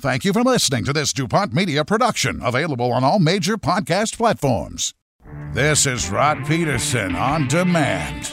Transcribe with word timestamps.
Thank 0.00 0.24
you 0.24 0.32
for 0.32 0.42
listening 0.42 0.86
to 0.86 0.94
this 0.94 1.12
DuPont 1.12 1.52
Media 1.52 1.84
production, 1.84 2.40
available 2.42 2.90
on 2.90 3.04
all 3.04 3.18
major 3.18 3.58
podcast 3.58 4.16
platforms. 4.16 4.94
This 5.52 5.84
is 5.84 6.08
Rod 6.08 6.46
Pedersen 6.46 7.14
on 7.14 7.48
demand. 7.48 8.32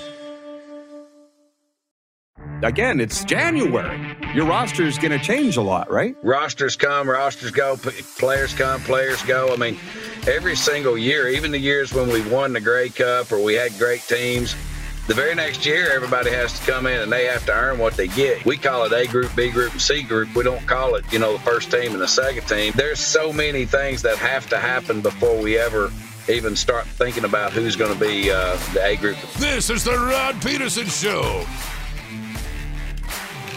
Again, 2.64 3.02
it's 3.02 3.26
January. 3.26 4.16
Your 4.34 4.46
roster 4.46 4.84
is 4.84 4.98
going 4.98 5.12
to 5.12 5.20
change 5.20 5.58
a 5.58 5.62
lot, 5.62 5.92
right? 5.92 6.16
Rosters 6.24 6.78
come, 6.78 7.10
rosters 7.10 7.52
go, 7.52 7.76
players 8.18 8.54
come, 8.54 8.80
players 8.80 9.22
go. 9.24 9.54
I 9.54 9.58
mean, 9.58 9.78
every 10.26 10.56
single 10.56 10.98
year, 10.98 11.28
even 11.28 11.52
the 11.52 11.60
years 11.60 11.94
when 11.94 12.08
we 12.08 12.22
won 12.30 12.54
the 12.54 12.62
Grey 12.62 12.88
Cup 12.88 13.30
or 13.30 13.44
we 13.44 13.56
had 13.56 13.78
great 13.78 14.04
teams, 14.04 14.56
the 15.08 15.14
very 15.14 15.34
next 15.34 15.66
year, 15.66 15.90
everybody 15.94 16.30
has 16.32 16.60
to 16.60 16.70
come 16.70 16.86
in 16.86 17.02
and 17.02 17.12
they 17.12 17.26
have 17.26 17.46
to 17.46 17.54
earn 17.54 17.80
what 17.80 17.94
they 17.96 18.10
get. 18.10 18.44
We 18.44 18.58
call 18.58 18.84
it 18.84 18.92
A 18.92 19.08
group, 19.08 19.34
B 19.38 19.50
group, 19.50 19.72
and 19.72 19.82
C 19.82 20.04
group. 20.04 20.36
We 20.36 20.44
don't 20.44 20.66
call 20.68 20.96
it, 20.96 21.06
you 21.14 21.20
know, 21.20 21.34
the 21.34 21.40
first 21.40 21.72
team 21.72 21.94
and 21.94 22.02
the 22.02 22.08
second 22.08 22.46
team. 22.46 22.74
There's 22.76 23.00
so 23.00 23.32
many 23.32 23.66
things 23.66 24.02
that 24.02 24.18
have 24.18 24.50
to 24.50 24.58
happen 24.58 25.00
before 25.00 25.42
we 25.42 25.58
ever 25.58 25.92
even 26.28 26.58
start 26.58 26.86
thinking 26.86 27.24
about 27.24 27.54
who's 27.54 27.78
going 27.78 27.94
to 27.94 28.00
be 28.00 28.30
uh, 28.30 28.58
the 28.74 28.84
A 28.84 28.98
group. 28.98 29.18
This 29.38 29.70
is 29.70 29.86
the 29.86 29.98
Rod 29.98 30.42
Pedersen 30.42 30.88
Show. 30.88 31.46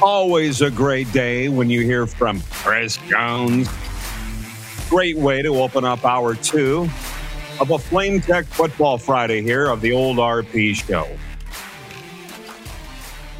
Always 0.01 0.63
a 0.63 0.71
great 0.71 1.13
day 1.13 1.49
when 1.49 1.69
you 1.69 1.80
hear 1.80 2.07
from 2.07 2.41
Chris 2.51 2.97
Jones. 3.09 3.69
Great 4.89 5.17
way 5.17 5.43
to 5.43 5.49
open 5.57 5.85
up 5.85 6.05
hour 6.05 6.37
two 6.37 6.89
of 7.61 7.71
a 7.73 7.79
Flame 7.79 8.21
Tech 8.21 8.47
Football 8.47 8.99
Friday 8.99 9.43
here 9.43 9.67
of 9.67 9.80
the 9.80 9.93
old 9.93 10.19
RP 10.19 10.77
show. 10.77 11.09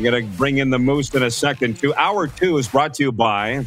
I'm 0.01 0.05
going 0.05 0.25
to 0.25 0.39
bring 0.39 0.57
in 0.57 0.71
the 0.71 0.79
Moose 0.79 1.15
in 1.15 1.23
a 1.23 1.31
second, 1.31 1.77
too. 1.79 1.93
Hour 1.95 2.27
two 2.27 2.57
is 2.57 2.67
brought 2.67 2.95
to 2.95 3.03
you 3.03 3.13
by 3.13 3.67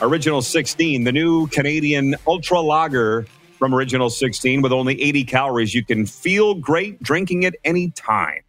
Original 0.00 0.40
16, 0.40 1.04
the 1.04 1.12
new 1.12 1.48
Canadian 1.48 2.16
Ultra 2.26 2.62
Lager 2.62 3.26
from 3.58 3.74
Original 3.74 4.08
16 4.08 4.62
with 4.62 4.72
only 4.72 4.98
80 5.02 5.24
calories. 5.24 5.74
You 5.74 5.84
can 5.84 6.06
feel 6.06 6.54
great 6.54 7.02
drinking 7.02 7.42
it 7.42 7.56
anytime. 7.62 8.40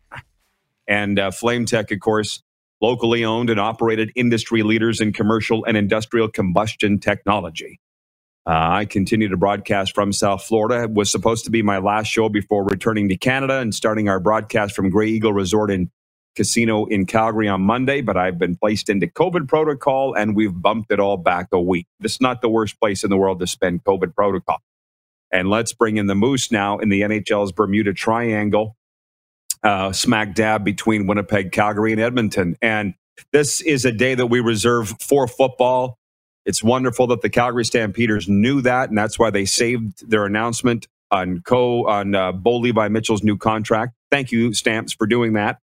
And 0.87 1.19
uh, 1.19 1.31
Flame 1.31 1.65
Tech, 1.65 1.91
of 1.91 1.99
course, 1.99 2.41
locally 2.81 3.25
owned 3.25 3.49
and 3.49 3.59
operated 3.59 4.09
industry 4.15 4.63
leaders 4.63 5.01
in 5.01 5.11
commercial 5.11 5.65
and 5.65 5.75
industrial 5.75 6.29
combustion 6.29 6.97
technology. 6.97 7.81
Uh, 8.47 8.51
I 8.55 8.85
continue 8.85 9.27
to 9.27 9.35
broadcast 9.35 9.93
from 9.93 10.13
South 10.13 10.45
Florida. 10.45 10.83
It 10.83 10.91
was 10.93 11.11
supposed 11.11 11.43
to 11.43 11.51
be 11.51 11.61
my 11.61 11.79
last 11.79 12.07
show 12.07 12.29
before 12.29 12.63
returning 12.63 13.09
to 13.09 13.17
Canada 13.17 13.59
and 13.59 13.75
starting 13.75 14.07
our 14.07 14.21
broadcast 14.21 14.73
from 14.73 14.89
Grey 14.89 15.09
Eagle 15.09 15.33
Resort 15.33 15.69
in 15.69 15.91
casino 16.37 16.85
in 16.85 17.05
Calgary 17.05 17.49
on 17.49 17.61
Monday, 17.61 17.99
but 17.99 18.15
I've 18.15 18.37
been 18.37 18.55
placed 18.55 18.89
into 18.89 19.07
COVID 19.07 19.49
protocol 19.49 20.13
and 20.13 20.35
we've 20.35 20.53
bumped 20.53 20.91
it 20.91 20.99
all 21.01 21.17
back 21.17 21.47
a 21.51 21.59
week. 21.59 21.87
This 21.99 22.13
is 22.13 22.21
not 22.21 22.41
the 22.41 22.47
worst 22.47 22.79
place 22.79 23.03
in 23.03 23.09
the 23.09 23.17
world 23.17 23.39
to 23.39 23.47
spend 23.47 23.83
COVID 23.83 24.15
protocol. 24.15 24.59
And 25.33 25.49
let's 25.49 25.73
bring 25.73 25.97
in 25.97 26.07
the 26.07 26.15
Moose 26.15 26.51
now 26.51 26.77
in 26.77 26.89
the 26.89 27.01
NHL's 27.01 27.51
Bermuda 27.51 27.93
Triangle, 27.93 28.77
uh, 29.63 29.91
smack 29.91 30.35
dab 30.35 30.63
between 30.63 31.07
Winnipeg, 31.07 31.51
Calgary, 31.51 31.91
and 31.91 31.99
Edmonton. 31.99 32.55
And 32.61 32.93
this 33.33 33.59
is 33.59 33.83
a 33.83 33.91
day 33.91 34.15
that 34.15 34.27
we 34.27 34.39
reserve 34.39 34.93
for 35.01 35.27
football. 35.27 35.97
It's 36.45 36.63
wonderful 36.63 37.07
that 37.07 37.21
the 37.21 37.29
Calgary 37.29 37.65
Stampeders 37.65 38.29
knew 38.29 38.61
that, 38.61 38.87
and 38.87 38.97
that's 38.97 39.19
why 39.19 39.31
they 39.31 39.43
saved 39.43 40.09
their 40.09 40.25
announcement 40.25 40.87
on 41.11 41.41
co 41.41 41.87
on 41.87 42.15
uh, 42.15 42.31
Bo 42.31 42.57
Levi 42.57 42.87
Mitchell's 42.87 43.23
new 43.23 43.37
contract. 43.37 43.95
Thank 44.11 44.31
you, 44.31 44.53
Stamps, 44.53 44.93
for 44.93 45.07
doing 45.07 45.33
that. 45.33 45.59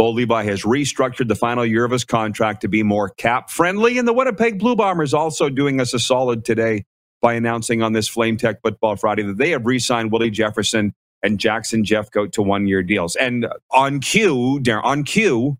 Bo 0.00 0.12
Levi 0.12 0.44
has 0.44 0.62
restructured 0.62 1.28
the 1.28 1.34
final 1.34 1.66
year 1.66 1.84
of 1.84 1.90
his 1.90 2.06
contract 2.06 2.62
to 2.62 2.68
be 2.68 2.82
more 2.82 3.10
cap 3.10 3.50
friendly, 3.50 3.98
and 3.98 4.08
the 4.08 4.14
Winnipeg 4.14 4.58
Blue 4.58 4.74
Bombers 4.74 5.12
also 5.12 5.50
doing 5.50 5.78
us 5.78 5.92
a 5.92 5.98
solid 5.98 6.42
today 6.42 6.86
by 7.20 7.34
announcing 7.34 7.82
on 7.82 7.92
this 7.92 8.08
Flame 8.08 8.38
Tech 8.38 8.62
Football 8.62 8.96
Friday 8.96 9.24
that 9.24 9.36
they 9.36 9.50
have 9.50 9.66
re-signed 9.66 10.10
Willie 10.10 10.30
Jefferson 10.30 10.94
and 11.22 11.38
Jackson 11.38 11.84
Jeffcoat 11.84 12.32
to 12.32 12.40
one-year 12.40 12.82
deals. 12.82 13.14
And 13.14 13.46
on 13.72 14.00
cue, 14.00 14.62
on 14.82 15.04
cue, 15.04 15.58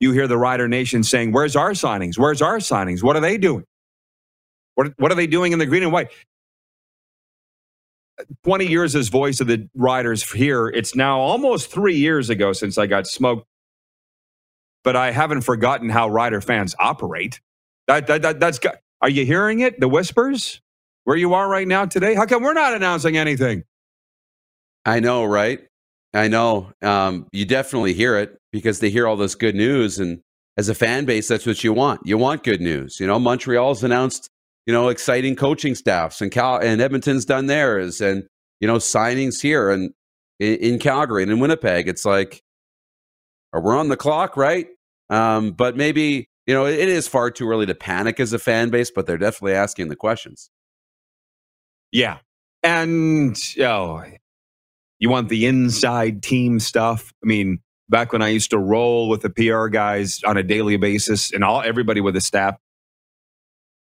you 0.00 0.12
hear 0.12 0.28
the 0.28 0.36
Rider 0.36 0.68
Nation 0.68 1.02
saying, 1.02 1.32
"Where's 1.32 1.56
our 1.56 1.70
signings? 1.70 2.18
Where's 2.18 2.42
our 2.42 2.58
signings? 2.58 3.02
What 3.02 3.16
are 3.16 3.20
they 3.20 3.38
doing? 3.38 3.64
What 4.74 4.92
what 4.98 5.10
are 5.10 5.14
they 5.14 5.26
doing 5.26 5.52
in 5.52 5.58
the 5.58 5.64
green 5.64 5.82
and 5.82 5.92
white?" 5.92 6.10
20 8.44 8.66
years 8.66 8.94
as 8.94 9.08
voice 9.08 9.40
of 9.40 9.46
the 9.46 9.68
riders 9.74 10.30
here. 10.30 10.68
It's 10.68 10.94
now 10.94 11.20
almost 11.20 11.70
three 11.70 11.96
years 11.96 12.30
ago 12.30 12.52
since 12.52 12.78
I 12.78 12.86
got 12.86 13.06
smoked, 13.06 13.46
but 14.84 14.96
I 14.96 15.10
haven't 15.10 15.42
forgotten 15.42 15.88
how 15.88 16.08
rider 16.08 16.40
fans 16.40 16.74
operate. 16.78 17.40
That, 17.86 18.06
that, 18.06 18.22
that, 18.22 18.40
that's 18.40 18.58
got, 18.58 18.76
are 19.00 19.08
you 19.08 19.24
hearing 19.24 19.60
it? 19.60 19.80
The 19.80 19.88
whispers 19.88 20.60
where 21.04 21.16
you 21.16 21.32
are 21.34 21.48
right 21.48 21.66
now 21.66 21.86
today? 21.86 22.14
How 22.14 22.26
come 22.26 22.42
we're 22.42 22.52
not 22.52 22.74
announcing 22.74 23.16
anything? 23.16 23.64
I 24.84 25.00
know, 25.00 25.24
right? 25.24 25.60
I 26.14 26.28
know. 26.28 26.72
Um, 26.82 27.26
you 27.32 27.44
definitely 27.44 27.94
hear 27.94 28.18
it 28.18 28.38
because 28.52 28.80
they 28.80 28.90
hear 28.90 29.06
all 29.06 29.16
this 29.16 29.34
good 29.34 29.54
news. 29.54 29.98
And 29.98 30.20
as 30.56 30.68
a 30.68 30.74
fan 30.74 31.04
base, 31.04 31.28
that's 31.28 31.46
what 31.46 31.62
you 31.62 31.72
want. 31.72 32.00
You 32.04 32.18
want 32.18 32.44
good 32.44 32.60
news. 32.60 32.98
You 33.00 33.06
know, 33.06 33.18
Montreal's 33.18 33.84
announced 33.84 34.28
you 34.68 34.74
know, 34.74 34.90
exciting 34.90 35.34
coaching 35.34 35.74
staffs, 35.74 36.20
and 36.20 36.30
Cal 36.30 36.58
and 36.58 36.82
Edmonton's 36.82 37.24
done 37.24 37.46
theirs, 37.46 38.02
and 38.02 38.24
you 38.60 38.68
know, 38.68 38.76
signings 38.76 39.40
here 39.40 39.70
and 39.70 39.94
in, 40.38 40.56
in 40.56 40.78
Calgary 40.78 41.22
and 41.22 41.32
in 41.32 41.40
Winnipeg. 41.40 41.88
It's 41.88 42.04
like, 42.04 42.42
we're 43.54 43.74
on 43.74 43.88
the 43.88 43.96
clock, 43.96 44.36
right? 44.36 44.66
Um, 45.08 45.52
but 45.52 45.74
maybe 45.74 46.28
you 46.46 46.52
know, 46.52 46.66
it, 46.66 46.78
it 46.78 46.88
is 46.90 47.08
far 47.08 47.30
too 47.30 47.48
early 47.48 47.64
to 47.64 47.74
panic 47.74 48.20
as 48.20 48.34
a 48.34 48.38
fan 48.38 48.68
base, 48.68 48.90
but 48.90 49.06
they're 49.06 49.16
definitely 49.16 49.54
asking 49.54 49.88
the 49.88 49.96
questions. 49.96 50.50
Yeah, 51.90 52.18
and 52.62 53.34
oh, 53.62 54.04
you 54.98 55.08
want 55.08 55.30
the 55.30 55.46
inside 55.46 56.22
team 56.22 56.60
stuff. 56.60 57.14
I 57.24 57.26
mean, 57.26 57.60
back 57.88 58.12
when 58.12 58.20
I 58.20 58.28
used 58.28 58.50
to 58.50 58.58
roll 58.58 59.08
with 59.08 59.22
the 59.22 59.30
PR 59.30 59.68
guys 59.68 60.22
on 60.24 60.36
a 60.36 60.42
daily 60.42 60.76
basis, 60.76 61.32
and 61.32 61.42
all 61.42 61.62
everybody 61.62 62.02
with 62.02 62.12
the 62.12 62.20
staff 62.20 62.56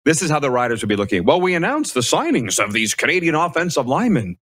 this 0.07 0.21
is 0.21 0.29
how 0.29 0.39
the 0.39 0.49
riders 0.49 0.81
would 0.81 0.87
be 0.87 0.95
looking. 0.95 1.25
Well, 1.25 1.41
we 1.41 1.53
announced 1.53 1.93
the 1.93 1.99
signings 1.99 2.63
of 2.63 2.71
these 2.71 2.93
Canadian 2.93 3.35
offensive 3.35 3.87
linemen. 3.87 4.37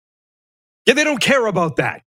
Yeah, 0.87 0.95
they 0.95 1.05
don't 1.05 1.21
care 1.21 1.45
about 1.45 1.77
that. 1.77 2.01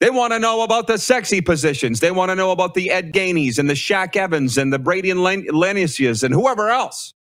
They 0.00 0.10
want 0.10 0.34
to 0.34 0.38
know 0.38 0.60
about 0.62 0.86
the 0.86 0.98
sexy 0.98 1.40
positions. 1.40 2.00
They 2.00 2.10
want 2.10 2.30
to 2.30 2.34
know 2.34 2.50
about 2.50 2.74
the 2.74 2.90
Ed 2.90 3.12
Gaineys 3.14 3.58
and 3.58 3.70
the 3.70 3.74
Shaq 3.74 4.16
Evans 4.16 4.58
and 4.58 4.70
the 4.70 4.78
Brady 4.78 5.10
and 5.10 5.22
Len- 5.22 5.46
and 5.48 6.34
whoever 6.34 6.68
else. 6.68 7.14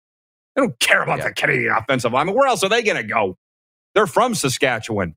They 0.56 0.64
don't 0.64 0.80
care 0.80 1.04
about 1.04 1.20
yeah. 1.20 1.28
the 1.28 1.34
Canadian 1.36 1.76
offensive 1.76 2.12
linemen. 2.12 2.34
Where 2.34 2.48
else 2.48 2.64
are 2.64 2.70
they 2.70 2.82
going 2.82 2.98
to 2.98 3.04
go? 3.04 3.38
They're 3.94 4.08
from 4.08 4.34
Saskatchewan. 4.34 5.16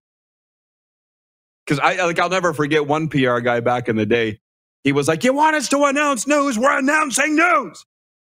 Because 1.65 1.78
I 1.78 2.05
like 2.05 2.19
I'll 2.19 2.28
never 2.28 2.53
forget 2.53 2.87
one 2.87 3.09
PR 3.09 3.38
guy 3.38 3.61
back 3.61 3.88
in 3.88 3.97
the 3.97 4.05
day. 4.05 4.41
He 4.82 4.93
was 4.93 5.09
like, 5.09 5.25
"You 5.25 5.32
want 5.32 5.56
us 5.56 5.71
to 5.71 5.84
announce 5.84 6.26
news? 6.26 6.59
We're 6.59 6.78
announcing 6.78 7.34
news." 7.34 7.87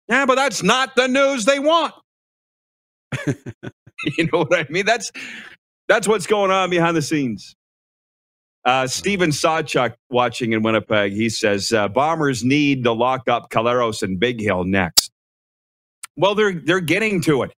Yeah, 0.09 0.27
but 0.27 0.37
that's 0.37 0.63
not 0.63 0.95
the 0.95 1.09
news 1.09 1.45
they 1.45 1.59
want. 1.59 1.93
you 4.19 4.29
know 4.33 4.45
what 4.45 4.55
I 4.55 4.67
mean? 4.71 4.87
That's 4.87 5.11
that's 5.89 6.09
what's 6.09 6.27
going 6.27 6.51
on 6.51 6.71
behind 6.71 6.97
the 6.97 7.03
scenes. 7.03 7.55
Uh, 8.65 8.87
Steven 8.87 9.31
Sawchuk 9.31 9.95
watching 10.11 10.53
in 10.53 10.63
Winnipeg. 10.63 11.13
He 11.13 11.29
says 11.29 11.73
uh, 11.73 11.89
Bombers 11.89 12.43
need 12.43 12.85
to 12.85 12.93
lock 12.93 13.29
up 13.29 13.51
Collaros 13.51 14.03
and 14.03 14.19
Big 14.19 14.41
Hill 14.41 14.65
next. 14.65 15.13
Well, 16.17 16.35
they're 16.35 16.55
they're 16.55 16.81
getting 16.81 17.21
to 17.23 17.43
it. 17.43 17.53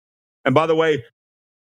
And 0.44 0.54
by 0.54 0.66
the 0.66 0.74
way, 0.74 1.04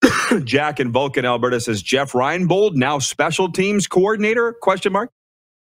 Jack 0.44 0.80
in 0.80 0.92
Vulcan, 0.92 1.24
Alberta 1.24 1.60
says 1.60 1.82
Jeff 1.82 2.12
Reinebold 2.12 2.74
now 2.74 2.98
special 2.98 3.50
teams 3.52 3.86
coordinator? 3.86 4.54
Question 4.60 4.92
mark. 4.92 5.10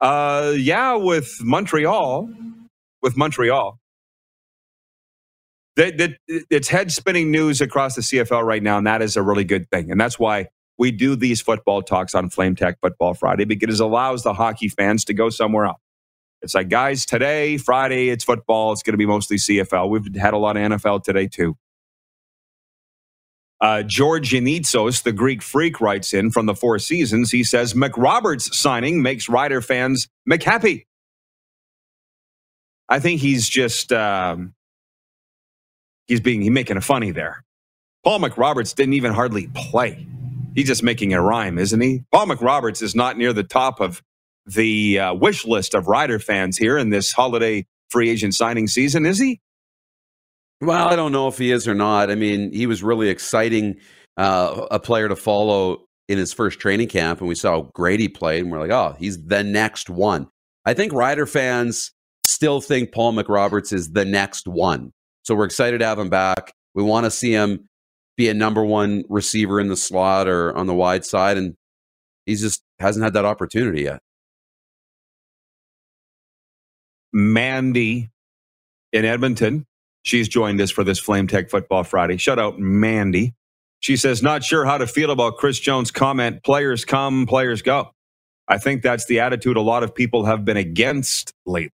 Uh, 0.00 0.53
yeah, 0.56 0.97
with 0.97 1.33
Montreal, 1.41 2.28
with 3.03 3.16
Montreal 3.16 3.78
that 5.77 6.16
it's 6.28 6.69
head 6.69 6.93
spinning 6.93 7.31
news 7.31 7.60
across 7.60 7.95
the 7.95 8.03
CFL 8.03 8.45
right 8.45 8.63
now, 8.63 8.78
and 8.78 8.86
that 8.86 9.03
is 9.03 9.16
a 9.16 9.22
really 9.22 9.45
good 9.45 9.69
thing. 9.71 9.91
And 9.91 10.01
that's 10.01 10.19
why 10.19 10.48
we 10.78 10.91
do 10.91 11.16
these 11.16 11.41
football 11.41 11.83
talks 11.83 12.15
on 12.15 12.28
Flame 12.30 12.57
Tech 12.57 12.78
Football 12.80 13.15
Friday 13.15 13.45
because 13.45 13.80
it 13.80 13.84
allows 13.84 14.22
the 14.22 14.34
hockey 14.34 14.69
fans 14.69 15.04
to 15.07 15.15
go 15.15 15.30
somewhere 15.30 15.66
else. 15.66 15.80
It's 16.42 16.54
like, 16.54 16.69
guys, 16.69 17.07
today, 17.07 17.57
Friday, 17.57 18.09
it's 18.09 18.24
football. 18.24 18.72
It's 18.72 18.83
going 18.83 18.95
to 18.95 18.98
be 18.98 19.07
mostly 19.07 19.36
CFL. 19.36 19.89
We've 19.89 20.15
had 20.16 20.34
a 20.34 20.39
lot 20.39 20.57
of 20.57 20.63
NFL 20.63 21.04
today, 21.04 21.28
too. 21.28 21.57
Uh, 23.60 23.84
George 23.84 24.30
Yanitsos, 24.30 25.04
the 25.04 25.13
Greek 25.13 25.41
freak, 25.41 25.80
writes 25.80 26.13
in 26.13 26.33
from 26.33 26.47
the 26.47 26.54
Four 26.57 26.80
Seasons. 26.80 27.30
He 27.30 27.45
says 27.45 27.75
McRoberts 27.75 28.53
signing 28.53 29.03
makes 29.03 29.28
Rider 29.28 29.60
fans 29.60 30.09
McHappy. 30.28 30.86
I 32.89 32.98
think 32.98 33.21
he's 33.21 33.48
just 33.48 33.92
um, 33.92 34.53
he's 36.12 36.20
being 36.20 36.42
he's 36.42 36.50
making 36.50 36.76
a 36.76 36.80
funny 36.82 37.10
there. 37.10 37.42
Paul 38.04 38.20
McRoberts 38.20 38.74
didn't 38.74 38.94
even 38.94 39.12
hardly 39.12 39.48
play. 39.54 40.06
He's 40.54 40.66
just 40.66 40.82
making 40.82 41.14
a 41.14 41.22
rhyme, 41.22 41.59
isn't 41.59 41.80
he? 41.80 42.04
Paul 42.12 42.26
McRoberts 42.26 42.82
is 42.82 42.94
not 42.94 43.16
near 43.16 43.32
the 43.32 43.42
top 43.42 43.80
of 43.80 44.03
the 44.44 44.98
uh, 44.98 45.14
wish 45.14 45.47
list 45.47 45.74
of 45.74 45.86
Rider 45.86 46.18
fans 46.18 46.59
here 46.59 46.76
in 46.76 46.91
this 46.91 47.12
holiday 47.12 47.64
free 47.88 48.10
agent 48.10 48.34
signing 48.34 48.66
season, 48.66 49.06
is 49.06 49.18
he? 49.18 49.41
Well, 50.60 50.86
I 50.86 50.97
don't 50.97 51.12
know 51.12 51.28
if 51.28 51.38
he 51.38 51.50
is 51.50 51.66
or 51.66 51.74
not. 51.74 52.10
I 52.10 52.15
mean, 52.15 52.53
he 52.53 52.66
was 52.66 52.82
really 52.82 53.08
exciting 53.08 53.76
uh, 54.18 54.66
a 54.70 54.78
player 54.78 55.08
to 55.08 55.16
follow 55.16 55.86
in 56.08 56.18
his 56.18 56.34
first 56.34 56.60
training 56.60 56.88
camp, 56.88 57.20
and 57.20 57.28
we 57.28 57.34
saw 57.34 57.62
Grady 57.72 58.08
play, 58.08 58.41
and 58.41 58.50
we're 58.50 58.58
like, 58.58 58.70
oh, 58.70 58.94
he's 58.98 59.24
the 59.24 59.42
next 59.42 59.88
one. 59.88 60.28
I 60.66 60.74
think 60.74 60.92
Rider 60.92 61.26
fans 61.26 61.92
still 62.22 62.60
think 62.60 62.92
Paul 62.92 63.15
McRoberts 63.15 63.72
is 63.72 63.92
the 63.92 64.04
next 64.04 64.47
one. 64.47 64.92
So 65.22 65.34
we're 65.34 65.45
excited 65.45 65.78
to 65.78 65.86
have 65.86 65.98
him 65.98 66.09
back. 66.09 66.53
We 66.74 66.83
want 66.83 67.04
to 67.04 67.10
see 67.10 67.33
him 67.33 67.69
be 68.16 68.28
a 68.28 68.34
number 68.34 68.65
one 68.65 69.04
receiver 69.09 69.60
in 69.60 69.69
the 69.69 69.77
slot 69.77 70.28
or 70.28 70.54
on 70.57 70.66
the 70.66 70.74
wide 70.74 71.04
side, 71.04 71.36
and 71.36 71.54
he 72.27 72.34
just 72.34 72.63
hasn't 72.78 73.04
had 73.04 73.15
that 73.15 73.24
opportunity 73.24 73.83
yet. 73.83 74.01
Mandy 77.13 78.10
in 78.92 79.04
Edmonton. 79.04 79.66
She's 80.04 80.28
joined 80.28 80.60
us 80.60 80.71
for 80.71 80.83
this 80.83 80.98
Flame 80.98 81.28
Tech 81.28 81.51
Football 81.51 81.84
Friday. 81.84 82.16
Shout 82.16 82.39
out, 82.39 82.59
Mandy. 82.59 83.34
She 83.80 83.97
says, 83.97 84.22
not 84.22 84.45
sure 84.45 84.65
how 84.65 84.78
to 84.78 84.86
feel 84.86 85.10
about 85.10 85.36
Chris 85.36 85.59
Jones' 85.59 85.91
comment 85.91 86.42
players 86.45 86.84
come, 86.84 87.27
players 87.27 87.63
go. 87.63 87.91
I 88.48 88.59
think 88.59 88.83
that's 88.83 89.07
the 89.07 89.21
attitude 89.21 89.57
a 89.57 89.60
lot 89.60 89.83
of 89.83 89.95
people 89.95 90.25
have 90.25 90.45
been 90.45 90.57
against 90.57 91.33
lately. 91.47 91.71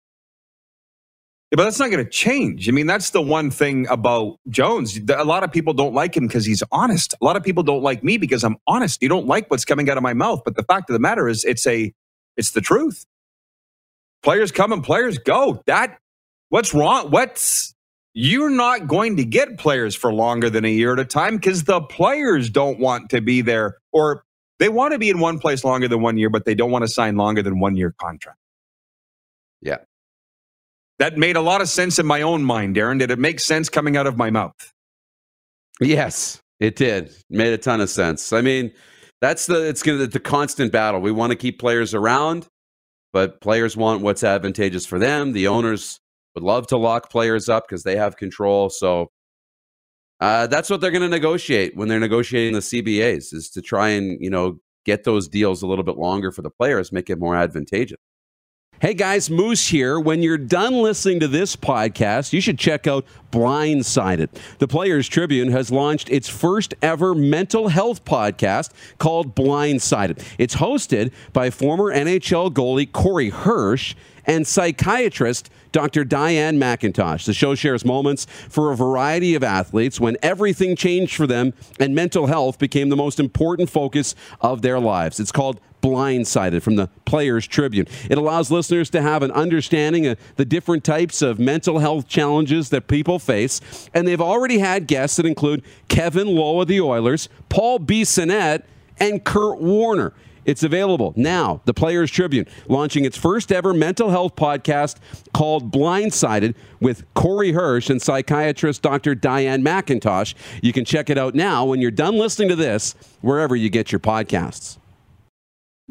Yeah, 1.52 1.56
but 1.56 1.64
that's 1.64 1.80
not 1.80 1.92
going 1.92 2.04
to 2.04 2.10
change. 2.10 2.68
I 2.68 2.74
mean, 2.74 2.88
that's 2.88 3.12
the 3.12 3.22
one 3.22 3.52
thing 3.52 3.88
about 3.88 4.38
Jones. 4.50 5.00
A 5.10 5.24
lot 5.24 5.46
of 5.46 5.52
people 5.52 5.74
don't 5.74 5.94
like 5.94 6.18
him 6.18 6.28
because 6.28 6.46
he's 6.46 6.62
honest. 6.74 7.16
A 7.22 7.24
lot 7.24 7.38
of 7.38 7.44
people 7.44 7.64
don't 7.64 7.82
like 7.82 8.04
me 8.04 8.18
because 8.18 8.44
I'm 8.44 8.58
honest. 8.68 9.02
You 9.02 9.08
don't 9.08 9.28
like 9.28 9.50
what's 9.50 9.64
coming 9.64 9.90
out 9.90 9.96
of 9.96 10.04
my 10.04 10.14
mouth, 10.14 10.42
but 10.44 10.58
the 10.58 10.64
fact 10.64 10.90
of 10.90 10.94
the 10.94 11.00
matter 11.00 11.30
is, 11.30 11.46
it's 11.46 11.66
a, 11.66 11.94
it's 12.36 12.52
the 12.52 12.60
truth. 12.60 13.06
Players 14.24 14.52
come 14.52 14.74
and 14.74 14.84
players 14.84 15.20
go. 15.20 15.62
That, 15.68 16.00
what's 16.50 16.74
wrong? 16.74 17.12
What's 17.12 17.74
you're 18.14 18.50
not 18.50 18.88
going 18.88 19.16
to 19.16 19.24
get 19.24 19.58
players 19.58 19.96
for 19.96 20.12
longer 20.12 20.50
than 20.50 20.66
a 20.66 20.72
year 20.72 20.92
at 20.92 21.00
a 21.00 21.06
time 21.06 21.36
because 21.38 21.66
the 21.66 21.80
players 21.80 22.50
don't 22.50 22.80
want 22.80 23.12
to 23.12 23.22
be 23.22 23.42
there 23.42 23.78
or 23.94 24.24
they 24.60 24.70
want 24.70 24.94
to 24.94 25.00
be 25.00 25.10
in 25.10 25.20
one 25.20 25.38
place 25.38 25.64
longer 25.64 25.88
than 25.88 26.02
one 26.02 26.18
year, 26.18 26.30
but 26.30 26.44
they 26.44 26.56
don't 26.56 26.72
want 26.72 26.84
to 26.84 26.88
sign 26.88 27.16
longer 27.16 27.44
than 27.44 27.60
one 27.60 27.78
year 27.78 27.94
contract. 28.02 28.40
Yeah. 29.62 29.78
That 31.00 31.18
made 31.18 31.36
a 31.36 31.42
lot 31.42 31.62
of 31.62 31.70
sense 31.70 32.00
in 32.00 32.06
my 32.06 32.22
own 32.22 32.44
mind, 32.44 32.76
Darren. 32.76 33.00
Did 33.00 33.12
it 33.12 33.20
make 33.20 33.40
sense 33.40 33.70
coming 33.70 33.98
out 33.98 34.08
of 34.08 34.18
my 34.18 34.30
mouth? 34.30 34.74
Yes, 35.80 36.42
it 36.60 36.76
did. 36.76 37.14
Made 37.30 37.54
a 37.54 37.58
ton 37.58 37.82
of 37.82 37.90
sense. 37.90 38.34
I 38.34 38.42
mean, 38.42 38.72
that's 39.22 39.46
the 39.46 39.68
it's 39.68 39.84
gonna 39.84 40.08
the 40.08 40.20
constant 40.20 40.72
battle. 40.72 41.02
We 41.02 41.12
want 41.12 41.32
to 41.32 41.36
keep 41.36 41.60
players 41.60 41.94
around, 41.94 42.48
but 43.14 43.42
players 43.42 43.78
want 43.78 44.02
what's 44.02 44.24
advantageous 44.24 44.86
for 44.86 44.98
them. 44.98 45.34
The 45.34 45.48
owners 45.48 46.00
would 46.34 46.44
love 46.44 46.68
to 46.68 46.78
lock 46.78 47.10
players 47.10 47.50
up 47.50 47.68
because 47.68 47.84
they 47.84 47.96
have 47.96 48.18
control. 48.18 48.70
So 48.70 49.08
uh, 50.20 50.48
that's 50.48 50.70
what 50.70 50.82
they're 50.82 50.92
going 50.92 51.04
to 51.04 51.08
negotiate 51.08 51.76
when 51.76 51.88
they're 51.88 52.00
negotiating 52.00 52.54
the 52.54 52.60
CBAs 52.60 53.34
is 53.34 53.50
to 53.52 53.62
try 53.62 53.90
and 53.90 54.18
you 54.20 54.30
know 54.30 54.60
get 54.86 55.04
those 55.04 55.28
deals 55.28 55.62
a 55.62 55.68
little 55.68 55.84
bit 55.84 55.98
longer 55.98 56.32
for 56.32 56.42
the 56.42 56.50
players, 56.50 56.92
make 56.92 57.10
it 57.10 57.20
more 57.20 57.36
advantageous. 57.36 57.98
Hey 58.80 58.94
guys, 58.94 59.28
Moose 59.32 59.70
here. 59.70 60.00
When 60.00 60.22
you're 60.22 60.38
done 60.38 60.84
listening 60.84 61.20
to 61.22 61.28
this 61.28 61.56
podcast, 61.56 62.32
you 62.32 62.40
should 62.40 62.60
check 62.60 62.86
out 62.86 63.08
Blindsided. 63.32 64.30
The 64.60 64.68
Players 64.68 65.08
Tribune 65.08 65.50
has 65.50 65.72
launched 65.72 66.12
its 66.12 66.30
first 66.30 66.76
ever 66.84 67.16
mental 67.16 67.70
health 67.70 68.06
podcast 68.06 68.72
called 69.00 69.36
Blindsided. 69.36 70.24
It's 70.38 70.58
hosted 70.58 71.12
by 71.34 71.50
former 71.50 71.86
NHL 71.86 72.52
goalie 72.54 72.92
Corey 72.92 73.30
Hirsch 73.30 73.96
and 74.28 74.46
psychiatrist 74.46 75.50
Dr. 75.72 76.04
Diane 76.04 76.60
McIntosh. 76.60 77.26
The 77.26 77.34
show 77.34 77.56
shares 77.56 77.86
moments 77.86 78.26
for 78.26 78.72
a 78.72 78.76
variety 78.76 79.36
of 79.36 79.44
athletes 79.44 80.00
when 80.00 80.18
everything 80.22 80.76
changed 80.76 81.16
for 81.16 81.28
them 81.28 81.54
and 81.80 81.96
mental 81.96 82.28
health 82.28 82.60
became 82.60 82.90
the 82.90 82.96
most 82.96 83.20
important 83.20 83.70
focus 83.70 84.16
of 84.42 84.62
their 84.62 84.80
lives. 84.80 85.20
It's 85.20 85.32
called 85.32 85.60
Blindsided 85.82 86.62
from 86.62 86.76
the 86.76 86.88
Players 87.06 87.48
Tribune. 87.48 87.88
It 88.10 88.18
allows 88.18 88.52
listeners 88.52 88.90
to 88.92 89.02
have 89.02 89.24
an 89.24 89.32
understanding 89.32 90.08
of 90.08 90.20
the 90.36 90.46
different 90.46 90.84
types 90.84 91.22
of 91.22 91.40
mental 91.40 91.80
health 91.80 92.08
challenges 92.08 92.70
that 92.70 92.88
people 92.88 93.20
face. 93.20 93.62
And 93.94 94.08
they've 94.08 94.20
already 94.22 94.58
had 94.58 94.88
guests 94.88 95.18
that 95.18 95.26
include 95.26 95.64
Kevin 95.88 96.28
Lowe 96.28 96.62
of 96.62 96.68
the 96.68 96.82
Oilers, 96.82 97.30
Paul 97.50 97.80
B. 97.80 98.02
Bissonnette, 98.02 98.64
and 99.00 99.24
Kurt 99.24 99.60
Warner. 99.60 100.14
It's 100.48 100.64
available 100.64 101.14
now. 101.18 101.62
The 101.66 101.74
Players 101.74 102.10
Tribune 102.10 102.48
launching 102.70 103.04
its 103.04 103.18
first 103.18 103.52
ever 103.52 103.74
mental 103.74 104.10
health 104.10 104.38
podcast 104.38 104.96
called 105.34 105.72
Blindsided 105.72 106.56
with 106.80 107.04
Corey 107.14 107.52
Hirsch 107.52 107.90
and 107.90 108.02
psychiatrist 108.02 108.82
Dr. 108.82 109.14
Diane 109.14 109.62
McIntosh. 109.62 110.34
You 110.64 110.72
can 110.72 110.86
check 110.86 111.10
it 111.10 111.18
out 111.18 111.36
now 111.36 111.66
when 111.66 111.82
you're 111.82 111.92
done 111.92 112.18
listening 112.18 112.48
to 112.48 112.56
this, 112.56 112.96
wherever 113.20 113.58
you 113.58 113.70
get 113.70 113.92
your 113.92 114.00
podcasts. 114.00 114.78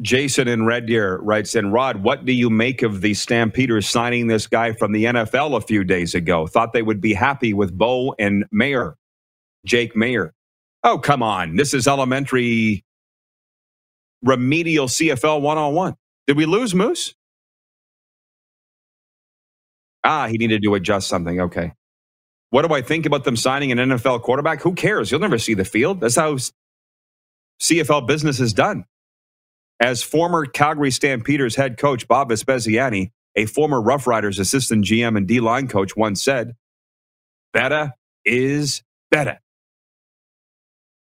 Jason 0.01 0.47
in 0.47 0.65
Red 0.65 0.87
Deer 0.87 1.19
writes 1.19 1.55
in 1.55 1.71
Rod, 1.71 2.03
what 2.03 2.25
do 2.25 2.33
you 2.33 2.49
make 2.49 2.81
of 2.81 3.01
the 3.01 3.13
Stampeders 3.13 3.87
signing 3.87 4.25
this 4.25 4.47
guy 4.47 4.73
from 4.73 4.91
the 4.91 5.05
NFL 5.05 5.55
a 5.55 5.61
few 5.61 5.83
days 5.83 6.15
ago? 6.15 6.47
Thought 6.47 6.73
they 6.73 6.83
would 6.83 7.01
be 7.01 7.13
happy 7.13 7.53
with 7.53 7.77
Bo 7.77 8.15
and 8.17 8.43
Maier, 8.51 8.95
Jake 9.65 9.93
Maier. 9.93 10.31
Oh, 10.83 10.97
come 10.97 11.21
on. 11.21 11.57
This 11.57 11.73
is 11.75 11.87
elementary 11.87 12.83
remedial 14.27 14.87
CFL 14.87 15.41
one 15.41 15.57
on 15.57 15.73
one. 15.73 15.95
Did 16.27 16.37
we 16.37 16.45
lose 16.45 16.75
Moose? 16.75 17.15
Ah, 20.03 20.27
he 20.27 20.37
needed 20.37 20.63
to 20.63 20.75
adjust 20.75 21.07
something. 21.07 21.41
Okay. 21.41 21.73
What 22.49 22.67
do 22.67 22.73
I 22.73 22.81
think 22.81 23.05
about 23.05 23.23
them 23.25 23.35
signing 23.35 23.71
an 23.71 23.77
NFL 23.77 24.21
quarterback? 24.21 24.61
Who 24.61 24.73
cares? 24.73 25.11
You'll 25.11 25.19
never 25.19 25.37
see 25.37 25.53
the 25.53 25.65
field. 25.65 25.99
That's 26.01 26.15
how 26.15 26.37
CFL 27.61 28.07
business 28.07 28.39
is 28.39 28.53
done. 28.53 28.85
As 29.79 30.01
former 30.03 30.45
Calgary 30.45 30.91
Stampeders 30.91 31.55
head 31.55 31.77
coach 31.77 32.07
Bob 32.07 32.29
Vespaziani, 32.29 33.11
a 33.35 33.45
former 33.45 33.81
Rough 33.81 34.07
Riders 34.07 34.39
assistant 34.39 34.85
GM 34.85 35.17
and 35.17 35.27
D 35.27 35.39
line 35.39 35.67
coach, 35.67 35.95
once 35.95 36.23
said, 36.23 36.55
better 37.53 37.93
is 38.25 38.83
better. 39.11 39.39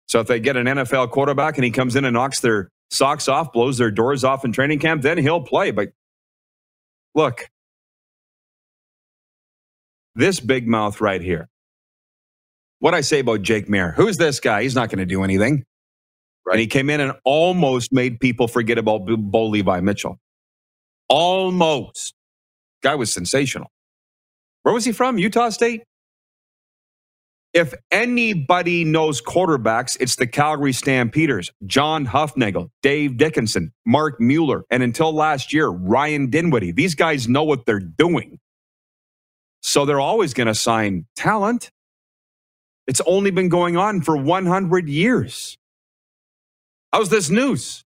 So 0.08 0.20
if 0.20 0.26
they 0.26 0.40
get 0.40 0.56
an 0.56 0.66
NFL 0.66 1.10
quarterback 1.10 1.56
and 1.56 1.64
he 1.64 1.70
comes 1.70 1.96
in 1.96 2.04
and 2.04 2.14
knocks 2.14 2.40
their 2.40 2.70
socks 2.92 3.26
off, 3.28 3.52
blows 3.52 3.78
their 3.78 3.90
doors 3.90 4.22
off 4.22 4.44
in 4.44 4.52
training 4.52 4.78
camp, 4.78 5.02
then 5.02 5.18
he'll 5.18 5.40
play. 5.40 5.70
But 5.70 5.88
look, 7.14 7.48
this 10.14 10.40
big 10.40 10.68
mouth 10.68 11.00
right 11.00 11.20
here. 11.22 11.48
What 12.78 12.94
I 12.94 13.00
say 13.00 13.20
about 13.20 13.42
Jake 13.42 13.68
Maier, 13.68 13.94
Who's 13.94 14.16
this 14.16 14.40
guy? 14.40 14.62
He's 14.62 14.74
not 14.74 14.90
going 14.90 14.98
to 14.98 15.06
do 15.06 15.22
anything. 15.24 15.64
Right. 16.44 16.54
And 16.54 16.60
he 16.60 16.66
came 16.66 16.90
in 16.90 17.00
and 17.00 17.12
almost 17.24 17.92
made 17.92 18.18
people 18.18 18.48
forget 18.48 18.76
about 18.76 19.06
Bo 19.06 19.46
Levi 19.46 19.80
Mitchell. 19.80 20.18
Almost. 21.08 22.14
Guy 22.82 22.96
was 22.96 23.12
sensational. 23.12 23.70
Where 24.62 24.74
was 24.74 24.84
he 24.84 24.92
from? 24.92 25.18
Utah 25.18 25.50
State? 25.50 25.82
If 27.54 27.74
anybody 27.90 28.82
knows 28.84 29.20
quarterbacks, 29.20 29.98
it's 30.00 30.16
the 30.16 30.26
Calgary 30.26 30.72
Stampeders. 30.72 31.50
John 31.66 32.06
Hufnagel, 32.06 32.70
Dave 32.82 33.18
Dickenson, 33.18 33.72
Mark 33.84 34.18
Mueller, 34.18 34.64
and 34.70 34.82
until 34.82 35.12
last 35.12 35.52
year, 35.52 35.68
Ryan 35.68 36.30
Dinwiddie. 36.30 36.72
These 36.72 36.94
guys 36.94 37.28
know 37.28 37.44
what 37.44 37.66
they're 37.66 37.78
doing. 37.78 38.38
So 39.60 39.84
they're 39.84 40.00
always 40.00 40.32
going 40.32 40.46
to 40.46 40.54
sign 40.54 41.06
talent. 41.14 41.70
It's 42.86 43.02
only 43.06 43.30
been 43.30 43.50
going 43.50 43.76
on 43.76 44.00
for 44.00 44.16
100 44.16 44.88
years. 44.88 45.58
How's 46.92 47.10
this 47.10 47.28
news? 47.28 47.84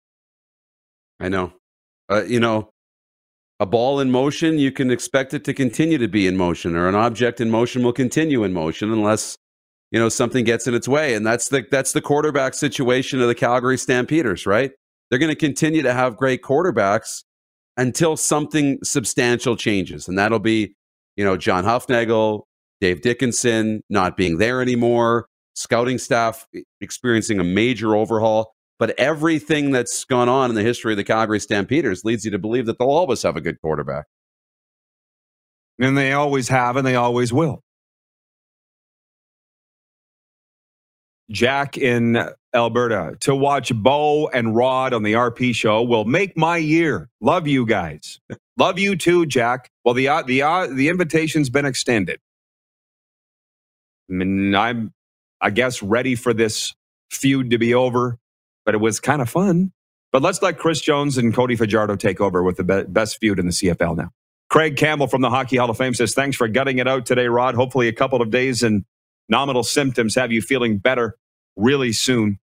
I 1.19 1.29
know. 1.29 1.53
Uh, 2.11 2.23
you 2.23 2.39
know, 2.41 2.71
a 3.61 3.67
ball 3.67 3.99
in 3.99 4.11
motion, 4.11 4.59
you 4.59 4.71
can 4.71 4.91
expect 4.91 5.35
it 5.35 5.45
to 5.45 5.53
continue 5.53 5.99
to 5.99 6.09
be 6.09 6.29
in 6.29 6.37
motion, 6.37 6.77
or 6.77 6.89
an 6.89 6.95
object 6.95 7.41
in 7.41 7.51
motion 7.51 7.83
will 7.83 7.93
continue 7.93 8.45
in 8.45 8.53
motion 8.53 8.93
unless 8.93 9.37
you 9.91 9.99
know 9.99 10.09
something 10.09 10.45
gets 10.45 10.67
in 10.67 10.75
its 10.75 10.89
way. 10.89 11.15
And 11.15 11.27
that's 11.27 11.49
the 11.49 11.65
that's 11.71 11.93
the 11.93 12.01
quarterback 12.01 12.55
situation 12.55 13.21
of 13.21 13.29
the 13.29 13.35
Calgary 13.35 13.79
Stampeders 13.79 14.47
right? 14.47 14.73
They're 15.11 15.19
going 15.19 15.33
to 15.33 15.37
continue 15.37 15.83
to 15.83 15.95
have 15.95 16.17
great 16.17 16.43
quarterbacks 16.43 17.25
until 17.77 18.17
something 18.17 18.79
substantial 18.83 19.57
changes. 19.57 20.09
And 20.09 20.19
that'll 20.19 20.39
be 20.39 20.75
you 21.17 21.25
know 21.25 21.37
John 21.37 21.65
Hufnagel 21.65 22.43
Dave 22.81 23.03
Dickenson 23.03 23.83
not 23.89 24.17
being 24.17 24.39
there 24.39 24.63
anymore 24.63 25.27
scouting 25.55 25.99
staff 25.99 26.47
experiencing 26.81 27.41
a 27.41 27.45
major 27.45 27.97
overhaul. 27.97 28.55
But 28.79 28.97
everything 28.97 29.73
that's 29.73 30.05
gone 30.05 30.29
on 30.29 30.51
in 30.51 30.55
the 30.55 30.63
history 30.63 30.93
of 30.93 30.97
the 30.97 31.05
Calgary 31.05 31.41
Stampeders 31.41 32.05
leads 32.05 32.25
you 32.25 32.31
to 32.31 32.39
believe 32.39 32.67
that 32.67 32.79
they'll 32.79 32.91
always 32.91 33.23
have 33.23 33.37
a 33.37 33.41
good 33.41 33.61
quarterback. 33.61 34.05
And 35.81 35.99
they 35.99 36.13
always 36.13 36.49
have 36.49 36.77
and 36.77 36.87
they 36.87 36.95
always 36.95 37.33
will 37.33 37.65
Jack 41.31 41.79
in 41.79 42.19
Alberta 42.55 43.17
to 43.21 43.35
watch 43.37 43.73
Bo 43.75 44.29
and 44.29 44.57
Rod 44.57 44.95
on 44.95 45.03
the 45.03 45.15
RP 45.15 45.55
show 45.55 45.83
will 45.83 46.05
make 46.07 46.37
my 46.37 46.57
year. 46.59 47.11
Love 47.21 47.49
you 47.49 47.67
guys. 47.67 48.21
Love 48.59 48.79
you 48.79 48.97
too, 48.97 49.27
Jack. 49.27 49.71
Well, 49.85 49.95
the 49.95 50.09
uh, 50.09 50.23
the 50.23 50.43
uh, 50.43 50.69
the 50.69 50.89
invitation's 50.89 51.51
been 51.51 51.67
extended. 51.67 52.21
I 54.11 54.15
mean, 54.15 54.55
I'm, 54.57 54.95
I 55.43 55.51
guess, 55.51 55.83
ready 55.83 56.17
for 56.17 56.35
this 56.35 56.75
feud 57.11 57.51
to 57.53 57.59
be 57.59 57.75
over, 57.75 58.19
but 58.67 58.75
it 58.77 58.79
was 58.79 59.01
kind 59.01 59.23
of 59.23 59.31
fun. 59.31 59.73
But 60.13 60.23
let's 60.23 60.43
let 60.43 60.59
Chris 60.59 60.81
Jones 60.81 61.19
and 61.19 61.35
Cody 61.35 61.57
Fajardo 61.57 61.97
take 61.97 62.23
over 62.23 62.43
with 62.45 62.59
the 62.59 62.65
be- 62.65 62.85
best 62.85 63.19
feud 63.21 63.41
in 63.41 63.47
the 63.49 63.53
CFL 63.53 63.99
now. 63.99 64.11
Craig 64.51 64.77
Campbell 64.79 65.09
from 65.09 65.23
the 65.23 65.31
Hockey 65.31 65.59
Hall 65.59 65.71
of 65.71 65.79
Fame 65.79 65.95
says, 65.95 66.15
Thanks 66.15 66.39
for 66.39 66.49
gutting 66.49 66.79
it 66.79 66.89
out 66.89 67.07
today, 67.07 67.29
Rod. 67.29 67.57
Hopefully, 67.57 67.89
a 67.89 67.95
couple 67.95 68.23
of 68.23 68.31
days 68.31 68.63
and 68.63 68.87
nominal 69.29 69.63
symptoms 69.63 70.15
have 70.15 70.33
you 70.33 70.41
feeling 70.43 70.79
better 70.79 71.17
really 71.57 71.93
soon. 71.93 72.39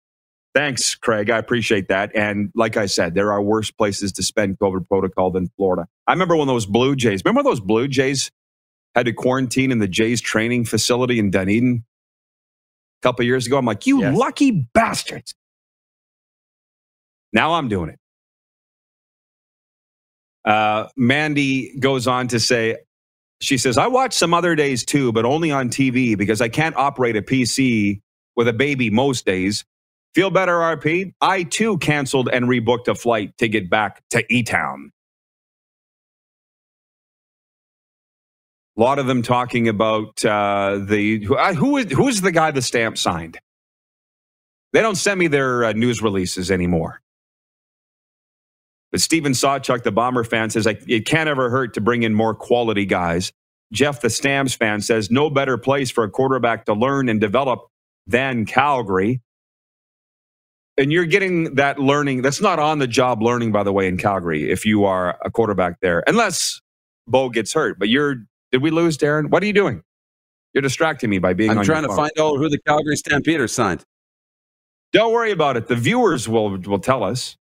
Thanks, 0.55 0.95
Craig. 0.95 1.31
I 1.31 1.39
appreciate 1.39 1.89
that. 1.89 2.13
And 2.15 2.51
like 2.55 2.77
I 2.77 2.87
said, 2.87 3.15
there 3.15 3.33
are 3.33 3.43
worse 3.43 3.71
places 3.73 4.13
to 4.13 4.23
spend 4.23 4.59
COVID 4.61 4.87
protocol 4.89 5.31
than 5.33 5.49
Florida. 5.57 5.87
I 6.07 6.13
remember 6.13 6.37
when 6.37 6.47
those 6.47 6.67
Blue 6.67 6.95
Jays, 6.95 7.23
remember 7.25 7.43
those 7.43 7.61
Blue 7.61 7.89
Jays 7.89 8.31
had 8.95 9.07
to 9.07 9.13
quarantine 9.13 9.73
in 9.73 9.81
the 9.81 9.89
Jays 9.89 10.21
training 10.21 10.65
facility 10.65 11.19
in 11.19 11.31
Dunedin 11.33 11.85
a 11.85 13.03
couple 13.03 13.25
years 13.25 13.47
ago? 13.49 13.59
I'm 13.59 13.65
like, 13.67 13.87
you 13.87 14.01
Yes. 14.01 14.17
lucky 14.17 14.53
bastards. 14.75 15.35
Now 17.33 17.55
I'm 17.55 17.69
doing 17.69 17.91
it. 17.91 17.99
Uh, 20.45 20.89
Mandy 20.97 21.77
goes 21.81 22.07
on 22.07 22.29
to 22.29 22.39
say, 22.39 22.77
she 23.41 23.59
says, 23.59 23.77
I 23.79 23.87
watch 23.87 24.15
some 24.15 24.33
other 24.35 24.55
days 24.55 24.85
too, 24.85 25.13
but 25.13 25.25
only 25.25 25.51
on 25.51 25.69
TV 25.69 26.17
because 26.17 26.41
I 26.41 26.49
can't 26.49 26.77
operate 26.77 27.17
a 27.17 27.23
PC 27.23 28.01
with 28.37 28.49
a 28.49 28.53
baby 28.53 28.91
most 28.91 29.27
days. 29.27 29.65
Feel 30.15 30.31
better, 30.31 30.53
RP? 30.53 31.13
I 31.21 31.43
too 31.43 31.77
canceled 31.79 32.29
and 32.33 32.47
rebooked 32.47 32.89
a 32.89 32.95
flight 32.95 33.37
to 33.39 33.49
get 33.49 33.69
back 33.69 34.03
to 34.11 34.25
E 34.33 34.43
Town. 34.45 34.93
A 38.77 38.81
lot 38.81 38.99
of 38.99 39.07
them 39.07 39.23
talking 39.23 39.69
about 39.69 40.25
uh, 40.25 40.81
the 40.85 41.25
who, 41.25 41.37
uh, 41.37 41.55
who 41.55 41.77
is 41.77 41.93
who 41.93 42.09
is 42.09 42.21
the 42.23 42.33
guy 42.33 42.51
the 42.51 42.63
stamp 42.63 42.99
signed. 42.99 43.39
They 44.73 44.81
don't 44.81 44.97
send 44.97 45.21
me 45.21 45.29
their 45.29 45.65
uh, 45.65 45.73
news 45.73 46.03
releases 46.03 46.51
anymore. 46.51 47.01
But 48.95 49.01
Steven 49.01 49.33
Sawchuk, 49.33 49.83
the 49.83 49.91
Bomber 49.91 50.23
fan, 50.23 50.51
says 50.51 50.69
it 50.69 51.05
can't 51.05 51.29
ever 51.29 51.51
hurt 51.51 51.75
to 51.75 51.81
bring 51.81 52.05
in 52.05 52.15
more 52.15 52.33
quality 52.33 52.87
guys. 52.87 53.33
Jeff, 53.73 54.01
the 54.01 54.09
Stamps 54.09 54.55
fan, 54.55 54.81
says 54.83 55.11
no 55.11 55.31
better 55.31 55.59
place 55.59 55.91
for 55.91 56.05
a 56.05 56.09
quarterback 56.09 56.65
to 56.67 56.75
learn 56.75 57.09
and 57.09 57.21
develop 57.21 57.67
than 58.07 58.47
Calgary. 58.47 59.21
And 60.79 60.93
you're 60.93 61.07
getting 61.07 61.57
that 61.57 61.81
learning. 61.81 62.23
That's 62.23 62.41
not 62.41 62.61
on 62.61 62.79
the 62.79 62.87
job 62.87 63.21
learning, 63.21 63.51
by 63.51 63.65
the 63.65 63.73
way, 63.73 63.89
in 63.89 63.97
Calgary, 63.97 64.49
if 64.49 64.65
you 64.65 64.85
are 64.85 65.19
a 65.25 65.29
quarterback 65.29 65.81
there, 65.81 66.05
unless 66.07 66.61
Bo 67.09 67.31
gets 67.31 67.53
hurt. 67.53 67.81
But 67.81 67.89
you're, 67.89 68.19
did 68.53 68.63
we 68.63 68.71
lose, 68.71 68.97
Darren? 68.97 69.29
What 69.29 69.43
are 69.43 69.47
you 69.47 69.53
doing? 69.53 69.83
You're 70.53 70.63
distracting 70.63 71.11
me 71.11 71.19
by 71.19 71.33
being 71.33 71.51
I'm 71.51 71.65
trying 71.65 71.83
to 71.83 71.89
phone. 71.89 71.97
find 71.97 72.13
out 72.21 72.37
who 72.37 72.49
the 72.49 72.61
Calgary 72.65 72.95
Stampeders 72.95 73.51
signed. 73.51 73.83
Don't 74.93 75.13
worry 75.13 75.33
about 75.33 75.57
it. 75.57 75.67
The 75.67 75.75
viewers 75.75 76.29
will, 76.29 76.59
will 76.59 76.79
tell 76.79 77.03
us. 77.03 77.37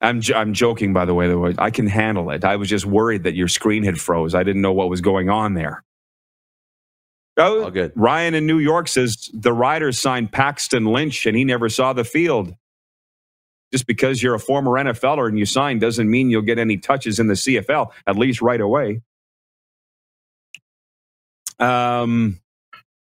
I'm, 0.00 0.20
j- 0.20 0.34
I'm 0.34 0.54
joking, 0.54 0.92
by 0.92 1.06
the 1.06 1.14
way. 1.14 1.28
though. 1.28 1.52
I 1.58 1.70
can 1.70 1.86
handle 1.88 2.30
it. 2.30 2.44
I 2.44 2.56
was 2.56 2.68
just 2.68 2.86
worried 2.86 3.24
that 3.24 3.34
your 3.34 3.48
screen 3.48 3.84
had 3.84 4.00
froze. 4.00 4.34
I 4.34 4.44
didn't 4.44 4.62
know 4.62 4.72
what 4.72 4.90
was 4.90 5.00
going 5.00 5.30
on 5.30 5.54
there. 5.54 5.84
Oh, 7.36 7.64
All 7.64 7.70
good. 7.70 7.92
Ryan 7.96 8.34
in 8.34 8.46
New 8.46 8.58
York 8.58 8.88
says 8.88 9.30
the 9.34 9.52
Riders 9.52 9.98
signed 9.98 10.32
Paxton 10.32 10.86
Lynch 10.86 11.26
and 11.26 11.36
he 11.36 11.44
never 11.44 11.68
saw 11.68 11.92
the 11.92 12.04
field. 12.04 12.54
Just 13.72 13.86
because 13.86 14.22
you're 14.22 14.34
a 14.36 14.40
former 14.40 14.72
NFLer 14.72 15.28
and 15.28 15.38
you 15.38 15.46
sign 15.46 15.78
doesn't 15.78 16.10
mean 16.10 16.30
you'll 16.30 16.42
get 16.42 16.58
any 16.58 16.78
touches 16.78 17.20
in 17.20 17.28
the 17.28 17.34
CFL, 17.34 17.90
at 18.06 18.16
least 18.16 18.42
right 18.42 18.60
away. 18.60 19.02
Um, 21.60 22.40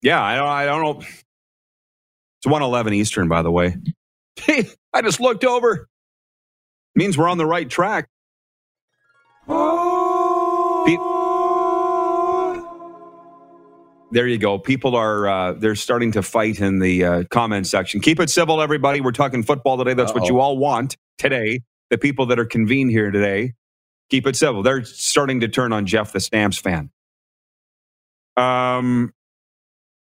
yeah, 0.02 0.22
I 0.22 0.36
don't, 0.36 0.48
I 0.48 0.64
don't 0.66 0.82
know. 0.82 1.00
It's 1.00 2.46
111 2.46 2.94
Eastern, 2.94 3.28
by 3.28 3.42
the 3.42 3.50
way. 3.50 3.76
I 4.48 5.02
just 5.02 5.20
looked 5.20 5.44
over. 5.44 5.88
Means 6.94 7.16
we're 7.16 7.28
on 7.28 7.38
the 7.38 7.46
right 7.46 7.68
track. 7.68 8.08
Pe- 10.86 10.96
there 14.12 14.26
you 14.26 14.38
go. 14.38 14.58
People 14.58 14.94
are 14.94 15.26
uh, 15.26 15.52
they're 15.54 15.74
starting 15.74 16.12
to 16.12 16.22
fight 16.22 16.60
in 16.60 16.80
the 16.80 17.04
uh, 17.04 17.24
comment 17.30 17.66
section. 17.66 18.00
Keep 18.00 18.20
it 18.20 18.28
civil, 18.30 18.60
everybody. 18.60 19.00
We're 19.00 19.12
talking 19.12 19.42
football 19.42 19.78
today. 19.78 19.94
That's 19.94 20.12
what 20.12 20.24
Uh-oh. 20.24 20.28
you 20.28 20.40
all 20.40 20.58
want 20.58 20.96
today. 21.18 21.62
The 21.90 21.98
people 21.98 22.26
that 22.26 22.38
are 22.38 22.44
convened 22.44 22.90
here 22.90 23.10
today, 23.10 23.54
keep 24.10 24.26
it 24.26 24.36
civil. 24.36 24.62
They're 24.62 24.84
starting 24.84 25.40
to 25.40 25.48
turn 25.48 25.72
on 25.72 25.86
Jeff, 25.86 26.12
the 26.12 26.20
Stamps 26.20 26.58
fan. 26.58 26.90
Um, 28.36 29.12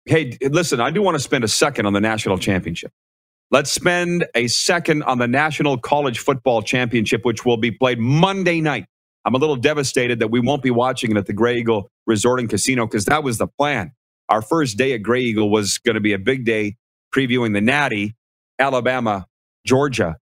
hey, 0.06 0.36
listen, 0.42 0.80
I 0.80 0.90
do 0.90 1.02
want 1.02 1.14
to 1.16 1.20
spend 1.20 1.44
a 1.44 1.48
second 1.48 1.86
on 1.86 1.92
the 1.94 2.00
national 2.00 2.38
championship. 2.38 2.92
Let's 3.52 3.70
spend 3.70 4.24
a 4.34 4.48
second 4.48 5.02
on 5.02 5.18
the 5.18 5.28
National 5.28 5.76
College 5.76 6.20
Football 6.20 6.62
Championship, 6.62 7.22
which 7.22 7.44
will 7.44 7.58
be 7.58 7.70
played 7.70 7.98
Monday 7.98 8.62
night. 8.62 8.86
I'm 9.26 9.34
a 9.34 9.38
little 9.38 9.56
devastated 9.56 10.20
that 10.20 10.28
we 10.28 10.40
won't 10.40 10.62
be 10.62 10.70
watching 10.70 11.10
it 11.10 11.18
at 11.18 11.26
the 11.26 11.34
Grey 11.34 11.58
Eagle 11.58 11.90
Resort 12.06 12.40
and 12.40 12.48
Casino 12.48 12.86
because 12.86 13.04
that 13.04 13.22
was 13.22 13.36
the 13.36 13.46
plan. 13.46 13.92
Our 14.30 14.40
first 14.40 14.78
day 14.78 14.94
at 14.94 15.02
Grey 15.02 15.20
Eagle 15.20 15.50
was 15.50 15.76
going 15.76 15.96
to 15.96 16.00
be 16.00 16.14
a 16.14 16.18
big 16.18 16.46
day 16.46 16.76
previewing 17.14 17.52
the 17.52 17.60
Natty, 17.60 18.16
Alabama, 18.58 19.26
Georgia. 19.66 20.16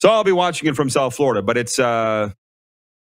So 0.00 0.08
I'll 0.08 0.22
be 0.22 0.30
watching 0.30 0.68
it 0.68 0.76
from 0.76 0.90
South 0.90 1.16
Florida, 1.16 1.42
but 1.42 1.56
it's 1.56 1.80
uh, 1.80 2.30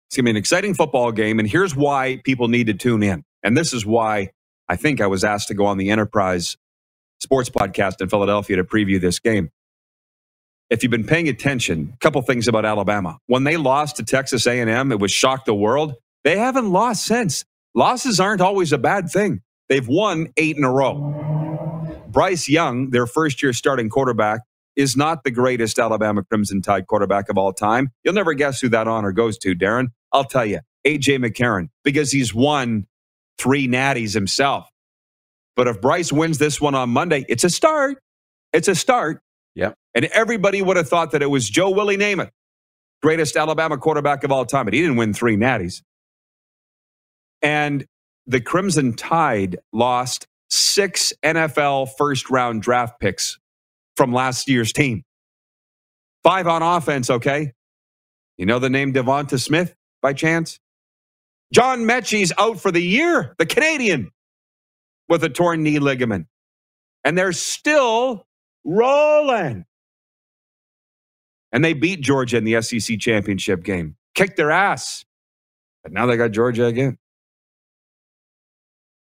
it's 0.08 0.16
going 0.16 0.26
to 0.26 0.28
be 0.28 0.30
an 0.30 0.36
exciting 0.36 0.74
football 0.74 1.10
game. 1.10 1.40
And 1.40 1.48
here's 1.48 1.74
why 1.74 2.20
people 2.22 2.46
need 2.46 2.68
to 2.68 2.74
tune 2.74 3.02
in. 3.02 3.24
And 3.42 3.56
this 3.56 3.72
is 3.72 3.84
why 3.84 4.30
I 4.68 4.76
think 4.76 5.00
I 5.00 5.08
was 5.08 5.24
asked 5.24 5.48
to 5.48 5.54
go 5.54 5.66
on 5.66 5.78
the 5.78 5.90
Enterprise 5.90 6.56
Sports 7.22 7.50
Podcast 7.50 8.00
in 8.02 8.08
Philadelphia 8.08 8.56
to 8.56 8.64
preview 8.64 9.00
this 9.00 9.20
game. 9.20 9.50
If 10.70 10.82
you've 10.82 10.90
been 10.90 11.04
paying 11.06 11.28
attention, 11.28 11.92
a 11.94 11.98
couple 11.98 12.20
things 12.22 12.48
about 12.48 12.64
Alabama. 12.64 13.18
When 13.26 13.44
they 13.44 13.56
lost 13.56 13.96
to 13.96 14.04
Texas 14.04 14.46
A&M, 14.46 14.92
it 14.92 15.00
was 15.00 15.12
shocked 15.12 15.46
the 15.46 15.54
world. 15.54 15.94
They 16.24 16.38
haven't 16.38 16.70
lost 16.72 17.06
since. 17.06 17.44
Losses 17.74 18.20
aren't 18.20 18.40
always 18.40 18.72
a 18.72 18.78
bad 18.78 19.10
thing. 19.10 19.42
They've 19.68 19.86
won 19.86 20.28
eight 20.36 20.56
in 20.56 20.64
a 20.64 20.72
row. 20.72 21.24
Bryce 22.08 22.48
Young, 22.48 22.90
their 22.90 23.06
first 23.06 23.42
year 23.42 23.52
starting 23.52 23.88
quarterback, 23.90 24.42
is 24.76 24.96
not 24.96 25.24
the 25.24 25.30
greatest 25.30 25.78
Alabama 25.78 26.24
Crimson 26.24 26.62
Tide 26.62 26.86
quarterback 26.86 27.28
of 27.28 27.38
all 27.38 27.52
time. 27.52 27.90
You'll 28.04 28.14
never 28.14 28.34
guess 28.34 28.60
who 28.60 28.68
that 28.70 28.88
honor 28.88 29.12
goes 29.12 29.38
to, 29.38 29.54
Darren. 29.54 29.88
I'll 30.12 30.24
tell 30.24 30.46
you, 30.46 30.60
AJ 30.86 31.24
McCarron, 31.24 31.68
because 31.84 32.12
he's 32.12 32.34
won 32.34 32.86
three 33.38 33.68
natties 33.68 34.14
himself. 34.14 34.68
But 35.56 35.68
if 35.68 35.80
Bryce 35.80 36.12
wins 36.12 36.38
this 36.38 36.60
one 36.60 36.74
on 36.74 36.90
Monday, 36.90 37.24
it's 37.28 37.44
a 37.44 37.50
start. 37.50 37.98
It's 38.52 38.68
a 38.68 38.74
start. 38.74 39.20
Yeah. 39.54 39.72
And 39.94 40.06
everybody 40.06 40.62
would 40.62 40.76
have 40.76 40.88
thought 40.88 41.10
that 41.12 41.22
it 41.22 41.30
was 41.30 41.48
Joe 41.48 41.70
Willie 41.70 41.98
Namath, 41.98 42.30
greatest 43.02 43.36
Alabama 43.36 43.76
quarterback 43.76 44.24
of 44.24 44.32
all 44.32 44.46
time, 44.46 44.64
but 44.64 44.74
he 44.74 44.80
didn't 44.80 44.96
win 44.96 45.12
three 45.12 45.36
natties. 45.36 45.82
And 47.42 47.84
the 48.26 48.40
Crimson 48.40 48.94
Tide 48.94 49.58
lost 49.72 50.26
six 50.48 51.12
NFL 51.24 51.90
first 51.98 52.30
round 52.30 52.62
draft 52.62 53.00
picks 53.00 53.38
from 53.96 54.12
last 54.12 54.48
year's 54.48 54.72
team. 54.72 55.02
Five 56.22 56.46
on 56.46 56.62
offense, 56.62 57.10
okay? 57.10 57.52
You 58.38 58.46
know 58.46 58.58
the 58.58 58.70
name 58.70 58.92
Devonta 58.92 59.40
Smith 59.40 59.74
by 60.00 60.12
chance? 60.12 60.58
John 61.52 61.80
Metchie's 61.80 62.32
out 62.38 62.60
for 62.60 62.70
the 62.70 62.80
year, 62.80 63.34
the 63.38 63.46
Canadian, 63.46 64.10
with 65.12 65.22
a 65.24 65.28
torn 65.28 65.62
knee 65.62 65.78
ligament. 65.78 66.26
And 67.04 67.18
they're 67.18 67.34
still 67.34 68.24
rolling. 68.64 69.66
And 71.52 71.62
they 71.62 71.74
beat 71.74 72.00
Georgia 72.00 72.38
in 72.38 72.44
the 72.44 72.62
SEC 72.62 72.98
championship 72.98 73.62
game, 73.62 73.96
kicked 74.14 74.38
their 74.38 74.50
ass. 74.50 75.04
But 75.82 75.92
now 75.92 76.06
they 76.06 76.16
got 76.16 76.30
Georgia 76.30 76.64
again. 76.64 76.96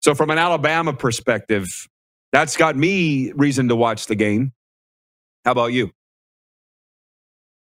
So, 0.00 0.14
from 0.14 0.30
an 0.30 0.38
Alabama 0.38 0.95
perspective, 0.95 1.87
that's 2.33 2.57
got 2.57 2.76
me 2.76 3.33
reason 3.33 3.69
to 3.69 3.76
watch 3.76 4.07
the 4.07 4.14
game. 4.14 4.52
How 5.45 5.52
about 5.52 5.75
you? 5.75 5.90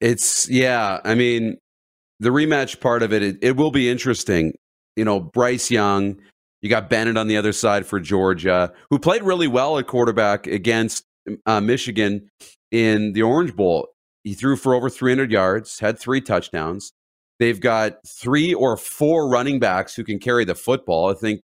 It's 0.02 0.50
yeah. 0.50 1.02
I 1.04 1.14
mean, 1.14 1.58
the 2.20 2.30
rematch 2.30 2.80
part 2.82 3.04
of 3.04 3.14
it, 3.14 3.22
it, 3.22 3.38
it 3.44 3.56
will 3.58 3.70
be 3.70 3.92
interesting. 3.92 4.56
You 4.96 5.06
know, 5.06 5.20
Bryce 5.20 5.70
Young. 5.70 6.18
You 6.64 6.70
got 6.70 6.90
Bennett 6.90 7.18
on 7.18 7.28
the 7.28 7.36
other 7.36 7.52
side 7.52 7.86
for 7.86 8.00
Georgia, 8.00 8.72
who 8.90 8.98
played 8.98 9.22
really 9.22 9.50
well 9.50 9.78
at 9.78 9.86
quarterback 9.86 10.48
against 10.48 11.04
uh, 11.46 11.60
Michigan 11.60 12.30
in 12.72 13.12
the 13.12 13.22
Orange 13.22 13.54
Bowl. 13.54 13.90
He 14.24 14.34
threw 14.34 14.56
for 14.56 14.74
over 14.74 14.90
300 14.90 15.30
yards, 15.30 15.80
had 15.80 16.00
three 16.00 16.22
touchdowns. 16.22 16.94
They've 17.38 17.60
got 17.60 17.98
three 18.08 18.54
or 18.54 18.78
four 18.78 19.28
running 19.28 19.60
backs 19.60 19.94
who 19.94 20.06
can 20.06 20.20
carry 20.20 20.46
the 20.46 20.56
football. 20.56 21.12
I 21.12 21.16
think, 21.16 21.42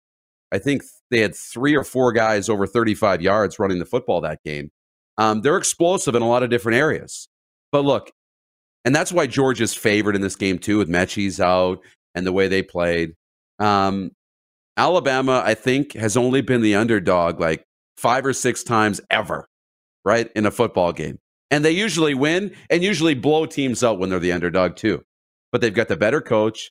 I 0.52 0.58
think 0.58 0.82
they 1.10 1.18
had 1.20 1.34
three 1.34 1.74
or 1.76 1.82
four 1.82 2.12
guys 2.12 2.48
over 2.48 2.64
35 2.66 3.20
yards 3.20 3.58
running 3.58 3.80
the 3.80 3.84
football 3.84 4.20
that 4.20 4.38
game. 4.44 4.70
Um, 5.16 5.40
they're 5.40 5.56
explosive 5.56 6.14
in 6.14 6.22
a 6.22 6.28
lot 6.28 6.44
of 6.44 6.50
different 6.50 6.78
areas. 6.78 7.28
But 7.72 7.84
look, 7.84 8.12
And 8.84 8.94
that's 8.94 9.12
why 9.12 9.26
Georgia's 9.26 9.74
favored 9.74 10.14
in 10.14 10.22
this 10.22 10.36
game 10.36 10.60
too, 10.60 10.78
with 10.78 10.88
Metchie's 10.88 11.40
out 11.40 11.80
and 12.14 12.24
the 12.24 12.32
way 12.32 12.46
they 12.46 12.62
played. 12.62 13.14
Um, 13.58 14.12
Alabama, 14.78 15.42
I 15.44 15.54
think, 15.54 15.94
has 15.94 16.16
only 16.16 16.40
been 16.40 16.62
the 16.62 16.76
underdog 16.76 17.40
like 17.40 17.66
five 17.96 18.24
or 18.24 18.32
six 18.32 18.62
times 18.62 19.00
ever, 19.10 19.48
right, 20.04 20.30
in 20.36 20.46
a 20.46 20.52
football 20.52 20.92
game. 20.92 21.18
And 21.50 21.64
they 21.64 21.72
usually 21.72 22.14
win 22.14 22.54
and 22.70 22.84
usually 22.84 23.14
blow 23.14 23.44
teams 23.44 23.82
out 23.82 23.98
when 23.98 24.08
they're 24.08 24.20
the 24.20 24.32
underdog 24.32 24.76
too. 24.76 25.04
But 25.50 25.60
they've 25.60 25.74
got 25.74 25.88
the 25.88 25.96
better 25.96 26.20
coach. 26.20 26.70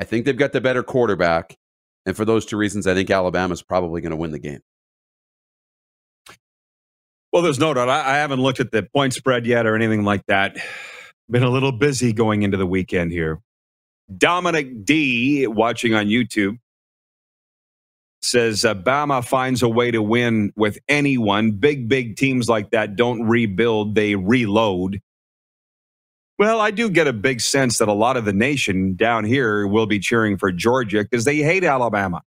I 0.00 0.04
think 0.04 0.24
they've 0.24 0.36
got 0.36 0.52
the 0.52 0.60
better 0.62 0.82
quarterback. 0.82 1.56
And 2.06 2.16
for 2.16 2.24
those 2.24 2.46
two 2.46 2.56
reasons, 2.56 2.86
I 2.86 2.94
think 2.94 3.10
Alabama's 3.10 3.62
probably 3.62 4.00
going 4.00 4.10
to 4.10 4.16
win 4.16 4.32
the 4.32 4.38
game. 4.38 4.60
Well, 7.32 7.42
there's 7.42 7.58
no 7.58 7.74
doubt. 7.74 7.88
I, 7.88 8.14
I 8.14 8.16
haven't 8.16 8.40
looked 8.40 8.60
at 8.60 8.72
the 8.72 8.82
point 8.82 9.12
spread 9.12 9.46
yet 9.46 9.66
or 9.66 9.76
anything 9.76 10.04
like 10.04 10.24
that. 10.26 10.56
Been 11.30 11.42
a 11.42 11.50
little 11.50 11.72
busy 11.72 12.12
going 12.12 12.42
into 12.42 12.56
the 12.56 12.66
weekend 12.66 13.12
here. 13.12 13.40
Dominic 14.16 14.84
D, 14.84 15.46
watching 15.46 15.94
on 15.94 16.06
YouTube, 16.06 16.58
says 18.22 18.62
Bama 18.62 19.24
finds 19.24 19.62
a 19.62 19.68
way 19.68 19.90
to 19.90 20.02
win 20.02 20.52
with 20.56 20.78
anyone. 20.88 21.52
Big, 21.52 21.88
big 21.88 22.16
teams 22.16 22.48
like 22.48 22.70
that 22.70 22.96
don't 22.96 23.24
rebuild, 23.24 23.94
they 23.94 24.14
reload. 24.14 25.00
Well, 26.38 26.60
I 26.60 26.70
do 26.72 26.90
get 26.90 27.06
a 27.06 27.12
big 27.12 27.40
sense 27.40 27.78
that 27.78 27.88
a 27.88 27.92
lot 27.92 28.16
of 28.16 28.24
the 28.24 28.32
nation 28.32 28.96
down 28.96 29.24
here 29.24 29.66
will 29.66 29.86
be 29.86 29.98
cheering 30.00 30.38
for 30.38 30.50
Georgia 30.52 31.02
because 31.02 31.24
they 31.24 31.36
hate 31.36 31.64
Alabama 31.64 32.22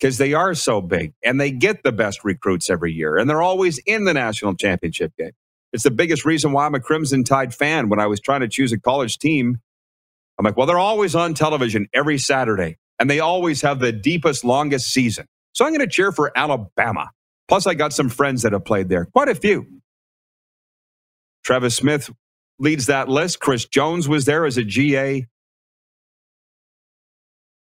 because 0.00 0.18
they 0.18 0.34
are 0.34 0.54
so 0.54 0.80
big 0.80 1.14
and 1.24 1.40
they 1.40 1.50
get 1.50 1.82
the 1.82 1.92
best 1.92 2.24
recruits 2.24 2.70
every 2.70 2.92
year 2.92 3.16
and 3.16 3.28
they're 3.30 3.42
always 3.42 3.78
in 3.86 4.04
the 4.04 4.14
national 4.14 4.54
championship 4.54 5.12
game. 5.18 5.32
It's 5.72 5.84
the 5.84 5.90
biggest 5.90 6.24
reason 6.24 6.52
why 6.52 6.66
I'm 6.66 6.74
a 6.74 6.80
Crimson 6.80 7.24
Tide 7.24 7.54
fan. 7.54 7.88
When 7.88 8.00
I 8.00 8.06
was 8.06 8.20
trying 8.20 8.40
to 8.40 8.48
choose 8.48 8.72
a 8.72 8.80
college 8.80 9.18
team, 9.18 9.58
I'm 10.38 10.44
like, 10.44 10.56
well, 10.56 10.66
they're 10.66 10.78
always 10.78 11.14
on 11.14 11.34
television 11.34 11.88
every 11.94 12.18
Saturday 12.18 12.78
and 13.02 13.10
they 13.10 13.18
always 13.18 13.60
have 13.62 13.80
the 13.80 13.90
deepest, 13.90 14.44
longest 14.44 14.92
season. 14.94 15.26
So 15.54 15.64
I'm 15.64 15.72
going 15.72 15.80
to 15.80 15.92
cheer 15.92 16.12
for 16.12 16.30
Alabama. 16.38 17.10
Plus, 17.48 17.66
I 17.66 17.74
got 17.74 17.92
some 17.92 18.08
friends 18.08 18.42
that 18.42 18.52
have 18.52 18.64
played 18.64 18.88
there, 18.88 19.06
quite 19.06 19.28
a 19.28 19.34
few. 19.34 19.66
Travis 21.44 21.74
Smith 21.74 22.10
leads 22.60 22.86
that 22.86 23.08
list. 23.08 23.40
Chris 23.40 23.64
Jones 23.64 24.08
was 24.08 24.24
there 24.24 24.46
as 24.46 24.56
a 24.56 24.62
GA. 24.62 25.26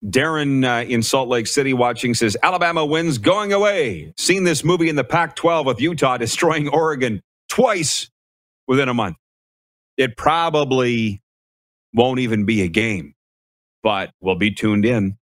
Darren 0.05 0.63
uh, 0.63 0.85
in 0.85 1.01
Salt 1.01 1.27
Lake 1.27 1.47
City 1.47 1.73
watching 1.73 2.13
says 2.13 2.37
Alabama 2.43 2.85
wins 2.85 3.17
going 3.17 3.51
away. 3.51 4.13
Seen 4.19 4.43
this 4.43 4.63
movie 4.63 4.89
in 4.89 4.95
the 4.95 5.03
Pac 5.03 5.35
12 5.35 5.65
with 5.65 5.81
Utah 5.81 6.17
destroying 6.19 6.69
Oregon 6.69 7.19
twice 7.49 8.11
within 8.67 8.89
a 8.89 8.93
month. 8.93 9.17
It 9.97 10.17
probably 10.17 11.23
won't 11.95 12.19
even 12.19 12.45
be 12.45 12.61
a 12.61 12.67
game, 12.67 13.15
but 13.81 14.11
we'll 14.21 14.35
be 14.35 14.51
tuned 14.51 14.85
in. 14.85 15.17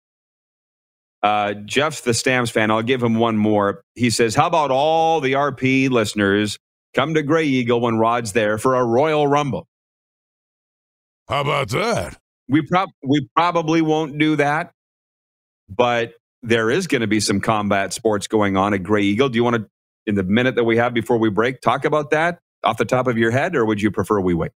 Uh, 1.25 1.55
Jeff's 1.55 2.03
the 2.03 2.15
Stamps 2.15 2.53
fan. 2.53 2.71
I'll 2.71 2.83
give 2.83 3.03
him 3.03 3.17
one 3.17 3.39
more. 3.39 3.83
He 3.97 4.11
says, 4.11 4.37
How 4.37 4.47
about 4.47 4.71
all 4.71 5.21
the 5.21 5.33
RP 5.33 5.91
listeners 5.91 6.59
Come 6.95 7.15
to 7.15 7.23
Grey 7.23 7.45
Eagle 7.45 7.81
when 7.81 7.99
Rod's 7.99 8.33
there 8.33 8.57
for 8.57 8.77
a 8.77 8.85
Royal 8.85 9.27
Rumble. 9.27 9.67
How 11.29 11.41
about 11.41 11.71
that? 11.71 12.19
We, 12.49 12.63
prob- 12.63 12.91
we 13.03 13.29
probably 13.37 13.83
won't 13.83 14.19
do 14.19 14.37
that, 14.37 14.71
but 15.69 16.13
there 16.43 16.71
is 16.71 16.87
going 16.87 17.01
to 17.01 17.07
be 17.09 17.21
some 17.21 17.41
combat 17.41 17.93
sports 17.93 18.29
going 18.29 18.57
on 18.57 18.75
at 18.75 18.83
Grey 18.83 19.03
Eagle. 19.03 19.29
Do 19.29 19.37
you 19.37 19.45
want 19.45 19.57
to, 19.57 19.67
in 20.07 20.15
the 20.15 20.23
minute 20.23 20.55
that 20.55 20.65
we 20.65 20.77
have 20.77 20.95
before 20.95 21.19
we 21.19 21.31
break, 21.31 21.61
talk 21.61 21.85
about 21.85 22.11
that 22.11 22.39
off 22.63 22.77
the 22.77 22.85
top 22.85 23.09
of 23.09 23.19
your 23.19 23.31
head, 23.31 23.57
or 23.57 23.65
would 23.65 23.83
you 23.83 23.91
prefer 23.91 24.21
we 24.21 24.35
wait? 24.35 24.53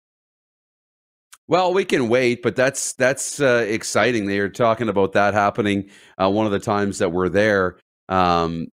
Well, 1.47 1.73
we 1.73 1.85
can 1.85 2.09
wait, 2.09 2.41
but 2.41 2.55
that's 2.55 2.93
that's 2.93 3.39
uh, 3.39 3.65
exciting. 3.67 4.25
They 4.25 4.39
are 4.39 4.49
talking 4.49 4.89
about 4.89 5.13
that 5.13 5.33
happening 5.33 5.89
uh, 6.21 6.29
one 6.29 6.47
of 6.47 6.51
the 6.51 6.59
times 6.59 6.97
that 6.99 7.11
we're 7.11 7.29
there. 7.29 7.77
Um, 8.09 8.67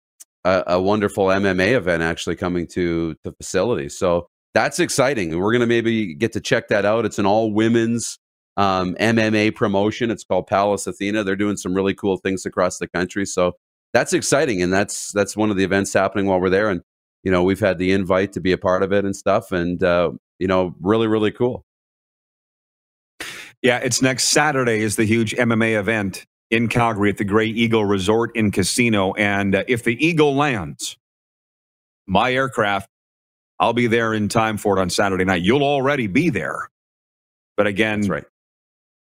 a, 0.46 0.64
a 0.68 0.81
wonderful 0.81 1.27
MMA 1.27 1.74
event 1.74 2.01
actually 2.01 2.36
coming 2.36 2.68
to 2.68 3.16
the 3.24 3.34
facility. 3.34 3.90
So 3.90 4.27
that's 4.53 4.79
exciting. 4.79 5.38
We're 5.38 5.51
going 5.51 5.62
to 5.62 5.68
maybe 5.68 6.16
get 6.16 6.34
to 6.34 6.42
check 6.42 6.70
that 6.70 6.86
out. 6.86 7.05
It's 7.05 7.20
an 7.20 7.25
all 7.25 7.53
women's 7.53 8.18
um, 8.57 8.96
MMA 8.96 9.55
promotion. 9.55 10.12
It's 10.12 10.24
called 10.24 10.48
Palace 10.48 10.88
Athena. 10.88 11.24
They're 11.24 11.36
doing 11.36 11.57
some 11.57 11.74
really 11.74 11.94
cool 11.94 12.18
things 12.18 12.46
across 12.46 12.77
the 12.77 12.88
country. 12.88 13.25
So 13.25 13.53
that's 13.94 14.14
exciting, 14.14 14.62
and 14.62 14.72
that's 14.72 15.12
that's 15.12 15.36
one 15.36 15.51
of 15.51 15.57
the 15.57 15.64
events 15.64 15.94
happening 15.94 16.25
while 16.25 16.40
we're 16.40 16.50
there. 16.50 16.70
And 16.70 16.81
you 17.24 17.31
know, 17.31 17.44
we've 17.44 17.60
had 17.60 17.77
the 17.77 17.92
invite 17.92 18.34
to 18.34 18.42
be 18.42 18.51
a 18.51 18.57
part 18.57 18.84
of 18.84 18.92
it 18.94 19.05
and 19.05 19.16
stuff, 19.16 19.51
and 19.51 19.84
uh, 19.84 20.12
you 20.40 20.48
know, 20.48 20.74
really, 20.81 21.07
really 21.07 21.31
cool. 21.31 21.66
Yeah, 23.61 23.77
it's 23.77 24.01
next 24.01 24.25
Saturday 24.25 24.81
is 24.81 24.95
the 24.95 25.05
huge 25.05 25.35
MMA 25.35 25.79
event 25.79 26.25
in 26.50 26.67
Calgary 26.67 27.09
at 27.09 27.17
the 27.17 27.24
Grey 27.24 27.47
Eagle 27.47 27.85
Resort 27.85 28.31
and 28.35 28.51
Casino. 28.51 29.13
And 29.13 29.55
uh, 29.55 29.63
if 29.67 29.83
the 29.83 30.03
Eagle 30.05 30.35
lands, 30.35 30.97
my 32.07 32.33
aircraft, 32.33 32.89
I'll 33.59 33.74
be 33.74 33.87
there 33.87 34.13
in 34.13 34.27
time 34.29 34.57
for 34.57 34.77
it 34.77 34.81
on 34.81 34.89
Saturday 34.89 35.24
night. 35.24 35.43
You'll 35.43 35.63
already 35.63 36.07
be 36.07 36.29
there. 36.29 36.69
But 37.55 37.67
again, 37.67 38.01
right. 38.07 38.25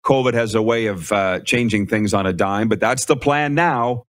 COVID 0.06 0.34
has 0.34 0.54
a 0.54 0.62
way 0.62 0.86
of 0.86 1.10
uh, 1.10 1.40
changing 1.40 1.86
things 1.88 2.14
on 2.14 2.26
a 2.26 2.32
dime, 2.32 2.68
but 2.68 2.78
that's 2.78 3.06
the 3.06 3.16
plan 3.16 3.54
now. 3.54 4.04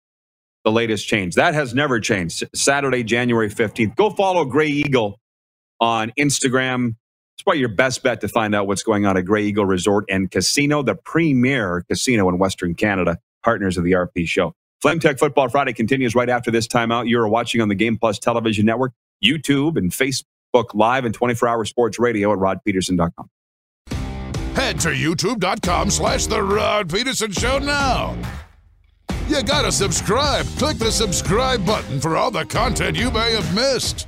The 0.63 0.71
latest 0.71 1.08
change. 1.08 1.36
That 1.36 1.53
has 1.53 1.73
never 1.73 1.99
changed. 1.99 2.43
Saturday, 2.53 3.03
January 3.03 3.49
15th. 3.49 3.95
Go 3.95 4.10
follow 4.10 4.45
Grey 4.45 4.67
Eagle 4.67 5.19
on 5.79 6.12
Instagram, 6.19 6.95
it's 7.36 7.43
probably 7.43 7.60
your 7.60 7.69
best 7.69 8.02
bet 8.02 8.21
to 8.21 8.28
find 8.30 8.56
out 8.56 8.65
what's 8.65 8.84
going 8.84 9.06
on 9.06 9.17
at 9.17 9.26
Grey 9.26 9.43
Eagle 9.43 9.65
Resort 9.65 10.06
and 10.10 10.32
Casino, 10.32 10.82
the 10.82 10.95
premier 10.95 11.84
casino 11.89 12.30
in 12.30 12.38
Western 12.38 12.76
Canada, 12.76 13.19
partners 13.43 13.78
of 13.78 13.84
the 13.84 13.91
RP 13.91 14.26
show. 14.26 14.54
Flame 14.82 15.00
Tech 15.00 15.19
Football 15.19 15.50
Friday 15.50 15.74
continues 15.74 16.15
right 16.15 16.30
after 16.30 16.50
this 16.50 16.67
timeout. 16.67 17.10
You're 17.10 17.28
watching 17.28 17.60
on 17.60 17.67
the 17.67 17.76
Game 17.76 17.98
Plus 17.98 18.19
television 18.19 18.65
network, 18.65 18.93
YouTube, 19.24 19.78
and 19.78 19.91
Facebook 19.91 20.26
Live 20.74 21.04
and 21.04 21.13
24 21.13 21.50
hour 21.50 21.65
sports 21.65 22.00
radio 22.00 22.32
at 22.32 22.39
rodpedersen.com. 22.39 23.30
Head 24.56 24.80
to 24.80 24.89
youtube.com 24.89 25.89
slash 25.89 26.28
The 26.28 26.41
Rod 26.41 26.89
Pedersen 26.89 27.34
Show 27.34 27.60
now. 27.60 28.17
You 29.28 29.43
gotta 29.43 29.71
subscribe. 29.71 30.45
Click 30.58 30.78
the 30.78 30.91
subscribe 30.91 31.65
button 31.65 32.00
for 32.00 32.15
all 32.15 32.32
the 32.32 32.45
content 32.45 32.95
you 32.95 33.12
may 33.12 33.34
have 33.34 33.54
missed. 33.56 34.08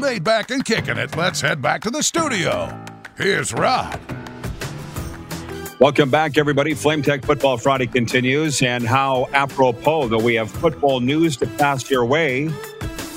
Laid 0.00 0.24
back 0.24 0.50
and 0.50 0.64
kicking 0.64 0.96
it, 0.96 1.16
let's 1.16 1.40
head 1.40 1.60
back 1.60 1.82
to 1.82 1.90
the 1.90 2.02
studio. 2.02 2.76
Here's 3.16 3.52
Rod. 3.52 3.98
Welcome 5.80 6.10
back, 6.10 6.38
everybody. 6.38 6.74
Flame 6.74 7.02
Tech 7.02 7.24
Football 7.24 7.56
Friday 7.56 7.86
continues, 7.86 8.62
and 8.62 8.84
how 8.84 9.28
apropos 9.32 10.08
that 10.08 10.18
we 10.18 10.34
have 10.34 10.50
football 10.50 10.98
news 10.98 11.36
to 11.36 11.46
pass 11.46 11.88
your 11.88 12.04
way 12.04 12.50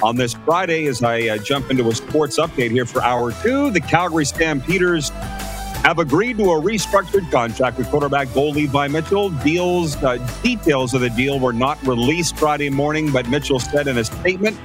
on 0.03 0.15
this 0.15 0.33
Friday 0.33 0.85
as 0.87 1.01
I 1.03 1.21
uh, 1.27 1.37
jump 1.37 1.71
into 1.71 1.87
a 1.89 1.95
sports 1.95 2.37
update 2.39 2.71
here 2.71 2.85
for 2.85 3.01
hour 3.01 3.31
two. 3.41 3.71
The 3.71 3.81
Calgary 3.81 4.25
Stampeders 4.25 5.09
have 5.83 5.97
agreed 5.97 6.37
to 6.37 6.43
a 6.51 6.61
restructured 6.61 7.31
contract 7.31 7.79
with 7.79 7.89
quarterback 7.89 8.31
Bo 8.33 8.49
Levi 8.49 8.87
Mitchell. 8.89 9.29
Deals 9.29 9.95
uh, 10.03 10.17
details 10.43 10.93
of 10.93 11.01
the 11.01 11.09
deal 11.09 11.39
were 11.39 11.53
not 11.53 11.81
released 11.85 12.37
Friday 12.37 12.69
morning, 12.69 13.11
but 13.11 13.27
Mitchell 13.27 13.59
said 13.59 13.87
in 13.87 13.97
a 13.97 14.03
statement 14.03 14.59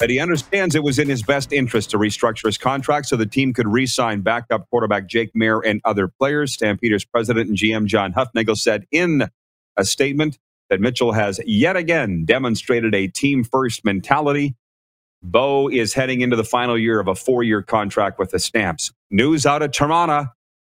that 0.00 0.10
he 0.10 0.18
understands 0.18 0.74
it 0.74 0.82
was 0.82 0.98
in 0.98 1.08
his 1.08 1.22
best 1.22 1.52
interest 1.52 1.90
to 1.90 1.98
restructure 1.98 2.46
his 2.46 2.58
contract 2.58 3.06
so 3.06 3.16
the 3.16 3.26
team 3.26 3.52
could 3.52 3.68
re 3.68 3.86
sign 3.86 4.22
backup 4.22 4.68
quarterback 4.70 5.06
Jake 5.06 5.32
Maier 5.34 5.60
and 5.64 5.80
other 5.84 6.08
players. 6.08 6.54
Stampeders 6.54 7.04
president 7.04 7.48
and 7.48 7.56
GM 7.56 7.86
John 7.86 8.12
Hufnagel 8.14 8.56
said 8.56 8.86
in 8.90 9.28
a 9.76 9.84
statement 9.84 10.38
that 10.70 10.80
Mitchell 10.80 11.12
has 11.12 11.38
yet 11.46 11.76
again 11.76 12.24
demonstrated 12.24 12.94
a 12.94 13.08
team 13.08 13.44
first 13.44 13.84
mentality. 13.84 14.56
Bo 15.22 15.68
is 15.68 15.92
heading 15.92 16.22
into 16.22 16.36
the 16.36 16.44
final 16.44 16.78
year 16.78 16.98
of 16.98 17.06
a 17.06 17.14
four 17.14 17.42
year 17.42 17.62
contract 17.62 18.18
with 18.18 18.30
the 18.30 18.38
Stamps. 18.38 18.92
News 19.10 19.44
out 19.44 19.62
of 19.62 19.72
Toronto 19.72 20.28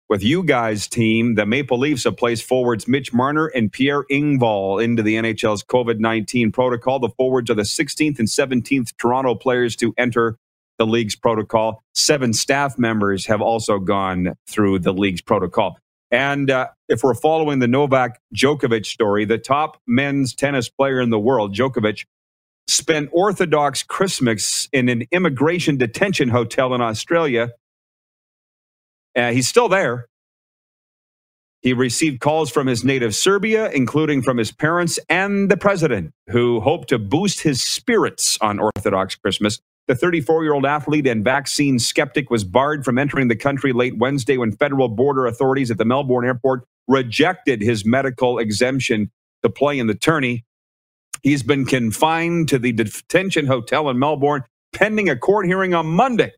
with 0.08 0.24
you 0.24 0.44
guys' 0.44 0.88
team, 0.88 1.36
the 1.36 1.46
Maple 1.46 1.80
Leafs 1.80 2.04
have 2.04 2.18
placed 2.18 2.44
forwards 2.44 2.88
Mitch 2.88 3.12
Marner 3.12 3.48
and 3.48 3.72
Pierre 3.72 4.04
Engvall 4.12 4.84
into 4.84 5.02
the 5.02 5.15
NHL's 5.15 5.63
COVID 5.63 6.00
19 6.00 6.52
protocol. 6.52 7.00
The 7.00 7.10
forwards 7.10 7.50
are 7.50 7.56
the 7.56 7.63
16th 7.63 8.20
and 8.20 8.28
17th 8.28 8.96
Toronto 8.98 9.36
players 9.36 9.76
to 9.78 9.94
enter 9.98 10.38
the 10.78 10.86
league's 10.86 11.15
protocol. 11.15 11.82
Seven 11.94 12.34
staff 12.34 12.78
members 12.78 13.26
have 13.26 13.41
also 13.41 13.80
gone 13.80 14.36
through 14.48 14.80
the 14.80 14.94
league's 14.94 15.22
protocol. 15.22 15.78
And 16.12 16.52
uh, 16.52 16.68
if 16.88 17.04
we're 17.04 17.15
following 17.15 17.60
the 17.60 17.68
Novak 17.68 18.20
Djokovic 18.36 18.86
story, 18.86 19.26
the 19.26 19.38
top 19.38 19.82
men's 19.88 20.36
tennis 20.36 20.70
player 20.70 21.02
in 21.02 21.10
the 21.10 21.20
world, 21.20 21.56
Djokovic, 21.56 22.06
spent 22.68 23.10
Orthodox 23.12 23.84
Christmas 23.84 24.68
in 24.72 24.89
an 24.89 25.06
immigration 25.12 25.78
detention 25.78 26.30
hotel 26.30 26.74
in 26.74 26.82
Australia 26.82 27.52
uh, 29.15 29.32
he's 29.32 29.47
still 29.47 29.69
there. 29.69 30.08
He 31.62 31.73
received 31.73 32.19
calls 32.19 32.51
from 32.51 32.67
his 32.67 32.84
native 32.84 33.15
Serbia, 33.15 33.71
including 33.71 34.21
from 34.21 34.38
his 34.38 34.51
parents 34.51 34.99
and 35.10 35.49
the 35.49 35.58
president, 35.58 36.13
who 36.30 36.60
hoped 36.60 36.89
to 36.89 36.99
boost 36.99 37.41
his 37.41 37.63
spirits 37.63 38.38
on 38.39 38.60
Orthodox 38.60 39.15
Christmas. 39.15 39.60
The 39.88 39.95
34 39.95 40.43
year 40.43 40.54
old 40.54 40.65
athlete 40.65 41.08
and 41.08 41.23
vaccine 41.23 41.80
skeptic 41.80 42.30
was 42.30 42.43
barred 42.43 42.86
from 42.86 42.97
entering 42.99 43.30
the 43.30 43.36
country 43.36 43.73
late 43.73 43.97
Wednesday 43.97 44.38
when 44.38 44.51
federal 44.51 44.89
border 44.89 45.25
authorities 45.25 45.71
at 45.71 45.78
the 45.78 45.86
Melbourne 45.86 46.25
airport 46.25 46.65
rejected 46.88 47.62
his 47.62 47.84
medical 47.84 48.38
exemption 48.38 49.12
to 49.41 49.49
play 49.49 49.80
in 49.80 49.88
the 49.88 49.95
tourney. 49.95 50.45
He's 51.23 51.43
been 51.43 51.65
confined 51.65 52.49
to 52.49 52.60
the 52.60 52.71
detention 52.71 53.47
hotel 53.47 53.89
in 53.89 53.97
Melbourne 53.97 54.43
pending 54.73 55.10
a 55.10 55.15
court 55.15 55.47
hearing 55.47 55.73
on 55.73 55.88
Monday, 55.88 56.32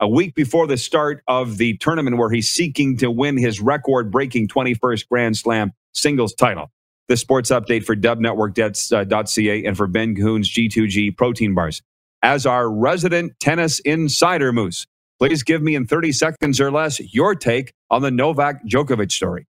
a 0.00 0.08
week 0.08 0.34
before 0.34 0.66
the 0.66 0.78
start 0.78 1.22
of 1.28 1.58
the 1.58 1.76
tournament 1.76 2.16
where 2.16 2.30
he's 2.30 2.48
seeking 2.48 2.96
to 2.96 3.10
win 3.10 3.36
his 3.36 3.60
record 3.60 4.10
breaking 4.10 4.48
21st 4.48 5.08
Grand 5.08 5.36
Slam 5.36 5.72
singles 5.92 6.34
title. 6.34 6.70
The 7.08 7.16
sports 7.16 7.50
update 7.50 7.84
for 7.84 7.94
dubnetwork.ca 7.94 9.64
and 9.64 9.76
for 9.76 9.86
Ben 9.86 10.14
Cahoon's 10.14 10.50
G2G 10.50 11.16
protein 11.16 11.54
bars. 11.54 11.82
As 12.22 12.46
our 12.46 12.70
resident 12.70 13.38
tennis 13.40 13.80
insider, 13.80 14.52
Moose, 14.52 14.86
please 15.18 15.42
give 15.42 15.62
me 15.62 15.74
in 15.74 15.86
30 15.86 16.12
seconds 16.12 16.60
or 16.60 16.70
less 16.70 17.00
your 17.12 17.34
take 17.34 17.72
on 17.90 18.02
the 18.02 18.10
Novak 18.10 18.64
Djokovic 18.64 19.12
story. 19.12 19.46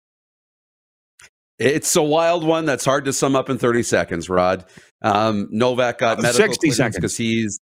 It's 1.58 1.94
a 1.94 2.02
wild 2.02 2.44
one 2.44 2.64
that's 2.64 2.84
hard 2.84 3.04
to 3.04 3.12
sum 3.12 3.36
up 3.36 3.48
in 3.48 3.58
30 3.58 3.84
seconds, 3.84 4.28
Rod. 4.28 4.64
Um, 5.00 5.48
Novak 5.50 5.98
got 5.98 6.18
uh, 6.18 6.22
medical 6.22 6.46
60 6.46 6.70
seconds 6.70 6.96
because 6.96 7.16
he's 7.16 7.60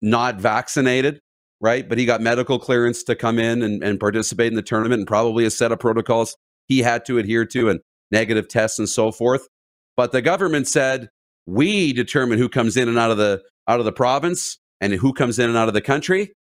not 0.00 0.36
vaccinated, 0.36 1.20
right? 1.60 1.88
But 1.88 1.98
he 1.98 2.06
got 2.06 2.20
medical 2.20 2.58
clearance 2.58 3.02
to 3.04 3.14
come 3.14 3.38
in 3.38 3.62
and, 3.62 3.82
and 3.82 4.00
participate 4.00 4.48
in 4.48 4.56
the 4.56 4.62
tournament 4.62 5.00
and 5.00 5.06
probably 5.06 5.44
a 5.44 5.50
set 5.50 5.72
of 5.72 5.78
protocols 5.78 6.36
he 6.66 6.80
had 6.80 7.04
to 7.06 7.18
adhere 7.18 7.44
to 7.46 7.68
and 7.68 7.80
negative 8.10 8.48
tests 8.48 8.78
and 8.78 8.88
so 8.88 9.12
forth. 9.12 9.48
But 9.96 10.12
the 10.12 10.22
government 10.22 10.68
said, 10.68 11.08
we 11.46 11.92
determine 11.92 12.38
who 12.38 12.48
comes 12.48 12.76
in 12.76 12.88
and 12.88 12.98
out 12.98 13.10
of 13.10 13.18
the 13.18 13.42
out 13.68 13.80
of 13.80 13.84
the 13.84 13.92
province 13.92 14.58
and 14.80 14.92
who 14.92 15.12
comes 15.12 15.38
in 15.38 15.48
and 15.48 15.58
out 15.58 15.68
of 15.68 15.74
the 15.74 15.80
country, 15.80 16.32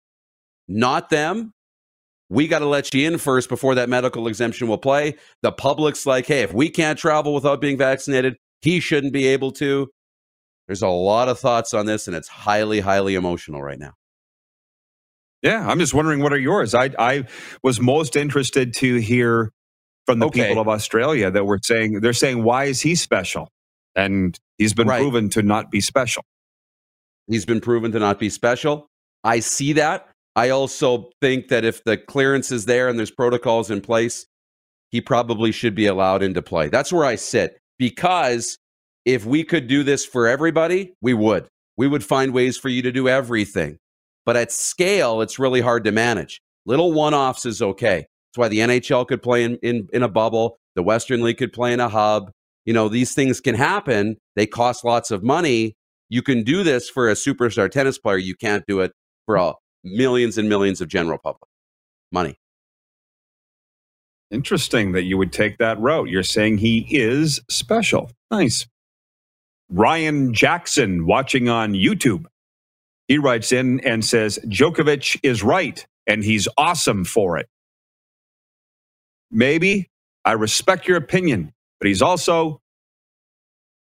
not 0.68 1.10
them. 1.10 1.52
We 2.30 2.48
got 2.48 2.60
to 2.60 2.68
let 2.68 2.94
you 2.94 3.08
in 3.08 3.18
first 3.18 3.50
before 3.50 3.76
that 3.76 3.90
medical 3.90 4.28
exemption 4.28 4.68
will 4.68 4.78
play. 4.78 5.16
The 5.42 5.52
public's 5.52 6.06
like, 6.06 6.28
hey, 6.28 6.42
if 6.42 6.54
we 6.54 6.70
can't 6.70 6.98
travel 6.98 7.34
without 7.34 7.60
being 7.60 7.78
vaccinated, 7.78 8.38
he 8.62 8.80
shouldn't 8.80 9.14
be 9.14 9.28
able 9.28 9.52
to. 9.54 9.90
There's 10.68 10.84
a 10.84 10.88
lot 10.88 11.28
of 11.28 11.40
thoughts 11.40 11.74
on 11.74 11.88
this, 11.88 12.08
and 12.08 12.16
it's 12.16 12.28
highly, 12.28 12.80
highly 12.82 13.16
emotional 13.16 13.64
right 13.64 13.80
now. 13.80 13.94
Yeah, 15.42 15.66
I'm 15.66 15.80
just 15.80 15.94
wondering 15.94 16.22
what 16.22 16.34
are 16.34 16.40
yours. 16.40 16.76
I 16.76 16.92
I 17.00 17.26
was 17.64 17.80
most 17.80 18.16
interested 18.16 18.74
to 18.76 18.98
hear 18.98 19.52
from 20.06 20.20
the 20.20 20.28
okay. 20.28 20.48
people 20.48 20.62
of 20.62 20.68
Australia 20.68 21.32
that 21.32 21.46
were 21.46 21.60
saying 21.62 22.02
they're 22.02 22.14
saying 22.14 22.44
why 22.44 22.66
is 22.66 22.82
he 22.82 22.96
special, 22.96 23.50
and 23.96 24.38
he's 24.58 24.74
been 24.74 24.88
right. 24.88 25.00
proven 25.00 25.30
to 25.30 25.42
not 25.42 25.72
be 25.72 25.82
special. 25.82 26.24
He's 27.28 27.46
been 27.46 27.62
proven 27.62 27.92
to 27.92 28.00
not 28.00 28.20
be 28.20 28.30
special. 28.30 28.88
I 29.24 29.40
see 29.40 29.74
that. 29.74 30.10
I 30.36 30.50
also 30.50 31.10
think 31.22 31.50
that 31.50 31.64
if 31.64 31.84
the 31.84 31.98
clearance 31.98 32.52
is 32.52 32.66
there 32.66 32.88
and 32.88 32.98
there's 32.98 33.12
protocols 33.12 33.70
in 33.70 33.82
place, 33.82 34.26
he 34.92 35.02
probably 35.02 35.52
should 35.52 35.76
be 35.76 35.86
allowed 35.86 36.24
into 36.24 36.42
play. 36.42 36.70
That's 36.70 36.92
where 36.92 37.06
I 37.06 37.16
sit 37.16 37.60
because 37.78 38.58
if 39.06 39.26
we 39.26 39.44
could 39.44 39.68
do 39.68 39.84
this 39.84 40.06
for 40.06 40.28
everybody, 40.28 40.94
we 41.02 41.14
would. 41.14 41.48
We 41.78 41.88
would 41.88 42.04
find 42.04 42.34
ways 42.34 42.58
for 42.58 42.70
you 42.70 42.82
to 42.82 42.92
do 42.92 43.08
everything. 43.08 43.78
But 44.30 44.38
at 44.38 44.52
scale, 44.52 45.22
it's 45.22 45.40
really 45.40 45.60
hard 45.60 45.84
to 45.86 45.92
manage. 45.92 46.40
Little 46.68 46.94
one 46.94 47.16
offs 47.16 47.48
is 47.48 47.64
okay. 47.64 48.06
That's 48.06 48.38
why 48.38 48.48
the 48.48 48.60
NHL 48.60 49.08
could 49.08 49.24
play 49.24 49.44
in, 49.44 49.56
in, 49.64 49.88
in 49.92 50.04
a 50.04 50.08
bubble, 50.08 50.60
the 50.76 50.84
Western 50.84 51.24
League 51.24 51.40
could 51.40 51.52
play 51.52 51.74
in 51.74 51.80
a 51.80 51.90
hub. 51.90 52.30
You 52.64 52.74
know, 52.74 52.90
these 52.90 53.16
things 53.16 53.42
can 53.42 53.56
happen. 53.56 54.18
They 54.36 54.46
cost 54.46 54.86
lots 54.86 55.10
of 55.10 55.24
money. 55.24 55.74
You 56.10 56.22
can 56.22 56.44
do 56.44 56.62
this 56.62 56.92
for 56.92 57.10
a 57.10 57.14
superstar 57.14 57.72
tennis 57.72 57.98
player. 57.98 58.18
You 58.18 58.36
can't 58.36 58.64
do 58.68 58.82
it 58.82 58.92
for 59.26 59.36
a 59.36 59.54
millions 59.84 60.38
and 60.38 60.48
millions 60.48 60.80
of 60.80 60.90
general 60.90 61.18
public 61.18 61.50
money. 62.12 62.36
Interesting 64.30 64.92
that 64.92 65.06
you 65.06 65.18
would 65.18 65.34
take 65.34 65.58
that 65.58 65.80
route. 65.80 66.10
You're 66.10 66.22
saying 66.22 66.60
he 66.60 66.86
is 66.96 67.42
special. 67.50 68.12
Nice. 68.30 68.68
Ryan 69.72 70.36
Jackson 70.36 71.08
watching 71.08 71.50
on 71.50 71.74
YouTube. 71.74 72.26
He 73.10 73.20
writes 73.20 73.54
in 73.54 73.82
and 73.82 74.06
says, 74.06 74.40
Djokovic 74.48 75.20
is 75.24 75.44
right, 75.44 75.86
and 76.08 76.24
he's 76.24 76.48
awesome 76.58 77.06
for 77.06 77.40
it. 77.40 77.50
Maybe 79.32 79.90
I 80.26 80.34
respect 80.34 80.88
your 80.88 80.98
opinion, 80.98 81.54
but 81.82 81.88
he's 81.90 82.04
also 82.04 82.62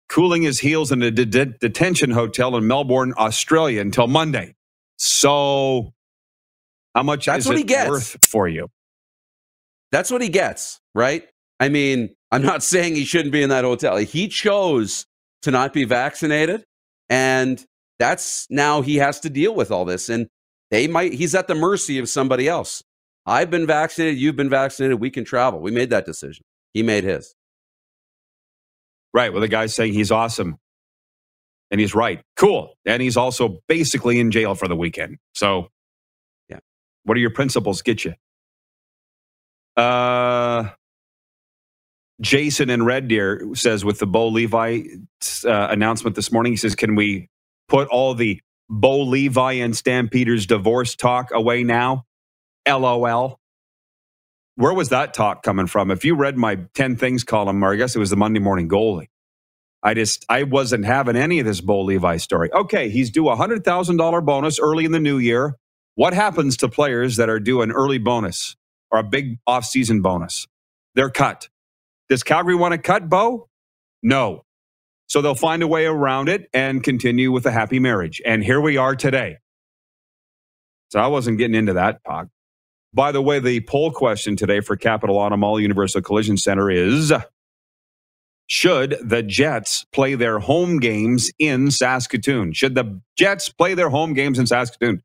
cooling 0.09 0.43
his 0.43 0.59
heels 0.59 0.91
in 0.91 1.01
a 1.03 1.11
de- 1.11 1.25
de- 1.25 1.45
detention 1.47 2.11
hotel 2.11 2.57
in 2.57 2.67
Melbourne, 2.67 3.13
Australia 3.17 3.81
until 3.81 4.07
Monday. 4.07 4.55
So, 4.97 5.93
how 6.95 7.03
much 7.03 7.25
That's 7.27 7.45
is 7.45 7.49
what 7.49 7.57
he 7.57 7.63
gets. 7.65 7.89
worth 7.89 8.17
for 8.25 8.47
you? 8.47 8.69
That's 9.91 10.11
what 10.11 10.21
he 10.21 10.29
gets, 10.29 10.79
right? 10.95 11.27
I 11.59 11.69
mean, 11.69 12.15
I'm 12.31 12.43
not 12.43 12.63
saying 12.63 12.95
he 12.95 13.05
shouldn't 13.05 13.33
be 13.33 13.43
in 13.43 13.49
that 13.49 13.63
hotel. 13.65 13.97
He 13.97 14.29
chose 14.29 15.07
to 15.43 15.51
not 15.51 15.73
be 15.73 15.85
vaccinated, 15.85 16.65
and 17.09 17.63
that's 17.99 18.47
now 18.49 18.81
he 18.81 18.97
has 18.97 19.19
to 19.21 19.29
deal 19.29 19.55
with 19.55 19.71
all 19.71 19.85
this. 19.85 20.09
And 20.09 20.27
they 20.71 20.87
might, 20.87 21.13
he's 21.13 21.35
at 21.35 21.47
the 21.47 21.55
mercy 21.55 21.99
of 21.99 22.09
somebody 22.09 22.47
else. 22.47 22.83
I've 23.25 23.49
been 23.49 23.67
vaccinated, 23.67 24.19
you've 24.19 24.35
been 24.35 24.49
vaccinated, 24.49 24.99
we 24.99 25.09
can 25.09 25.25
travel. 25.25 25.59
We 25.59 25.71
made 25.71 25.89
that 25.89 26.05
decision. 26.05 26.43
He 26.73 26.83
made 26.83 27.03
his. 27.03 27.35
Right. 29.13 29.31
Well, 29.31 29.41
the 29.41 29.47
guy's 29.47 29.75
saying 29.75 29.93
he's 29.93 30.11
awesome. 30.11 30.57
And 31.71 31.81
he's 31.81 31.93
right. 31.95 32.21
Cool. 32.37 32.73
And 32.85 33.01
he's 33.01 33.17
also 33.17 33.59
basically 33.67 34.19
in 34.19 34.31
jail 34.31 34.55
for 34.55 34.67
the 34.67 34.75
weekend. 34.75 35.17
So, 35.33 35.69
yeah. 36.49 36.59
What 37.03 37.15
do 37.15 37.21
your 37.21 37.31
principles 37.31 37.81
get 37.81 38.05
you? 38.05 38.13
Uh, 39.75 40.69
Jason 42.21 42.69
in 42.69 42.83
Red 42.83 43.07
Deer 43.07 43.47
says 43.53 43.85
with 43.85 43.99
the 43.99 44.07
Bo 44.07 44.29
Levi 44.29 44.83
uh, 45.45 45.67
announcement 45.69 46.15
this 46.15 46.31
morning, 46.31 46.53
he 46.53 46.57
says, 46.57 46.75
Can 46.75 46.95
we 46.95 47.29
put 47.67 47.87
all 47.89 48.13
the 48.15 48.41
Bo 48.69 49.01
Levi 49.03 49.53
and 49.53 49.75
Stampeders 49.75 50.45
divorce 50.47 50.95
talk 50.95 51.31
away 51.33 51.63
now? 51.63 52.05
LOL. 52.67 53.39
Where 54.55 54.73
was 54.73 54.89
that 54.89 55.13
talk 55.13 55.43
coming 55.43 55.67
from? 55.67 55.91
If 55.91 56.05
you 56.05 56.15
read 56.15 56.37
my 56.37 56.57
10 56.75 56.97
things 56.97 57.23
column, 57.23 57.63
or 57.63 57.73
I 57.73 57.75
guess 57.77 57.95
it 57.95 57.99
was 57.99 58.09
the 58.09 58.17
Monday 58.17 58.39
morning 58.39 58.69
goalie, 58.69 59.07
I 59.83 59.93
just, 59.93 60.25
I 60.29 60.43
wasn't 60.43 60.85
having 60.85 61.15
any 61.15 61.39
of 61.39 61.45
this 61.45 61.61
Bo 61.61 61.81
Levi 61.81 62.17
story. 62.17 62.51
Okay, 62.53 62.89
he's 62.89 63.11
due 63.11 63.29
a 63.29 63.37
$100,000 63.37 64.25
bonus 64.25 64.59
early 64.59 64.85
in 64.85 64.91
the 64.91 64.99
new 64.99 65.17
year. 65.19 65.55
What 65.95 66.13
happens 66.13 66.57
to 66.57 66.69
players 66.69 67.17
that 67.17 67.29
are 67.29 67.39
due 67.39 67.61
an 67.61 67.71
early 67.71 67.99
bonus 67.99 68.55
or 68.91 68.99
a 68.99 69.03
big 69.03 69.39
off-season 69.47 70.01
bonus? 70.01 70.47
They're 70.95 71.09
cut. 71.11 71.49
Does 72.09 72.23
Calgary 72.23 72.55
want 72.55 72.73
to 72.73 72.79
cut 72.79 73.09
Bo? 73.09 73.49
No. 74.03 74.45
So 75.07 75.21
they'll 75.21 75.35
find 75.35 75.63
a 75.63 75.67
way 75.67 75.85
around 75.85 76.29
it 76.29 76.49
and 76.53 76.83
continue 76.83 77.31
with 77.31 77.45
a 77.45 77.51
happy 77.51 77.79
marriage. 77.79 78.21
And 78.25 78.43
here 78.43 78.61
we 78.61 78.77
are 78.77 78.95
today. 78.95 79.37
So 80.89 80.99
I 80.99 81.07
wasn't 81.07 81.37
getting 81.37 81.55
into 81.55 81.73
that 81.73 82.03
talk. 82.05 82.27
By 82.93 83.11
the 83.11 83.21
way, 83.21 83.39
the 83.39 83.61
poll 83.61 83.91
question 83.91 84.35
today 84.35 84.61
for 84.61 84.75
Capital 84.75 85.17
Auto 85.17 85.37
Mall 85.37 85.59
Universal 85.59 86.01
Collision 86.01 86.37
Center 86.37 86.69
is 86.71 87.13
Should 88.47 88.97
the 89.03 89.23
Jets 89.23 89.85
play 89.93 90.15
their 90.15 90.39
home 90.39 90.79
games 90.79 91.31
in 91.39 91.71
Saskatoon? 91.71 92.53
Should 92.53 92.75
the 92.75 93.01
Jets 93.17 93.49
play 93.49 93.73
their 93.73 93.89
home 93.89 94.13
games 94.13 94.39
in 94.39 94.47
Saskatoon? 94.47 95.03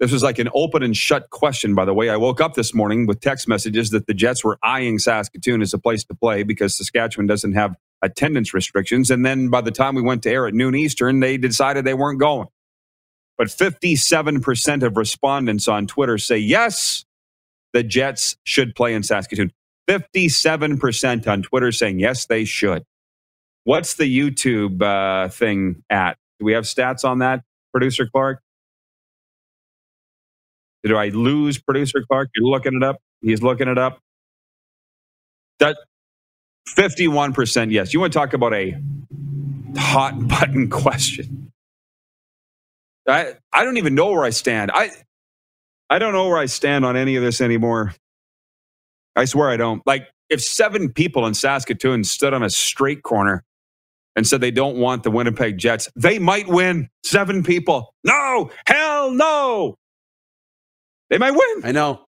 This 0.00 0.10
was 0.10 0.22
like 0.22 0.40
an 0.40 0.48
open 0.52 0.82
and 0.82 0.96
shut 0.96 1.30
question, 1.30 1.74
by 1.74 1.84
the 1.84 1.94
way. 1.94 2.10
I 2.10 2.16
woke 2.16 2.40
up 2.40 2.54
this 2.54 2.74
morning 2.74 3.06
with 3.06 3.20
text 3.20 3.46
messages 3.46 3.90
that 3.90 4.06
the 4.08 4.14
Jets 4.14 4.42
were 4.42 4.58
eyeing 4.62 4.98
Saskatoon 4.98 5.62
as 5.62 5.72
a 5.72 5.78
place 5.78 6.02
to 6.04 6.14
play 6.14 6.42
because 6.42 6.76
Saskatchewan 6.76 7.26
doesn't 7.26 7.52
have 7.52 7.76
attendance 8.02 8.52
restrictions. 8.52 9.10
And 9.10 9.24
then 9.24 9.48
by 9.48 9.60
the 9.60 9.70
time 9.70 9.94
we 9.94 10.02
went 10.02 10.22
to 10.24 10.30
air 10.30 10.46
at 10.46 10.54
noon 10.54 10.74
Eastern, 10.74 11.20
they 11.20 11.36
decided 11.36 11.84
they 11.84 11.94
weren't 11.94 12.20
going. 12.20 12.48
But 13.38 13.48
57% 13.48 14.82
of 14.82 14.96
respondents 14.96 15.68
on 15.68 15.86
Twitter 15.86 16.18
say 16.18 16.38
yes, 16.38 17.04
the 17.72 17.82
Jets 17.82 18.36
should 18.44 18.74
play 18.74 18.94
in 18.94 19.02
Saskatoon. 19.02 19.52
57% 19.88 21.26
on 21.26 21.42
Twitter 21.42 21.72
saying 21.72 21.98
yes, 21.98 22.26
they 22.26 22.44
should. 22.44 22.84
What's 23.64 23.94
the 23.94 24.04
YouTube 24.04 24.82
uh, 24.82 25.28
thing 25.28 25.82
at? 25.88 26.16
Do 26.38 26.46
we 26.46 26.52
have 26.52 26.64
stats 26.64 27.04
on 27.04 27.20
that, 27.20 27.42
producer 27.72 28.06
Clark? 28.06 28.40
Did 30.82 30.94
I 30.94 31.08
lose 31.10 31.58
producer 31.58 32.02
Clark? 32.08 32.30
You're 32.34 32.50
looking 32.50 32.74
it 32.74 32.82
up. 32.82 32.96
He's 33.20 33.42
looking 33.42 33.68
it 33.68 33.78
up. 33.78 34.00
That 35.60 35.76
51% 36.70 37.72
yes. 37.72 37.94
You 37.94 38.00
want 38.00 38.12
to 38.12 38.18
talk 38.18 38.34
about 38.34 38.54
a 38.54 38.76
hot 39.76 40.28
button 40.28 40.70
question? 40.70 41.52
I 43.08 43.34
I 43.52 43.64
don't 43.64 43.78
even 43.78 43.94
know 43.94 44.12
where 44.12 44.24
I 44.24 44.30
stand. 44.30 44.70
I 44.74 44.90
I 45.90 45.98
don't 45.98 46.12
know 46.12 46.28
where 46.28 46.38
I 46.38 46.46
stand 46.46 46.84
on 46.84 46.96
any 46.96 47.16
of 47.16 47.22
this 47.22 47.40
anymore. 47.40 47.94
I 49.16 49.26
swear 49.26 49.50
I 49.50 49.56
don't. 49.56 49.86
Like 49.86 50.08
if 50.30 50.42
seven 50.42 50.92
people 50.92 51.26
in 51.26 51.34
Saskatoon 51.34 52.04
stood 52.04 52.34
on 52.34 52.42
a 52.42 52.50
straight 52.50 53.02
corner 53.02 53.44
and 54.16 54.26
said 54.26 54.40
they 54.40 54.50
don't 54.50 54.76
want 54.76 55.02
the 55.02 55.10
Winnipeg 55.10 55.58
Jets. 55.58 55.88
They 55.96 56.18
might 56.18 56.48
win. 56.48 56.88
Seven 57.04 57.42
people. 57.42 57.94
No, 58.04 58.50
hell 58.66 59.10
no. 59.12 59.76
They 61.10 61.18
might 61.18 61.32
win. 61.32 61.62
I 61.64 61.72
know. 61.72 62.04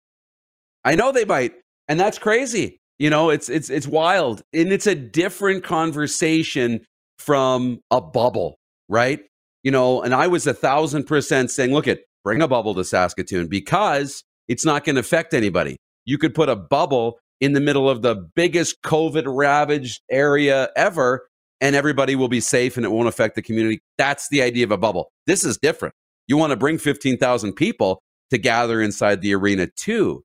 I 0.84 0.96
know 0.96 1.12
they 1.12 1.24
might. 1.24 1.54
And 1.88 2.00
that's 2.00 2.18
crazy. 2.18 2.80
You 2.98 3.10
know, 3.10 3.30
it's 3.30 3.48
it's 3.48 3.70
it's 3.70 3.86
wild. 3.86 4.42
And 4.52 4.72
it's 4.72 4.86
a 4.86 4.94
different 4.94 5.64
conversation 5.64 6.84
from 7.18 7.80
a 7.90 8.00
bubble, 8.00 8.56
right? 8.88 9.20
You 9.62 9.70
know, 9.70 10.02
and 10.02 10.14
I 10.14 10.26
was 10.26 10.46
a 10.46 10.54
thousand 10.54 11.04
percent 11.04 11.50
saying, 11.50 11.72
look 11.72 11.88
at 11.88 12.00
bring 12.22 12.42
a 12.42 12.48
bubble 12.48 12.74
to 12.74 12.84
Saskatoon 12.84 13.48
because 13.48 14.22
it's 14.48 14.64
not 14.64 14.84
going 14.84 14.96
to 14.96 15.00
affect 15.00 15.34
anybody. 15.34 15.76
You 16.04 16.18
could 16.18 16.34
put 16.34 16.48
a 16.48 16.56
bubble 16.56 17.18
in 17.40 17.52
the 17.52 17.60
middle 17.60 17.88
of 17.88 18.02
the 18.02 18.14
biggest 18.14 18.82
COVID 18.82 19.24
ravaged 19.26 20.00
area 20.10 20.70
ever, 20.76 21.26
and 21.60 21.74
everybody 21.74 22.14
will 22.14 22.28
be 22.28 22.40
safe 22.40 22.76
and 22.76 22.84
it 22.84 22.90
won't 22.90 23.08
affect 23.08 23.34
the 23.34 23.42
community. 23.42 23.80
That's 23.98 24.28
the 24.28 24.42
idea 24.42 24.64
of 24.64 24.70
a 24.70 24.78
bubble. 24.78 25.10
This 25.26 25.44
is 25.44 25.58
different. 25.58 25.94
You 26.26 26.36
want 26.36 26.50
to 26.50 26.56
bring 26.56 26.78
15,000 26.78 27.52
people 27.54 28.00
to 28.30 28.38
gather 28.38 28.80
inside 28.80 29.20
the 29.20 29.34
arena 29.34 29.68
too. 29.76 30.22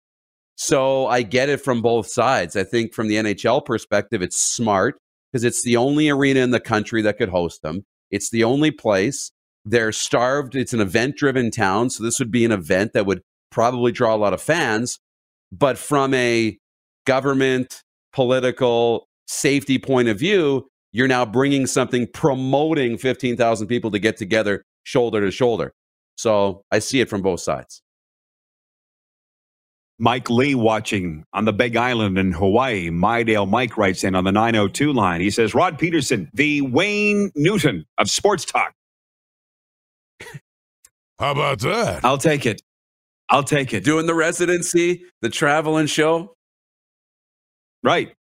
So 0.62 1.08
I 1.08 1.22
get 1.22 1.48
it 1.48 1.62
from 1.62 1.82
both 1.82 2.08
sides. 2.08 2.58
I 2.58 2.65
think 2.65 2.93
from 2.93 3.08
the 3.08 3.15
NHL 3.15 3.63
perspective, 3.63 4.22
it's 4.22 4.36
smart 4.36 4.98
because 5.32 5.45
it's 5.45 5.63
the 5.63 5.78
only 5.78 6.10
arena 6.10 6.41
in 6.41 6.52
the 6.52 6.60
country 6.60 7.02
that 7.04 7.17
could 7.17 7.30
host 7.30 7.62
them. 7.62 7.86
It's 8.12 8.30
the 8.30 8.43
only 8.43 8.69
place. 8.69 9.32
They're 9.63 9.93
starved. 9.93 10.58
It's 10.58 10.74
an 10.74 10.82
event 10.82 11.15
driven 11.15 11.50
town. 11.50 11.91
So 11.91 12.04
this 12.04 12.19
would 12.19 12.30
be 12.30 12.43
an 12.43 12.52
event 12.52 12.91
that 12.91 13.06
would 13.06 13.22
probably 13.50 13.93
draw 13.93 14.13
a 14.13 14.17
lot 14.17 14.34
of 14.34 14.41
fans. 14.41 15.00
But 15.50 15.78
from 15.78 16.13
a 16.13 16.58
government, 17.06 17.82
political, 18.12 19.08
safety 19.28 19.80
point 19.80 20.10
of 20.10 20.19
view, 20.19 20.67
you're 20.91 21.08
now 21.08 21.26
bringing 21.26 21.67
something 21.67 22.06
promoting 22.13 22.98
15,000 22.98 23.67
people 23.67 23.91
to 23.91 24.00
get 24.00 24.17
together 24.17 24.65
shoulder 24.84 25.22
to 25.22 25.32
shoulder. 25.32 25.72
So 26.17 26.63
I 26.69 26.80
see 26.80 27.00
it 27.00 27.08
from 27.08 27.22
both 27.22 27.39
sides. 27.39 27.82
Mike 29.99 30.29
Lee 30.29 30.55
watching 30.55 31.25
on 31.33 31.45
the 31.45 31.53
Big 31.53 31.75
Island 31.75 32.17
in 32.17 32.31
Hawaii. 32.31 32.89
Mydale 32.89 33.47
Mike 33.47 33.77
writes 33.77 34.03
in 34.03 34.15
on 34.15 34.23
the 34.23 34.31
902 34.31 34.93
line. 34.93 35.21
He 35.21 35.29
says, 35.29 35.53
Rod 35.53 35.77
Pedersen, 35.77 36.29
the 36.33 36.62
Wayne 36.62 37.31
Newton 37.35 37.85
of 37.97 38.09
sports 38.09 38.45
talk. 38.45 38.73
How 41.19 41.31
about 41.31 41.59
that? 41.59 42.05
I'll 42.05 42.17
take 42.17 42.45
it. 42.45 42.62
I'll 43.29 43.43
take 43.43 43.73
it. 43.73 43.83
Doing 43.83 44.07
the 44.07 44.15
residency, 44.15 45.03
the 45.21 45.29
traveling 45.29 45.88
show. 45.88 46.35
Right. 47.83 48.13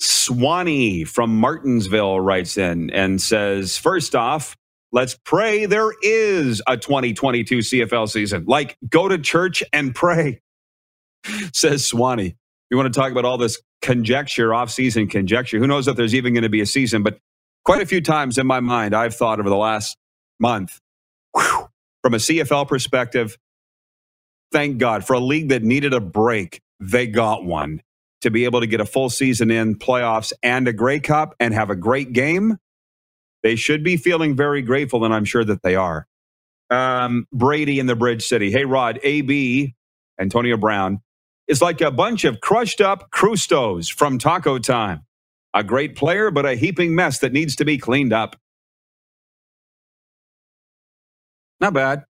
Swanee 0.00 1.04
from 1.04 1.36
Martinsville 1.38 2.20
writes 2.20 2.56
in 2.56 2.90
and 2.90 3.20
says, 3.20 3.76
first 3.76 4.14
off, 4.14 4.56
let's 4.92 5.18
pray 5.24 5.66
there 5.66 5.92
is 6.02 6.62
a 6.68 6.76
2022 6.76 7.58
CFL 7.58 8.08
season. 8.08 8.44
Like, 8.46 8.76
go 8.88 9.08
to 9.08 9.18
church 9.18 9.62
and 9.72 9.94
pray, 9.94 10.40
says 11.52 11.84
Swanee. 11.84 12.36
You 12.70 12.76
want 12.76 12.92
to 12.92 12.98
talk 12.98 13.12
about 13.12 13.24
all 13.24 13.38
this 13.38 13.60
conjecture, 13.80 14.52
off-season 14.52 15.08
conjecture. 15.08 15.58
Who 15.58 15.66
knows 15.66 15.88
if 15.88 15.96
there's 15.96 16.14
even 16.14 16.34
going 16.34 16.42
to 16.42 16.48
be 16.48 16.60
a 16.60 16.66
season? 16.66 17.02
But 17.02 17.18
quite 17.64 17.80
a 17.80 17.86
few 17.86 18.00
times 18.00 18.38
in 18.38 18.46
my 18.46 18.60
mind, 18.60 18.94
I've 18.94 19.14
thought 19.14 19.40
over 19.40 19.48
the 19.48 19.56
last 19.56 19.96
month, 20.38 20.78
whew, 21.34 21.68
from 22.02 22.14
a 22.14 22.18
CFL 22.18 22.68
perspective, 22.68 23.38
thank 24.52 24.78
God 24.78 25.04
for 25.04 25.14
a 25.14 25.20
league 25.20 25.48
that 25.48 25.62
needed 25.62 25.94
a 25.94 26.00
break. 26.00 26.60
They 26.80 27.06
got 27.06 27.44
one 27.44 27.82
to 28.22 28.30
be 28.30 28.44
able 28.44 28.60
to 28.60 28.66
get 28.66 28.80
a 28.80 28.84
full 28.84 29.10
season 29.10 29.50
in 29.50 29.76
playoffs 29.76 30.32
and 30.42 30.66
a 30.68 30.72
Grey 30.72 31.00
Cup 31.00 31.34
and 31.38 31.54
have 31.54 31.70
a 31.70 31.76
great 31.76 32.12
game, 32.12 32.58
they 33.42 33.56
should 33.56 33.84
be 33.84 33.96
feeling 33.96 34.36
very 34.36 34.62
grateful, 34.62 35.04
and 35.04 35.14
I'm 35.14 35.24
sure 35.24 35.44
that 35.44 35.62
they 35.62 35.76
are. 35.76 36.06
Um, 36.70 37.26
Brady 37.32 37.78
in 37.78 37.86
the 37.86 37.96
Bridge 37.96 38.26
City. 38.26 38.50
Hey, 38.50 38.64
Rod, 38.64 38.98
AB, 39.02 39.74
Antonio 40.20 40.56
Brown, 40.56 41.00
is 41.48 41.62
like 41.62 41.80
a 41.80 41.90
bunch 41.90 42.24
of 42.24 42.40
crushed 42.40 42.80
up 42.80 43.10
Crustos 43.10 43.92
from 43.92 44.18
Taco 44.18 44.58
Time. 44.58 45.04
A 45.54 45.64
great 45.64 45.96
player, 45.96 46.30
but 46.30 46.46
a 46.46 46.54
heaping 46.54 46.94
mess 46.94 47.18
that 47.20 47.32
needs 47.32 47.56
to 47.56 47.64
be 47.64 47.78
cleaned 47.78 48.12
up. 48.12 48.36
Not 51.60 51.72
bad. 51.72 52.04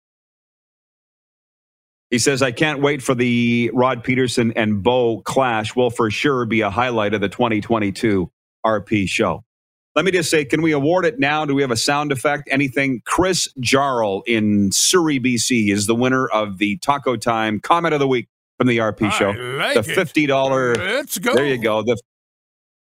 He 2.11 2.19
says, 2.19 2.43
I 2.43 2.53
can't 2.53 2.81
wait 2.81 3.03
for 3.03 3.15
the 3.15 3.71
Rod 3.75 4.03
Pedersen 4.03 4.53
and 4.57 4.83
Bo 4.83 5.21
clash. 5.23 5.77
Will 5.77 5.91
for 5.91 6.11
sure 6.11 6.47
be 6.47 6.63
a 6.63 6.71
highlight 6.71 7.15
of 7.15 7.21
the 7.21 7.29
2022 7.29 8.31
RP 8.65 9.09
show. 9.09 9.45
Let 9.95 10.05
me 10.05 10.11
just 10.11 10.31
say, 10.31 10.45
can 10.45 10.63
we 10.63 10.73
award 10.73 11.05
it 11.05 11.19
now? 11.19 11.45
Do 11.45 11.55
we 11.55 11.63
have 11.63 11.71
a 11.71 11.77
sound 11.77 12.13
effect? 12.13 12.49
Anything? 12.51 13.03
Chris 13.05 13.49
Jarl 13.61 14.23
in 14.27 14.73
Surrey, 14.73 15.21
BC 15.21 15.71
is 15.73 15.87
the 15.87 15.95
winner 15.95 16.27
of 16.29 16.59
the 16.59 16.79
Taco 16.79 17.17
Time 17.17 17.61
comment 17.61 17.95
of 17.95 18.01
the 18.01 18.09
week 18.09 18.29
from 18.59 18.67
the 18.67 18.79
RP 18.79 19.11
show. 19.13 19.31
like 19.31 19.75
the 19.75 19.83
$50. 19.83 20.77
Let's 20.77 21.19
go. 21.19 21.35
There 21.35 21.47
you 21.47 21.59
go. 21.59 21.83
The, 21.83 21.97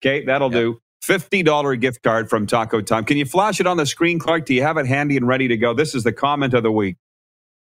okay, 0.05 0.25
that'll 0.25 0.53
Yep. 0.53 0.61
do. 0.61 0.79
$50 1.05 1.77
gift 1.81 2.03
card 2.03 2.29
from 2.31 2.47
Taco 2.47 2.81
Time. 2.81 3.05
Can 3.05 3.17
you 3.17 3.25
flash 3.25 3.59
it 3.61 3.67
on 3.67 3.77
the 3.77 3.87
screen, 3.87 4.19
Clark? 4.21 4.47
Do 4.47 4.55
you 4.55 4.63
have 4.63 4.77
it 4.77 4.87
handy 4.87 5.17
and 5.17 5.27
ready 5.27 5.49
to 5.49 5.57
go? 5.57 5.75
This 5.75 5.95
is 5.95 6.05
the 6.05 6.13
comment 6.13 6.55
of 6.55 6.63
the 6.63 6.71
week 6.73 6.97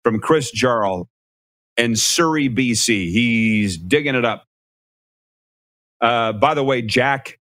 from 0.03 0.19
Chris 0.19 0.51
Jarl 0.51 1.09
in 1.77 1.95
Surrey, 1.95 2.49
BC. 2.49 3.09
He's 3.11 3.77
digging 3.77 4.13
it 4.15 4.25
up. 4.25 4.45
Uh, 5.99 6.33
by 6.33 6.53
the 6.53 6.63
way, 6.63 6.81
Jack 6.81 7.39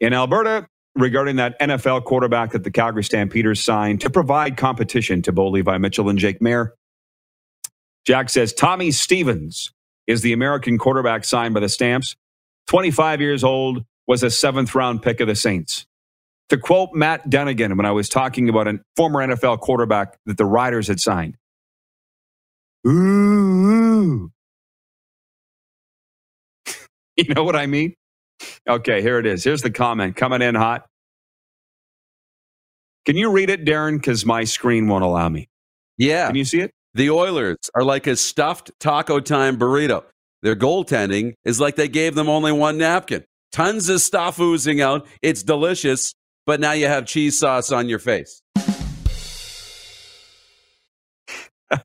in 0.00 0.12
Alberta, 0.12 0.66
regarding 0.96 1.36
that 1.36 1.58
NFL 1.60 2.04
quarterback 2.04 2.52
that 2.52 2.62
the 2.64 2.70
Calgary 2.70 3.02
Stampeders 3.04 3.60
signed 3.60 4.00
to 4.02 4.10
provide 4.10 4.56
competition 4.56 5.22
to 5.22 5.32
Bo 5.32 5.48
Levi 5.48 5.78
Mitchell 5.78 6.08
and 6.08 6.18
Jake 6.18 6.40
Maier. 6.40 6.70
Jack 8.06 8.30
says 8.30 8.52
Tommy 8.52 8.90
Stevens 8.90 9.72
is 10.06 10.22
the 10.22 10.32
American 10.32 10.78
quarterback 10.78 11.24
signed 11.24 11.54
by 11.54 11.60
the 11.60 11.68
Stamps. 11.68 12.16
25 12.68 13.20
years 13.20 13.44
old, 13.44 13.84
was 14.06 14.22
a 14.22 14.30
seventh 14.30 14.74
round 14.74 15.02
pick 15.02 15.20
of 15.20 15.28
the 15.28 15.34
Saints. 15.34 15.86
To 16.50 16.58
quote 16.58 16.90
Matt 16.92 17.30
Dunnigan 17.30 17.76
when 17.76 17.86
I 17.86 17.92
was 17.92 18.08
talking 18.08 18.48
about 18.48 18.68
a 18.68 18.78
former 18.96 19.26
NFL 19.26 19.60
quarterback 19.60 20.18
that 20.26 20.36
the 20.36 20.44
Riders 20.44 20.88
had 20.88 21.00
signed. 21.00 21.36
Ooh. 22.86 24.30
you 27.16 27.34
know 27.34 27.44
what 27.44 27.56
I 27.56 27.66
mean? 27.66 27.94
Okay, 28.68 29.00
here 29.00 29.18
it 29.18 29.26
is. 29.26 29.42
Here's 29.42 29.62
the 29.62 29.70
comment 29.70 30.16
coming 30.16 30.42
in 30.42 30.54
hot. 30.54 30.86
Can 33.06 33.16
you 33.16 33.30
read 33.30 33.48
it, 33.50 33.64
Darren? 33.64 33.96
Because 33.96 34.26
my 34.26 34.44
screen 34.44 34.88
won't 34.88 35.04
allow 35.04 35.28
me. 35.28 35.48
Yeah. 35.96 36.26
Can 36.26 36.36
you 36.36 36.44
see 36.44 36.60
it? 36.60 36.72
The 36.94 37.10
Oilers 37.10 37.58
are 37.74 37.82
like 37.82 38.06
a 38.06 38.14
stuffed 38.14 38.70
taco 38.78 39.18
time 39.18 39.58
burrito. 39.58 40.04
Their 40.42 40.54
goaltending 40.54 41.34
is 41.44 41.60
like 41.60 41.74
they 41.74 41.88
gave 41.88 42.14
them 42.14 42.28
only 42.28 42.52
one 42.52 42.78
napkin. 42.78 43.24
Tons 43.50 43.88
of 43.88 44.00
stuff 44.00 44.38
oozing 44.38 44.80
out. 44.80 45.06
It's 45.20 45.42
delicious, 45.42 46.14
but 46.46 46.60
now 46.60 46.72
you 46.72 46.86
have 46.86 47.06
cheese 47.06 47.38
sauce 47.38 47.72
on 47.72 47.88
your 47.88 47.98
face. 47.98 48.40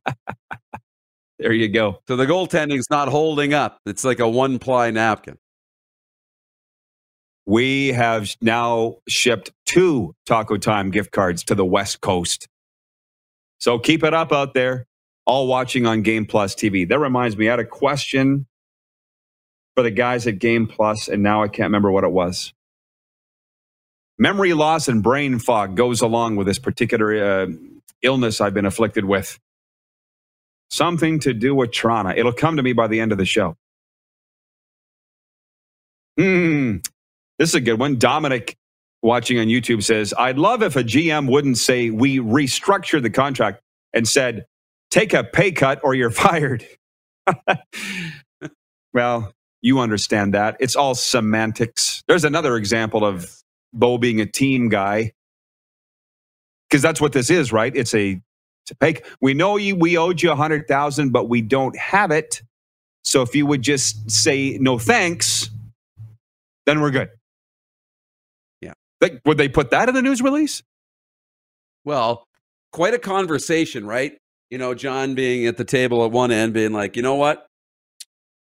There 1.40 1.54
you 1.54 1.70
go. 1.70 2.02
So 2.10 2.18
the 2.18 2.26
goaltending's 2.26 2.90
not 2.90 3.08
holding 3.08 3.54
up. 3.54 3.80
It's 3.86 4.04
like 4.04 4.20
a 4.20 4.28
one 4.28 4.60
ply 4.60 4.92
napkin. 4.92 5.38
We 7.46 7.94
have 7.94 8.36
now 8.42 8.98
shipped 9.08 9.52
two 9.66 10.14
Taco 10.26 10.58
Time 10.58 10.92
gift 10.92 11.12
cards 11.12 11.46
to 11.46 11.56
the 11.56 11.64
West 11.66 12.02
Coast. 12.02 12.50
So 13.58 13.80
keep 13.80 14.04
it 14.04 14.14
up 14.14 14.34
out 14.34 14.54
there, 14.54 14.86
all 15.30 15.46
watching 15.46 15.86
on 15.86 16.02
Game 16.02 16.26
Plus 16.26 16.56
TV. 16.56 16.90
That 16.90 16.98
reminds 16.98 17.38
me, 17.38 17.48
I 17.48 17.52
had 17.52 17.60
a 17.60 17.66
question 17.66 18.48
for 19.76 19.84
the 19.84 19.92
guys 19.92 20.26
at 20.26 20.40
Game 20.40 20.66
Plus, 20.66 21.08
and 21.08 21.22
now 21.22 21.44
I 21.44 21.48
can't 21.48 21.68
remember 21.68 21.92
what 21.92 22.04
it 22.04 22.12
was. 22.12 22.52
Memory 24.18 24.54
loss 24.56 24.88
and 24.88 25.04
brain 25.04 25.38
fog 25.38 25.78
goes 25.78 26.02
along 26.02 26.38
with 26.38 26.48
this 26.48 26.58
particular 26.58 27.44
uh, 27.44 27.48
illness 28.02 28.42
I've 28.42 28.56
been 28.56 28.66
afflicted 28.66 29.06
with. 29.06 29.40
Something 30.72 31.20
to 31.20 31.34
do 31.36 31.54
with 31.54 31.70
Trana. 31.70 32.18
It'll 32.18 32.34
come 32.34 32.58
to 32.58 32.64
me 32.64 32.74
by 32.74 32.88
the 32.88 33.00
end 33.00 33.12
of 33.12 33.20
the 33.20 33.26
show. 33.26 33.56
Hmm. 36.18 36.78
This 37.38 37.50
is 37.50 37.56
a 37.56 37.62
good 37.62 37.80
one. 37.80 38.00
Dominic 38.00 38.58
watching 39.04 39.38
on 39.38 39.46
YouTube 39.46 39.84
says, 39.84 40.12
I'd 40.18 40.40
love 40.40 40.64
if 40.64 40.76
a 40.76 40.84
GM 40.84 41.32
wouldn't 41.32 41.60
say, 41.60 41.92
we 41.92 42.18
restructured 42.18 43.04
the 43.04 43.12
contract 43.12 43.62
and 43.94 44.08
said, 44.08 44.48
take 44.92 45.14
a 45.14 45.24
pay 45.24 45.52
cut 45.52 45.80
or 45.84 45.94
you're 45.94 46.10
fired. 46.12 46.66
well, 48.94 49.32
you 49.62 49.80
understand 49.80 50.34
that. 50.34 50.58
It's 50.60 50.76
all 50.76 50.96
semantics. 50.96 52.04
There's 52.08 52.24
another 52.24 52.56
example 52.56 53.06
of 53.06 53.32
Bo 53.74 53.98
being 53.98 54.22
a 54.22 54.26
team 54.26 54.70
guy. 54.70 55.14
Because 56.70 56.82
that's 56.82 57.02
what 57.02 57.14
this 57.14 57.30
is, 57.32 57.52
right? 57.52 57.76
It's 57.76 57.96
a, 57.96 58.12
it's 58.12 58.72
a 58.72 58.76
pay. 58.76 59.02
We 59.22 59.34
know 59.34 59.58
you, 59.58 59.76
we 59.76 59.98
owed 59.98 60.22
you 60.22 60.32
a 60.32 60.36
hundred 60.36 60.68
thousand, 60.68 61.12
but 61.12 61.28
we 61.28 61.42
don't 61.42 61.76
have 61.78 62.12
it. 62.12 62.42
So 63.04 63.24
if 63.24 63.36
you 63.36 63.48
would 63.48 63.64
just 63.64 64.12
say 64.12 64.58
no 64.60 64.78
thanks, 64.78 65.50
then 66.68 66.80
we're 66.80 66.92
good. 66.92 67.10
They, 69.00 69.20
would 69.26 69.38
they 69.38 69.50
put 69.50 69.72
that 69.72 69.90
in 69.90 69.96
the 69.96 70.02
news 70.02 70.22
release? 70.22 70.62
Well, 71.86 72.28
quite 72.72 72.94
a 72.94 73.00
conversation, 73.00 73.86
right? 73.86 74.18
You 74.50 74.58
know, 74.58 74.74
John 74.74 75.16
being 75.16 75.46
at 75.46 75.58
the 75.58 75.64
table 75.64 76.04
at 76.06 76.12
one 76.12 76.32
end, 76.32 76.54
being 76.54 76.74
like, 76.74 76.96
you 76.96 77.02
know 77.02 77.16
what? 77.16 77.46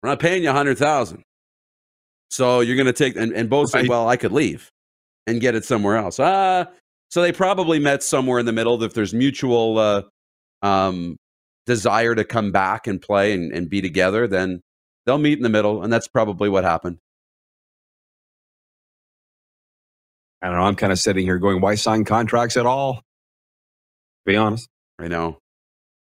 We're 0.02 0.10
not 0.10 0.20
paying 0.20 0.42
you 0.42 0.50
a 0.50 0.52
hundred 0.52 0.78
thousand. 0.78 1.22
So 2.30 2.60
you're 2.60 2.76
gonna 2.76 2.92
take 2.92 3.16
and, 3.16 3.32
and 3.32 3.50
both 3.50 3.70
say, 3.70 3.86
Well, 3.86 4.08
I 4.08 4.16
could 4.16 4.32
leave 4.32 4.70
and 5.26 5.40
get 5.40 5.54
it 5.54 5.64
somewhere 5.64 5.96
else. 5.96 6.18
Uh 6.20 6.66
so 7.10 7.22
they 7.22 7.32
probably 7.32 7.78
met 7.78 8.02
somewhere 8.02 8.38
in 8.38 8.46
the 8.46 8.52
middle. 8.52 8.82
If 8.82 8.94
there's 8.94 9.12
mutual 9.12 9.78
uh 9.78 10.02
um 10.62 11.16
desire 11.66 12.14
to 12.14 12.24
come 12.24 12.50
back 12.50 12.86
and 12.86 13.00
play 13.00 13.32
and, 13.32 13.52
and 13.52 13.68
be 13.68 13.80
together, 13.80 14.26
then 14.26 14.62
they'll 15.04 15.18
meet 15.18 15.38
in 15.38 15.42
the 15.42 15.48
middle, 15.50 15.82
and 15.82 15.92
that's 15.92 16.08
probably 16.08 16.48
what 16.48 16.64
happened. 16.64 16.98
I 20.40 20.46
don't 20.46 20.56
know. 20.56 20.62
I'm 20.62 20.76
kind 20.76 20.92
of 20.92 20.98
sitting 20.98 21.24
here 21.24 21.38
going, 21.38 21.60
why 21.60 21.74
sign 21.74 22.04
contracts 22.04 22.56
at 22.56 22.64
all? 22.64 22.94
To 22.94 23.00
be 24.24 24.36
honest. 24.36 24.68
I 24.98 25.08
know. 25.08 25.38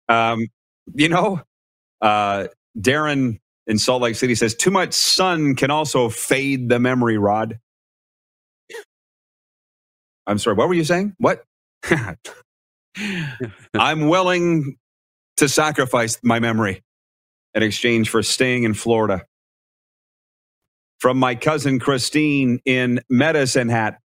Um, 0.10 0.48
you 0.94 1.10
know, 1.10 1.42
uh, 2.02 2.48
Darren 2.80 3.40
in 3.68 3.78
Salt 3.80 4.02
Lake 4.04 4.16
City 4.16 4.36
says 4.36 4.56
too 4.56 4.72
much 4.72 4.94
sun 4.94 5.56
can 5.56 5.72
also 5.72 6.10
fade 6.10 6.70
the 6.70 6.80
memory 6.80 7.18
rod. 7.18 7.60
I'm 10.28 10.40
sorry, 10.40 10.56
what 10.56 10.68
were 10.68 10.74
you 10.74 10.84
saying? 10.84 11.16
What? 11.20 11.44
I'm 13.76 14.08
willing 14.10 14.78
to 15.38 15.50
sacrifice 15.50 16.18
my 16.24 16.40
memory 16.40 16.84
in 17.54 17.64
exchange 17.64 18.10
for 18.10 18.24
staying 18.24 18.64
in 18.64 18.74
Florida. 18.74 19.24
From 21.00 21.18
my 21.18 21.36
cousin 21.36 21.80
Christine 21.80 22.60
in 22.66 23.02
Medicine 23.10 23.70
Hat. 23.70 24.00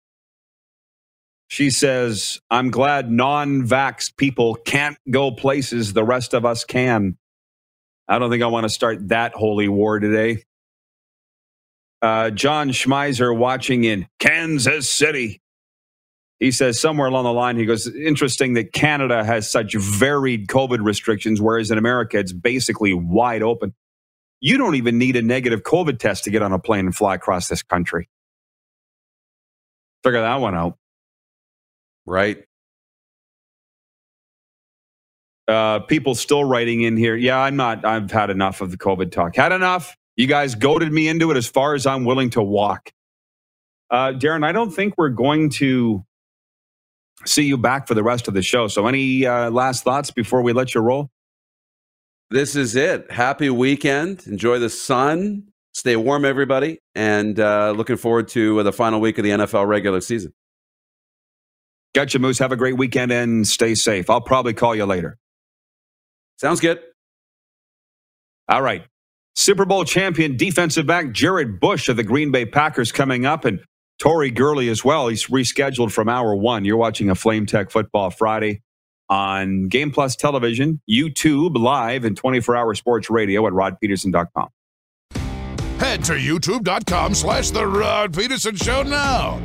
She 1.51 1.71
says, 1.71 2.41
I'm 2.49 2.71
glad 2.71 3.11
non 3.11 3.67
vax 3.67 4.17
people 4.17 4.55
can't 4.55 4.97
go 5.11 5.33
places 5.33 5.93
the 5.93 6.05
rest 6.05 6.33
of 6.33 6.47
us 6.47 6.65
can. 6.65 7.19
I 8.07 8.21
don't 8.21 8.31
think 8.31 8.45
I 8.45 8.47
want 8.47 8.65
to 8.65 8.69
start 8.69 9.09
that 9.09 9.33
holy 9.35 9.67
war 9.67 9.99
today. 9.99 10.45
Uh, 12.01 12.31
John 12.31 12.71
Schmeiser 12.71 13.37
watching 13.37 13.83
in 13.83 14.07
Kansas 14.21 14.89
City. 14.89 15.43
He 16.39 16.53
says 16.53 16.81
somewhere 16.81 17.09
along 17.09 17.25
the 17.25 17.33
line, 17.33 17.57
he 17.57 17.67
goes, 17.67 17.93
interesting 17.93 18.55
that 18.55 18.73
Canada 18.73 19.25
has 19.25 19.51
such 19.51 19.75
varied 19.75 20.47
COVID 20.47 20.79
restrictions, 20.85 21.43
whereas 21.43 21.73
in 21.73 21.79
America, 21.79 22.17
it's 22.17 22.33
basically 22.33 22.95
wide 22.95 23.43
open. 23.43 23.75
You 24.41 24.57
don't 24.57 24.77
even 24.77 24.99
need 24.99 25.17
a 25.17 25.23
negative 25.23 25.65
COVID 25.65 25.99
test 25.99 26.23
to 26.25 26.31
get 26.31 26.43
on 26.43 26.53
a 26.53 26.61
plane 26.61 26.87
and 26.87 26.95
fly 26.95 27.17
across 27.17 27.49
this 27.49 27.65
country. 27.65 28.09
Figure 30.05 30.21
that 30.21 30.37
one 30.37 30.55
out. 30.55 30.77
Right. 32.07 32.45
Uh, 35.49 35.81
people 35.81 36.15
still 36.15 36.45
writing 36.45 36.83
in 36.83 36.97
here. 36.97 37.17
Yeah, 37.17 37.39
I'm 37.39 37.57
not. 37.57 37.85
I've 37.85 38.11
had 38.11 38.31
enough 38.31 38.61
of 38.61 38.71
the 38.71 38.77
COVID 38.77 39.11
talk. 39.11 39.35
Had 39.35 39.53
enough. 39.53 39.97
You 40.17 40.27
guys 40.27 40.55
goaded 40.55 40.93
me 40.93 41.09
into 41.09 41.31
it 41.31 41.37
as 41.37 41.47
far 41.47 41.75
as 41.75 41.87
I'm 41.87 42.05
willing 42.05 42.31
to 42.31 42.43
walk. 42.43 42.93
Uh, 43.91 44.13
Darren, 44.13 44.45
I 44.45 44.53
don't 44.53 44.71
think 44.71 44.95
we're 44.97 45.09
going 45.09 45.51
to 45.51 46.05
see 47.27 47.43
you 47.43 47.57
back 47.57 47.89
for 47.89 47.95
the 47.95 48.05
rest 48.05 48.29
of 48.29 48.35
the 48.35 48.43
show. 48.43 48.69
So, 48.69 48.87
any 48.87 49.27
uh, 49.27 49.51
last 49.51 49.83
thoughts 49.83 50.13
before 50.13 50.43
we 50.43 50.53
let 50.53 50.75
you 50.75 50.83
roll? 50.83 51.11
This 52.31 52.55
is 52.55 52.77
it. 52.77 53.11
Happy 53.11 53.51
weekend. 53.51 54.25
Enjoy 54.29 54.61
the 54.61 54.71
sun. 54.71 55.49
Stay 55.73 55.97
warm, 55.97 56.25
everybody. 56.25 56.79
And 56.95 57.41
uh, 57.41 57.73
looking 57.77 57.97
forward 57.97 58.29
to 58.29 58.63
the 58.63 58.73
final 58.73 59.01
week 59.01 59.19
of 59.19 59.25
the 59.25 59.31
NFL 59.31 59.67
regular 59.67 60.01
season. 60.01 60.33
Gotcha, 61.95 62.19
Moose. 62.19 62.39
Have 62.39 62.53
a 62.53 62.57
great 62.57 62.77
weekend 62.77 63.11
and 63.11 63.47
stay 63.47 63.75
safe. 63.75 64.09
I'll 64.11 64.21
probably 64.21 64.55
call 64.55 64.75
you 64.77 64.85
later. 64.87 65.19
Sounds 66.39 66.61
good. 66.61 66.81
All 68.49 68.63
right. 68.63 68.85
Super 69.37 69.65
Bowl 69.65 69.85
champion 69.85 70.37
defensive 70.37 70.87
back 70.87 71.13
Jarrett 71.13 71.61
Bush 71.61 71.89
of 71.89 71.97
the 71.97 72.03
Green 72.03 72.31
Bay 72.31 72.45
Packers 72.47 72.93
coming 72.93 73.25
up, 73.25 73.45
and 73.45 73.61
Tori 73.99 74.31
Gurley 74.31 74.69
as 74.69 74.85
well. 74.85 75.09
He's 75.09 75.27
rescheduled 75.27 75.93
from 75.93 76.09
hour 76.09 76.35
one. 76.35 76.65
You're 76.65 76.77
watching 76.77 77.11
a 77.11 77.15
Flame 77.15 77.47
Tech 77.47 77.71
Football 77.71 78.11
Friday 78.11 78.63
on 79.09 79.69
Game 79.69 79.91
Plus 79.91 80.17
Television, 80.17 80.81
YouTube, 80.91 81.57
live, 81.57 82.05
and 82.05 82.17
24 82.17 82.57
hour 82.57 82.75
sports 82.75 83.11
radio 83.11 83.47
at 83.47 83.53
rodpedersen.com. 83.53 84.49
Head 85.79 86.05
to 86.05 86.13
youtube.com 86.13 87.15
slash 87.15 87.51
The 87.51 87.67
Rod 87.67 88.13
Pedersen 88.13 88.57
Show 88.57 88.83
now. 88.83 89.41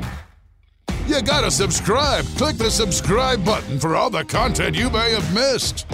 You 1.08 1.22
gotta 1.22 1.52
subscribe. 1.52 2.26
Click 2.36 2.58
the 2.58 2.72
subscribe 2.72 3.46
button 3.46 3.80
for 3.80 3.96
all 3.96 4.10
the 4.10 4.24
content 4.26 4.76
you 4.76 4.90
may 4.90 5.12
have 5.12 5.34
missed. 5.36 5.86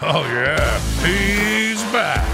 Oh, 0.00 0.24
yeah, 0.24 0.78
he's 1.06 1.80
back. 1.92 2.24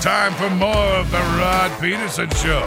Time 0.00 0.32
for 0.34 0.48
more 0.50 0.70
of 0.70 1.10
The 1.10 1.18
Rod 1.18 1.70
Pedersen 1.80 2.30
Show. 2.36 2.64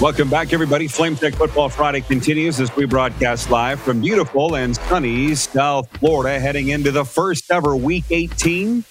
Welcome 0.00 0.30
back, 0.30 0.54
everybody. 0.54 0.88
Flame 0.88 1.14
Tech 1.14 1.34
Football 1.34 1.68
Friday 1.68 2.00
continues 2.00 2.58
as 2.58 2.74
we 2.74 2.86
broadcast 2.86 3.50
live 3.50 3.78
from 3.78 4.00
beautiful 4.00 4.56
and 4.56 4.74
sunny 4.74 5.34
South 5.34 5.86
Florida, 5.98 6.40
heading 6.40 6.68
into 6.68 6.90
the 6.90 7.04
first 7.04 7.50
ever 7.50 7.76
Week 7.76 8.04
18 8.10 8.82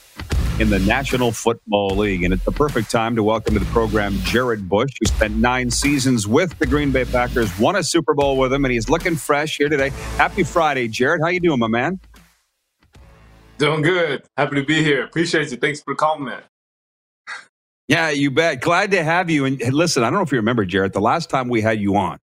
in 0.60 0.70
the 0.70 0.80
National 0.80 1.32
Football 1.32 1.96
League. 1.96 2.24
And 2.24 2.34
it's 2.34 2.44
the 2.44 2.52
perfect 2.52 2.92
time 2.92 3.16
to 3.16 3.24
welcome 3.24 3.54
to 3.54 3.60
the 3.60 3.66
program 3.68 4.18
Jarrett 4.24 4.68
Bush, 4.68 4.92
who 5.00 5.08
spent 5.08 5.36
nine 5.38 5.72
seasons 5.72 6.28
with 6.28 6.58
the 6.60 6.68
Green 6.68 6.92
Bay 6.92 7.06
Packers, 7.06 7.58
won 7.58 7.76
a 7.76 7.84
Super 7.84 8.14
Bowl 8.14 8.38
with 8.38 8.52
them, 8.52 8.66
and 8.66 8.74
he's 8.74 8.90
looking 8.90 9.16
fresh 9.16 9.58
here 9.58 9.70
today. 9.70 9.90
Happy 10.18 10.44
Friday, 10.44 10.88
Jarrett. 10.88 11.22
How 11.22 11.30
you 11.30 11.40
doing, 11.40 11.60
my 11.60 11.68
man? 11.68 12.00
Doing 13.58 13.82
good. 13.82 14.24
Happy 14.38 14.56
to 14.56 14.64
be 14.64 14.84
here. 14.84 15.04
Appreciate 15.04 15.52
you. 15.52 15.58
Thanks 15.58 15.82
for 15.82 15.94
the 15.94 15.98
compliment. 15.98 16.44
Yeah, 17.88 18.10
you 18.10 18.30
bet. 18.30 18.62
Glad 18.62 18.92
to 18.92 19.04
have 19.04 19.30
you. 19.30 19.46
And 19.46 19.62
listen, 19.74 20.04
I 20.04 20.08
don't 20.08 20.20
know 20.20 20.24
if 20.24 20.32
you 20.32 20.38
remember, 20.38 20.64
Jarrett, 20.64 20.94
the 20.94 21.02
last 21.02 21.30
time 21.30 21.50
we 21.50 21.62
had 21.62 21.80
you 21.80 21.96
on, 21.96 22.20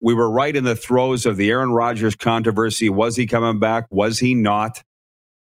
we 0.00 0.14
were 0.14 0.30
right 0.30 0.54
in 0.54 0.64
the 0.64 0.76
throes 0.76 1.26
of 1.26 1.36
the 1.36 1.50
Aaron 1.50 1.72
Rodgers 1.72 2.16
controversy. 2.16 2.88
Was 2.88 3.16
he 3.16 3.26
coming 3.26 3.58
back? 3.58 3.86
Was 3.90 4.18
he 4.18 4.34
not? 4.34 4.82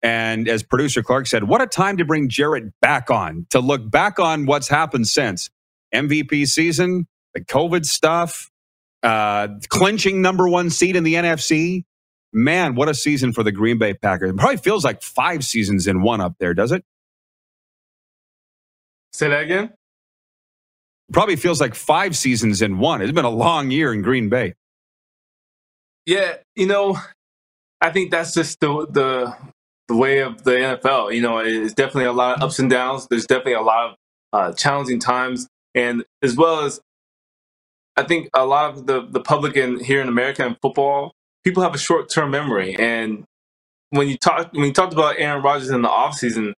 And 0.04 0.50
as 0.50 0.64
producer 0.64 1.02
Clark 1.02 1.28
said, 1.28 1.46
what 1.46 1.62
a 1.62 1.68
time 1.68 1.96
to 1.98 2.06
bring 2.06 2.28
Jarrett 2.28 2.78
back 2.82 3.10
on, 3.10 3.48
to 3.52 3.62
look 3.62 3.90
back 3.90 4.20
on 4.20 4.46
what's 4.46 4.68
happened 4.68 5.08
since 5.08 5.50
MVP 5.96 6.46
season, 6.48 7.08
the 7.34 7.40
COVID 7.40 7.86
stuff, 7.86 8.52
uh, 9.02 9.48
clinching 9.70 10.22
number 10.22 10.50
one 10.50 10.70
seed 10.70 10.98
in 10.98 11.04
the 11.04 11.14
NFC. 11.14 11.86
Man, 12.34 12.76
what 12.76 12.90
a 12.90 12.94
season 12.94 13.32
for 13.32 13.44
the 13.44 13.52
Green 13.52 13.78
Bay 13.78 13.94
Packers. 13.94 14.32
It 14.32 14.38
probably 14.38 14.58
feels 14.58 14.84
like 14.84 15.02
five 15.02 15.44
seasons 15.46 15.88
in 15.88 16.02
one 16.02 16.20
up 16.20 16.36
there, 16.40 16.54
does 16.54 16.72
it? 16.74 16.84
Say 19.14 19.30
that 19.30 19.44
again. 19.44 19.72
Probably 21.14 21.36
feels 21.36 21.62
like 21.62 21.76
five 21.76 22.18
seasons 22.18 22.62
in 22.62 22.80
one. 22.80 23.02
It's 23.02 23.12
been 23.12 23.24
a 23.24 23.30
long 23.30 23.72
year 23.72 23.94
in 23.94 24.02
Green 24.02 24.30
Bay. 24.30 24.56
Yeah, 26.06 26.38
you 26.56 26.66
know, 26.66 26.98
I 27.80 27.92
think 27.92 28.12
that's 28.12 28.34
just 28.34 28.60
the 28.60 28.88
the 28.90 29.38
way 29.96 30.20
of 30.20 30.44
the 30.44 30.52
NFL. 30.52 31.14
You 31.16 31.22
know, 31.22 31.40
it's 31.40 31.74
definitely 31.74 32.06
a 32.06 32.14
lot 32.14 32.38
of 32.38 32.44
ups 32.44 32.60
and 32.60 32.70
downs. 32.70 33.08
There's 33.10 33.26
definitely 33.26 33.54
a 33.54 33.62
lot 33.62 33.92
of 33.92 33.96
uh, 34.34 34.54
challenging 34.54 35.00
times, 35.00 35.48
and 35.76 36.04
as 36.22 36.36
well 36.36 36.62
as 36.62 36.82
I 37.96 38.04
think 38.04 38.30
a 38.34 38.46
lot 38.46 38.72
of 38.72 38.88
the 38.88 39.06
the 39.06 39.20
public 39.22 39.56
in 39.56 39.84
here 39.84 40.02
in 40.02 40.08
America 40.08 40.46
in 40.46 40.58
football, 40.62 41.14
people 41.44 41.64
have 41.64 41.76
a 41.76 41.80
short 41.80 42.10
term 42.10 42.32
memory. 42.32 42.76
And 42.76 43.26
when 43.92 44.08
you 44.08 44.18
talk 44.18 44.52
when 44.54 44.66
you 44.66 44.74
talked 44.74 44.94
about 44.94 45.16
Aaron 45.20 45.44
Rodgers 45.44 45.70
in 45.70 45.82
the 45.82 45.90
offseason, 45.90 46.54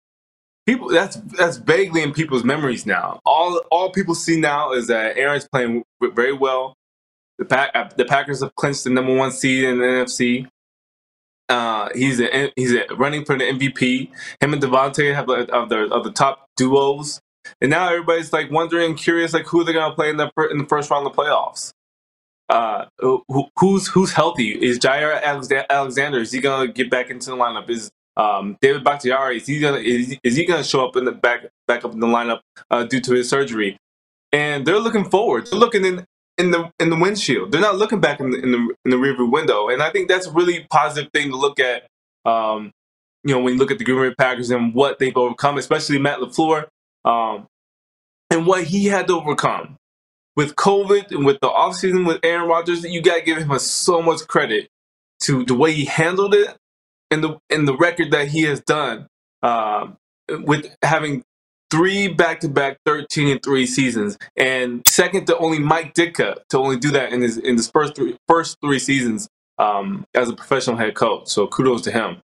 people 0.66 0.90
that's 0.90 1.16
that's 1.38 1.58
vaguely 1.58 2.04
in 2.04 2.14
people's 2.14 2.44
memories 2.44 2.86
now. 2.86 3.20
All 3.26 3.62
all 3.72 3.92
people 3.92 4.16
see 4.16 4.40
now 4.40 4.74
is 4.74 4.88
that 4.88 5.18
Aaron's 5.18 5.48
playing 5.48 5.84
very 6.02 6.34
well. 6.34 6.76
The 7.40 7.46
pack 7.46 7.72
uh, 7.74 7.90
the 7.98 8.06
Packers 8.06 8.42
have 8.44 8.56
clinched 8.56 8.84
the 8.84 8.92
number 8.92 9.16
one 9.16 9.32
seed 9.32 9.64
in 9.64 9.80
the 9.80 9.86
NFC. 9.86 10.48
Uh, 11.50 11.90
he's 11.96 12.20
a, 12.22 12.52
he's 12.56 12.74
a 12.74 12.86
running 12.96 13.26
for 13.26 13.38
the 13.38 13.44
MVP. 13.46 14.10
Him 14.42 14.54
and 14.54 14.62
Davante 14.64 15.14
have 15.14 15.30
of 15.30 15.70
the 15.70 15.88
of 15.92 16.04
the 16.04 16.12
top 16.12 16.48
duos, 16.58 17.22
and 17.62 17.72
now 17.72 17.90
everybody's 17.90 18.34
like 18.34 18.52
wondering, 18.52 18.96
curious, 18.96 19.34
like 19.34 19.46
who 19.48 19.64
they're 19.64 19.74
gonna 19.74 19.96
play 19.96 20.10
in 20.10 20.18
the 20.18 20.32
in 20.52 20.58
the 20.60 20.66
first 20.68 20.90
round 20.92 21.06
of 21.08 21.16
the 21.16 21.22
playoffs. 21.22 21.72
Uh, 22.50 22.86
who, 23.00 23.24
who's 23.60 23.88
who's 23.88 24.14
healthy? 24.14 24.50
Is 24.52 24.80
Jaire 24.80 25.22
Alexander? 25.70 26.20
Is 26.20 26.32
he 26.32 26.42
gonna 26.42 26.72
get 26.72 26.90
back 26.92 27.10
into 27.10 27.32
the 27.32 27.38
lineup? 27.38 27.70
Is 27.70 27.92
um, 28.18 28.58
David 28.62 28.84
Bakhtiari 28.84 29.38
is 29.38 29.48
he 29.48 29.60
gonna 29.60 29.78
is, 29.80 30.10
he- 30.12 30.20
is 30.24 30.36
he 30.36 30.46
gonna 30.46 30.64
show 30.64 30.88
up 30.88 30.96
in 30.96 31.06
the 31.06 31.12
back 31.14 31.48
back 31.68 31.86
up 31.86 31.94
in 31.94 32.00
the 32.00 32.08
lineup 32.08 32.42
uh, 32.72 32.84
due 32.86 33.02
to 33.02 33.14
his 33.14 33.30
surgery? 33.30 33.78
And 34.32 34.66
they're 34.66 34.80
looking 34.80 35.06
forward. 35.10 35.48
They're 35.52 35.60
looking 35.60 35.86
in 35.86 36.06
in 36.38 36.52
the 36.52 36.72
in 36.80 36.90
the 36.90 36.96
windshield. 36.96 37.52
They're 37.52 37.62
not 37.62 37.78
looking 37.78 38.00
back 38.00 38.20
in 38.20 38.32
the 38.32 38.40
in 38.40 38.52
the, 38.52 38.76
in 38.86 38.92
the 38.92 38.98
rearview 38.98 39.32
window. 39.32 39.70
And 39.70 39.82
I 39.82 39.90
think 39.90 40.10
that's 40.10 40.28
a 40.28 40.32
really 40.32 40.66
positive 40.70 41.12
thing 41.14 41.32
to 41.32 41.38
look 41.38 41.60
at. 41.60 41.88
Um, 42.26 42.72
you 43.26 43.34
know, 43.34 43.40
when 43.40 43.54
you 43.54 43.60
look 43.60 43.72
at 43.72 43.78
the 43.78 43.86
Green 43.86 44.10
Bay 44.10 44.16
Packers 44.16 44.52
and 44.52 44.74
what 44.74 45.00
they've 45.00 45.16
overcome, 45.16 45.58
especially 45.58 46.00
Matt 46.00 46.20
LaFleur. 46.20 46.66
Um, 47.06 47.48
and 48.34 48.48
what 48.48 48.64
he 48.64 48.86
had 48.86 49.08
to 49.08 49.18
overcome 49.20 49.78
with 50.36 50.56
COVID 50.56 51.12
and 51.12 51.26
with 51.26 51.40
the 51.40 51.50
offseason 51.50 52.08
with 52.08 52.20
Aaron 52.24 52.48
Rodgers, 52.50 52.84
you 52.84 53.02
got 53.02 53.18
to 53.18 53.22
give 53.22 53.38
him 53.38 53.52
a, 53.52 53.60
so 53.60 54.02
much 54.02 54.28
credit 54.28 54.70
to 55.22 55.46
the 55.46 55.54
way 55.54 55.72
he 55.72 55.86
handled 55.86 56.34
it 56.34 56.56
and 57.12 57.24
the 57.24 57.38
and 57.52 57.68
the 57.68 57.78
record 57.78 58.12
that 58.12 58.30
he 58.30 58.42
has 58.44 58.60
done 58.62 59.08
uh, 59.44 59.88
with 60.30 60.76
having 60.82 61.24
three 61.74 62.08
back-to-back 62.08 62.78
13 62.86 63.30
and 63.30 63.44
3 63.44 63.66
seasons 63.66 64.16
and 64.38 64.84
second 64.88 65.26
to 65.26 65.36
only 65.40 65.58
Mike 65.58 65.96
Ditka 65.96 66.36
to 66.50 66.60
only 66.60 66.78
do 66.78 66.92
that 66.92 67.12
in 67.12 67.24
his 67.24 67.40
in 67.40 67.58
his 67.58 67.68
first 67.72 67.96
three 67.96 68.16
first 68.28 68.58
three 68.64 68.78
seasons 68.78 69.28
um, 69.58 70.06
as 70.14 70.30
a 70.30 70.36
professional 70.36 70.78
head 70.78 70.94
coach. 70.94 71.30
So 71.30 71.48
kudos 71.48 71.82
to 71.84 71.92
him. 71.92 72.22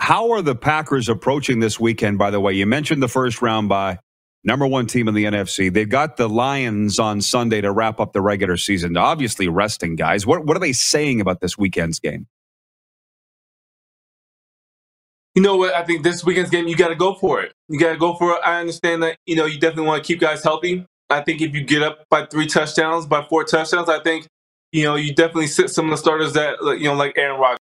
How 0.00 0.32
are 0.32 0.42
the 0.42 0.56
Packers 0.56 1.08
approaching 1.08 1.60
this 1.60 1.78
weekend, 1.78 2.18
by 2.18 2.32
the 2.32 2.40
way? 2.40 2.54
You 2.54 2.66
mentioned 2.66 3.00
the 3.00 3.08
first 3.08 3.40
round 3.40 3.68
by 3.68 4.00
number 4.42 4.66
one 4.66 4.88
team 4.88 5.06
in 5.06 5.14
the 5.14 5.24
NFC. 5.24 5.72
They've 5.72 5.88
got 5.88 6.16
the 6.16 6.28
Lions 6.28 6.98
on 6.98 7.20
Sunday 7.20 7.60
to 7.60 7.70
wrap 7.70 8.00
up 8.00 8.12
the 8.12 8.20
regular 8.20 8.56
season. 8.56 8.96
Obviously, 8.96 9.46
resting 9.46 9.94
guys. 9.94 10.26
What, 10.26 10.44
what 10.46 10.56
are 10.56 10.60
they 10.60 10.72
saying 10.72 11.20
about 11.20 11.40
this 11.40 11.56
weekend's 11.56 12.00
game? 12.00 12.26
You 15.34 15.42
know 15.42 15.56
what? 15.56 15.74
I 15.74 15.84
think 15.84 16.02
this 16.02 16.24
weekend's 16.24 16.50
game, 16.50 16.68
you 16.68 16.76
got 16.76 16.88
to 16.88 16.94
go 16.94 17.14
for 17.14 17.40
it. 17.42 17.54
You 17.68 17.78
got 17.78 17.92
to 17.92 17.98
go 17.98 18.14
for 18.16 18.32
it. 18.32 18.40
I 18.44 18.60
understand 18.60 19.02
that, 19.02 19.16
you 19.26 19.36
know, 19.36 19.46
you 19.46 19.58
definitely 19.58 19.86
want 19.86 20.04
to 20.04 20.06
keep 20.06 20.20
guys 20.20 20.44
healthy. 20.44 20.86
I 21.08 21.22
think 21.22 21.40
if 21.40 21.54
you 21.54 21.64
get 21.64 21.82
up 21.82 22.06
by 22.10 22.26
three 22.26 22.46
touchdowns, 22.46 23.06
by 23.06 23.24
four 23.24 23.44
touchdowns, 23.44 23.88
I 23.88 24.02
think, 24.02 24.26
you 24.72 24.84
know, 24.84 24.96
you 24.96 25.14
definitely 25.14 25.46
sit 25.46 25.70
some 25.70 25.86
of 25.86 25.90
the 25.92 25.96
starters 25.96 26.34
that, 26.34 26.58
you 26.78 26.84
know, 26.84 26.94
like 26.94 27.16
Aaron 27.16 27.40
Rodgers. 27.40 27.58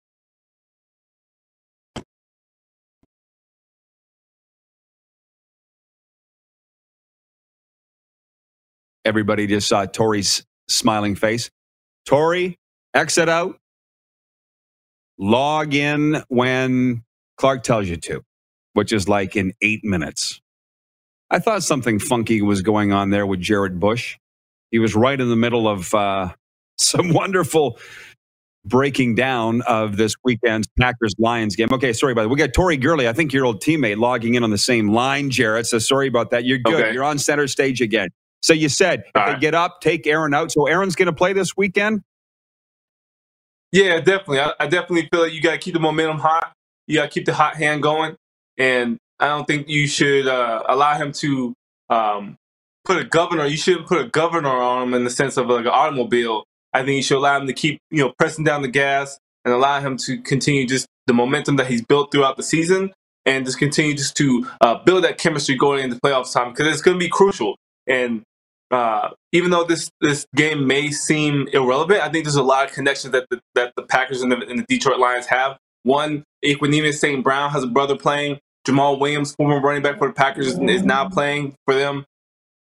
Everybody 9.05 9.47
just 9.47 9.67
saw 9.67 9.85
Tori's 9.85 10.43
smiling 10.67 11.15
face. 11.15 11.49
Tori, 12.07 12.57
exit 12.93 13.29
out. 13.29 13.57
Log 15.19 15.75
in 15.75 16.23
when 16.29 17.04
Clark 17.37 17.63
tells 17.63 17.87
you 17.87 17.97
to, 17.97 18.21
which 18.73 18.93
is 18.93 19.07
like 19.07 19.35
in 19.35 19.53
eight 19.61 19.83
minutes. 19.83 20.41
I 21.29 21.39
thought 21.39 21.63
something 21.63 21.99
funky 21.99 22.41
was 22.41 22.61
going 22.61 22.91
on 22.91 23.09
there 23.09 23.25
with 23.25 23.41
Jarrett 23.41 23.79
Bush. 23.79 24.17
He 24.71 24.79
was 24.79 24.95
right 24.95 25.19
in 25.19 25.29
the 25.29 25.35
middle 25.35 25.67
of 25.67 25.93
uh, 25.93 26.33
some 26.77 27.13
wonderful 27.13 27.79
breaking 28.65 29.13
down 29.15 29.61
of 29.63 29.95
this 29.95 30.15
weekend's 30.23 30.67
Packers 30.79 31.13
Lions 31.19 31.55
game. 31.55 31.67
Okay, 31.71 31.93
sorry 31.93 32.11
about 32.13 32.23
that. 32.23 32.29
We 32.29 32.37
got 32.37 32.53
Tori 32.53 32.77
Gurley, 32.77 33.07
I 33.07 33.13
think 33.13 33.31
your 33.31 33.45
old 33.45 33.61
teammate, 33.61 33.97
logging 33.97 34.33
in 34.33 34.43
on 34.43 34.49
the 34.49 34.57
same 34.57 34.91
line, 34.91 35.29
Jarrett. 35.29 35.67
So 35.67 35.79
sorry 35.79 36.07
about 36.07 36.31
that. 36.31 36.45
You're 36.45 36.57
good. 36.57 36.73
Okay. 36.75 36.93
You're 36.93 37.03
on 37.03 37.19
center 37.19 37.47
stage 37.47 37.79
again. 37.79 38.09
So 38.41 38.53
you 38.53 38.69
said 38.69 39.03
if 39.07 39.15
right. 39.15 39.33
they 39.33 39.39
get 39.39 39.55
up, 39.55 39.81
take 39.81 40.05
Aaron 40.07 40.33
out. 40.33 40.51
So 40.51 40.67
Aaron's 40.67 40.95
going 40.95 41.07
to 41.07 41.13
play 41.13 41.33
this 41.33 41.55
weekend. 41.55 42.01
Yeah, 43.71 43.99
definitely. 43.99 44.39
I, 44.39 44.53
I 44.59 44.67
definitely 44.67 45.09
feel 45.11 45.21
like 45.21 45.33
you 45.33 45.41
got 45.41 45.51
to 45.51 45.57
keep 45.57 45.73
the 45.73 45.79
momentum 45.79 46.19
hot. 46.19 46.54
You 46.87 46.95
got 46.95 47.03
to 47.03 47.09
keep 47.09 47.25
the 47.25 47.33
hot 47.33 47.55
hand 47.55 47.83
going, 47.83 48.15
and 48.57 48.97
I 49.19 49.27
don't 49.27 49.45
think 49.45 49.69
you 49.69 49.87
should 49.87 50.27
uh, 50.27 50.63
allow 50.67 50.95
him 50.95 51.11
to 51.13 51.53
um, 51.89 52.37
put 52.83 52.97
a 52.97 53.03
governor. 53.03 53.45
You 53.45 53.57
shouldn't 53.57 53.87
put 53.87 53.99
a 53.99 54.09
governor 54.09 54.49
on 54.49 54.87
him 54.87 54.93
in 54.93 55.03
the 55.03 55.09
sense 55.09 55.37
of 55.37 55.47
like 55.47 55.65
an 55.65 55.67
automobile. 55.67 56.43
I 56.73 56.79
think 56.79 56.97
you 56.97 57.03
should 57.03 57.17
allow 57.17 57.39
him 57.39 57.47
to 57.47 57.53
keep 57.53 57.79
you 57.89 58.03
know 58.03 58.13
pressing 58.17 58.43
down 58.43 58.61
the 58.61 58.67
gas 58.67 59.17
and 59.43 59.53
allow 59.53 59.79
him 59.79 59.97
to 59.97 60.21
continue 60.21 60.65
just 60.67 60.87
the 61.07 61.13
momentum 61.13 61.55
that 61.57 61.67
he's 61.67 61.83
built 61.83 62.11
throughout 62.11 62.37
the 62.37 62.43
season 62.43 62.91
and 63.25 63.45
just 63.45 63.57
continue 63.57 63.95
just 63.95 64.15
to 64.17 64.47
uh, 64.61 64.75
build 64.83 65.03
that 65.03 65.17
chemistry 65.17 65.55
going 65.55 65.83
into 65.83 65.99
playoff 65.99 66.31
time 66.31 66.51
because 66.51 66.67
it's 66.67 66.81
going 66.81 66.97
to 66.97 67.03
be 67.03 67.09
crucial. 67.09 67.55
And 67.87 68.23
uh, 68.71 69.09
even 69.31 69.51
though 69.51 69.63
this 69.63 69.89
this 70.01 70.25
game 70.35 70.67
may 70.67 70.91
seem 70.91 71.47
irrelevant, 71.53 72.01
I 72.01 72.09
think 72.09 72.25
there's 72.25 72.35
a 72.35 72.43
lot 72.43 72.67
of 72.67 72.73
connections 72.73 73.11
that 73.11 73.25
the, 73.29 73.39
that 73.53 73.73
the 73.75 73.83
Packers 73.83 74.21
and 74.21 74.31
the, 74.31 74.37
and 74.47 74.59
the 74.59 74.65
Detroit 74.67 74.99
Lions 74.99 75.27
have. 75.27 75.57
One, 75.83 76.23
Equanimeous 76.45 76.95
St. 76.95 77.23
Brown 77.23 77.51
has 77.51 77.63
a 77.63 77.67
brother 77.67 77.95
playing. 77.95 78.39
Jamaal 78.65 78.99
Williams, 78.99 79.35
former 79.35 79.59
running 79.59 79.83
back 79.83 79.99
for 79.99 80.07
the 80.07 80.13
Packers, 80.13 80.47
is, 80.47 80.59
is 80.59 80.83
now 80.83 81.07
playing 81.07 81.55
for 81.65 81.75
them. 81.75 82.05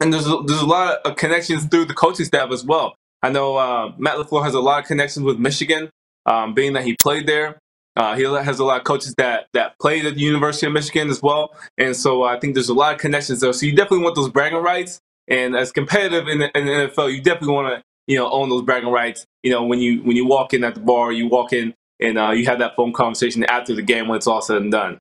And 0.00 0.12
there's 0.12 0.26
a, 0.26 0.42
there's 0.46 0.60
a 0.60 0.66
lot 0.66 0.98
of 1.04 1.16
connections 1.16 1.66
through 1.66 1.84
the 1.84 1.94
coaching 1.94 2.24
staff 2.26 2.50
as 2.50 2.64
well. 2.64 2.96
I 3.22 3.30
know 3.30 3.56
uh, 3.56 3.92
Matt 3.98 4.16
LaFleur 4.16 4.42
has 4.42 4.54
a 4.54 4.60
lot 4.60 4.80
of 4.80 4.86
connections 4.86 5.24
with 5.24 5.38
Michigan, 5.38 5.90
um, 6.26 6.54
being 6.54 6.72
that 6.72 6.84
he 6.84 6.96
played 6.96 7.26
there. 7.26 7.58
Uh, 7.94 8.16
he 8.16 8.22
has 8.22 8.58
a 8.58 8.64
lot 8.64 8.78
of 8.78 8.84
coaches 8.84 9.14
that 9.18 9.46
that 9.52 9.78
played 9.78 10.06
at 10.06 10.14
the 10.14 10.20
University 10.20 10.66
of 10.66 10.72
Michigan 10.72 11.10
as 11.10 11.20
well, 11.22 11.54
and 11.76 11.94
so 11.94 12.22
I 12.22 12.38
think 12.40 12.54
there's 12.54 12.70
a 12.70 12.74
lot 12.74 12.94
of 12.94 13.00
connections 13.00 13.40
there. 13.40 13.52
So 13.52 13.66
you 13.66 13.76
definitely 13.76 14.04
want 14.04 14.16
those 14.16 14.30
bragging 14.30 14.62
rights, 14.62 14.98
and 15.28 15.54
as 15.54 15.72
competitive 15.72 16.26
in 16.26 16.38
the, 16.38 16.58
in 16.58 16.64
the 16.64 16.72
NFL, 16.72 17.14
you 17.14 17.20
definitely 17.20 17.54
want 17.54 17.68
to 17.68 17.82
you 18.06 18.16
know 18.16 18.30
own 18.30 18.48
those 18.48 18.62
bragging 18.62 18.90
rights. 18.90 19.26
You 19.42 19.52
know 19.52 19.64
when 19.64 19.78
you 19.78 20.02
when 20.04 20.16
you 20.16 20.26
walk 20.26 20.54
in 20.54 20.64
at 20.64 20.74
the 20.74 20.80
bar, 20.80 21.12
you 21.12 21.28
walk 21.28 21.52
in 21.52 21.74
and 22.02 22.18
uh, 22.18 22.30
you 22.30 22.46
have 22.46 22.58
that 22.58 22.76
phone 22.76 22.92
conversation 22.92 23.44
after 23.44 23.74
the 23.74 23.82
game 23.82 24.08
when 24.08 24.16
it's 24.16 24.26
all 24.26 24.42
said 24.42 24.58
and 24.58 24.72
done. 24.72 24.98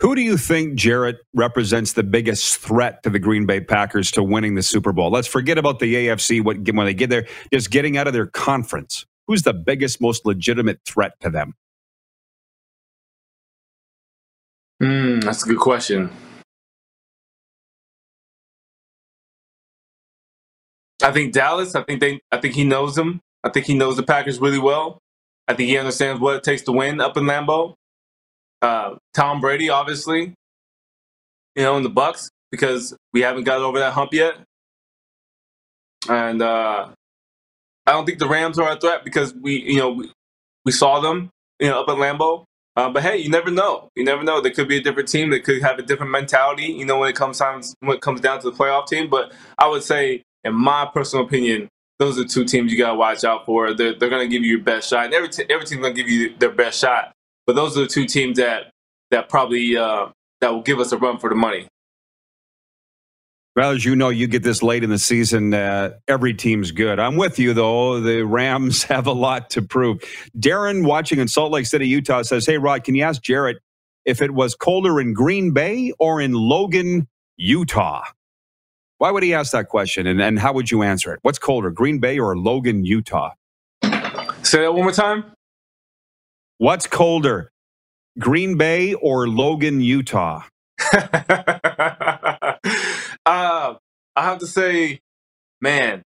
Who 0.00 0.16
do 0.16 0.22
you 0.22 0.36
think, 0.36 0.74
Jarrett, 0.74 1.18
represents 1.34 1.92
the 1.92 2.02
biggest 2.02 2.56
threat 2.58 3.02
to 3.04 3.10
the 3.10 3.18
Green 3.18 3.46
Bay 3.46 3.60
Packers 3.60 4.10
to 4.12 4.22
winning 4.22 4.56
the 4.56 4.62
Super 4.62 4.92
Bowl? 4.92 5.10
Let's 5.10 5.28
forget 5.28 5.58
about 5.58 5.78
the 5.78 5.94
AFC 5.94 6.42
what, 6.42 6.56
when 6.58 6.86
they 6.86 6.94
get 6.94 7.10
there, 7.10 7.26
just 7.52 7.70
getting 7.70 7.96
out 7.96 8.08
of 8.08 8.12
their 8.12 8.26
conference. 8.26 9.06
Who's 9.28 9.42
the 9.42 9.54
biggest, 9.54 10.00
most 10.00 10.26
legitimate 10.26 10.80
threat 10.84 11.12
to 11.20 11.30
them? 11.30 11.54
Mm, 14.82 15.22
that's 15.22 15.44
a 15.44 15.48
good 15.48 15.60
question. 15.60 16.10
I 21.02 21.12
think 21.12 21.32
Dallas. 21.32 21.74
I 21.74 21.82
think 21.82 22.00
they. 22.00 22.20
I 22.30 22.38
think 22.38 22.54
he 22.54 22.64
knows 22.64 22.94
them. 22.94 23.20
I 23.44 23.50
think 23.50 23.66
he 23.66 23.74
knows 23.74 23.96
the 23.96 24.02
Packers 24.02 24.40
really 24.40 24.58
well. 24.58 24.98
I 25.48 25.54
think 25.54 25.68
he 25.68 25.78
understands 25.78 26.20
what 26.20 26.36
it 26.36 26.44
takes 26.44 26.62
to 26.62 26.72
win 26.72 27.00
up 27.00 27.16
in 27.16 27.24
Lambeau. 27.24 27.74
Uh, 28.62 28.96
Tom 29.14 29.40
Brady, 29.40 29.70
obviously, 29.70 30.34
you 31.56 31.62
know, 31.62 31.76
in 31.76 31.82
the 31.82 31.90
Bucks 31.90 32.30
because 32.50 32.96
we 33.12 33.22
haven't 33.22 33.44
got 33.44 33.60
over 33.60 33.78
that 33.80 33.92
hump 33.92 34.12
yet. 34.14 34.34
And 36.08 36.42
uh, 36.42 36.88
I 37.86 37.92
don't 37.92 38.06
think 38.06 38.18
the 38.18 38.28
Rams 38.28 38.58
are 38.58 38.70
a 38.70 38.80
threat 38.80 39.04
because 39.04 39.34
we, 39.34 39.62
you 39.62 39.78
know, 39.78 39.90
we, 39.92 40.12
we 40.64 40.72
saw 40.72 41.00
them, 41.00 41.30
you 41.60 41.68
know, 41.68 41.82
up 41.82 41.88
at 41.88 41.96
Lambeau. 41.96 42.44
Uh, 42.76 42.90
but 42.90 43.02
hey, 43.02 43.18
you 43.18 43.28
never 43.30 43.50
know. 43.50 43.88
You 43.96 44.04
never 44.04 44.22
know. 44.24 44.40
There 44.40 44.52
could 44.52 44.68
be 44.68 44.78
a 44.78 44.82
different 44.82 45.08
team 45.08 45.30
that 45.30 45.44
could 45.44 45.62
have 45.62 45.78
a 45.78 45.82
different 45.82 46.12
mentality. 46.12 46.64
You 46.66 46.86
know, 46.86 46.98
when 46.98 47.10
it 47.10 47.16
comes 47.16 47.38
times 47.38 47.74
when 47.80 47.96
it 47.96 48.02
comes 48.02 48.20
down 48.20 48.40
to 48.40 48.50
the 48.50 48.56
playoff 48.56 48.86
team. 48.88 49.10
But 49.10 49.32
I 49.58 49.68
would 49.68 49.82
say 49.82 50.22
in 50.44 50.54
my 50.54 50.88
personal 50.92 51.26
opinion, 51.26 51.68
those 51.98 52.18
are 52.18 52.24
two 52.24 52.44
teams 52.44 52.72
you 52.72 52.78
got 52.78 52.90
to 52.90 52.96
watch 52.96 53.24
out 53.24 53.46
for. 53.46 53.74
They're, 53.74 53.94
they're 53.94 54.10
going 54.10 54.28
to 54.28 54.32
give 54.34 54.44
you 54.44 54.52
your 54.56 54.64
best 54.64 54.88
shot. 54.88 55.04
And 55.04 55.14
every, 55.14 55.28
t- 55.28 55.44
every 55.48 55.66
team's 55.66 55.82
going 55.82 55.94
to 55.94 56.02
give 56.02 56.10
you 56.10 56.36
their 56.38 56.50
best 56.50 56.80
shot. 56.80 57.12
But 57.46 57.56
those 57.56 57.76
are 57.76 57.82
the 57.82 57.86
two 57.86 58.06
teams 58.06 58.38
that, 58.38 58.70
that 59.10 59.28
probably 59.28 59.76
uh, 59.76 60.08
that 60.40 60.52
will 60.52 60.62
give 60.62 60.80
us 60.80 60.92
a 60.92 60.98
run 60.98 61.18
for 61.18 61.28
the 61.28 61.36
money. 61.36 61.68
Well, 63.54 63.72
as 63.72 63.84
you 63.84 63.94
know, 63.94 64.08
you 64.08 64.26
get 64.28 64.42
this 64.42 64.62
late 64.62 64.82
in 64.82 64.88
the 64.88 64.98
season. 64.98 65.52
Uh, 65.52 65.90
every 66.08 66.32
team's 66.32 66.70
good. 66.70 66.98
I'm 66.98 67.16
with 67.16 67.38
you, 67.38 67.52
though. 67.52 68.00
The 68.00 68.22
Rams 68.22 68.82
have 68.84 69.06
a 69.06 69.12
lot 69.12 69.50
to 69.50 69.62
prove. 69.62 70.00
Darren, 70.38 70.86
watching 70.86 71.18
in 71.18 71.28
Salt 71.28 71.52
Lake 71.52 71.66
City, 71.66 71.86
Utah, 71.86 72.22
says, 72.22 72.46
Hey, 72.46 72.56
Rod, 72.56 72.84
can 72.84 72.94
you 72.94 73.04
ask 73.04 73.22
Jarrett 73.22 73.58
if 74.06 74.22
it 74.22 74.30
was 74.30 74.54
colder 74.54 75.00
in 75.00 75.12
Green 75.12 75.52
Bay 75.52 75.92
or 75.98 76.20
in 76.20 76.32
Logan, 76.32 77.06
Utah? 77.36 78.02
Why 79.02 79.10
would 79.10 79.24
he 79.24 79.34
ask 79.34 79.50
that 79.50 79.68
question 79.68 80.06
and, 80.06 80.22
and 80.22 80.38
how 80.38 80.52
would 80.52 80.70
you 80.70 80.84
answer 80.84 81.12
it? 81.12 81.18
What's 81.22 81.40
colder, 81.40 81.72
Green 81.72 81.98
Bay 81.98 82.20
or 82.20 82.38
Logan, 82.38 82.84
Utah? 82.84 83.32
Say 84.44 84.60
that 84.60 84.72
one 84.72 84.82
more 84.82 84.92
time. 84.92 85.24
What's 86.58 86.86
colder, 86.86 87.50
Green 88.20 88.56
Bay 88.56 88.94
or 88.94 89.26
Logan, 89.28 89.80
Utah? 89.80 90.44
uh, 90.92 91.08
I 93.26 93.74
have 94.14 94.38
to 94.38 94.46
say, 94.46 95.00
man, 95.60 96.02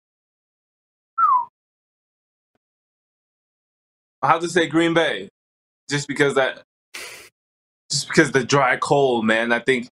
I 4.20 4.26
have 4.26 4.42
to 4.42 4.50
say 4.50 4.66
Green 4.66 4.92
Bay, 4.92 5.30
just 5.88 6.06
because 6.08 6.34
that, 6.34 6.60
just 7.90 8.08
because 8.08 8.32
the 8.32 8.44
dry 8.44 8.76
cold, 8.76 9.24
man. 9.24 9.50
I 9.50 9.60
think 9.60 9.88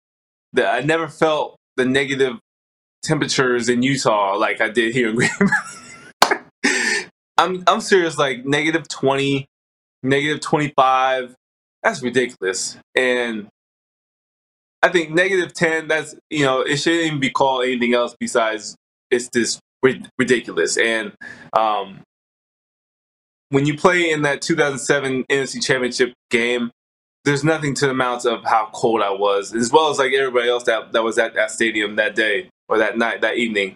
that 0.53 0.73
I 0.73 0.79
never 0.79 1.07
felt 1.07 1.57
the 1.75 1.85
negative 1.85 2.39
temperatures 3.07 3.69
in 3.69 3.83
Utah 3.83 4.35
like 4.37 4.61
I 4.61 4.69
did 4.69 4.93
here 4.93 5.09
in 5.09 5.15
Green 5.15 5.29
Bay. 5.39 6.37
I'm 7.37 7.63
I'm 7.67 7.81
serious, 7.81 8.17
like 8.17 8.45
negative 8.45 8.87
twenty, 8.87 9.47
negative 10.03 10.41
twenty 10.41 10.73
five. 10.75 11.35
That's 11.83 12.03
ridiculous. 12.03 12.77
And 12.95 13.47
I 14.83 14.89
think 14.89 15.11
negative 15.11 15.53
ten. 15.53 15.87
That's 15.87 16.15
you 16.29 16.45
know 16.45 16.61
it 16.61 16.77
shouldn't 16.77 17.05
even 17.05 17.19
be 17.19 17.29
called 17.29 17.65
anything 17.65 17.93
else 17.93 18.15
besides 18.19 18.75
it's 19.11 19.29
this 19.29 19.59
ridiculous. 20.17 20.77
And 20.77 21.13
um, 21.53 22.01
when 23.49 23.65
you 23.65 23.77
play 23.77 24.11
in 24.11 24.23
that 24.23 24.41
2007 24.41 25.25
NFC 25.31 25.63
Championship 25.63 26.13
game, 26.29 26.71
there's 27.25 27.43
nothing 27.43 27.75
to 27.75 27.85
the 27.85 27.91
amounts 27.91 28.25
of 28.25 28.43
how 28.43 28.69
cold 28.73 29.01
I 29.01 29.11
was, 29.11 29.53
as 29.53 29.71
well 29.71 29.89
as 29.89 29.99
like 29.99 30.13
everybody 30.13 30.49
else 30.49 30.63
that 30.63 30.93
that 30.93 31.03
was 31.03 31.17
at 31.17 31.35
that 31.35 31.51
stadium 31.51 31.95
that 31.97 32.15
day 32.15 32.49
or 32.67 32.77
that 32.77 32.97
night, 32.97 33.21
that 33.21 33.37
evening, 33.37 33.75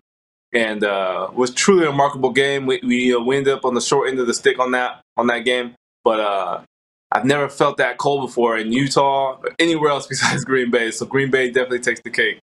and 0.53 0.83
uh, 0.83 1.29
was 1.33 1.53
truly 1.53 1.85
a 1.85 1.89
remarkable 1.89 2.31
game. 2.31 2.65
We 2.65 2.79
we, 2.83 3.15
uh, 3.15 3.19
we 3.19 3.37
ended 3.37 3.53
up 3.53 3.65
on 3.65 3.73
the 3.73 3.81
short 3.81 4.09
end 4.09 4.19
of 4.19 4.27
the 4.27 4.33
stick 4.33 4.59
on 4.59 4.71
that 4.71 5.01
on 5.17 5.27
that 5.27 5.39
game, 5.39 5.75
but 6.03 6.19
uh, 6.19 6.61
I've 7.11 7.25
never 7.25 7.49
felt 7.49 7.77
that 7.77 7.97
cold 7.97 8.27
before 8.27 8.57
in 8.57 8.71
Utah 8.71 9.37
or 9.43 9.49
anywhere 9.59 9.91
else 9.91 10.07
besides 10.09 10.43
Green 10.45 10.71
Bay. 10.71 10.91
So 10.91 11.05
Green 11.05 11.31
Bay 11.31 11.47
definitely 11.47 11.79
takes 11.79 12.01
the 12.01 12.09
cake. 12.09 12.39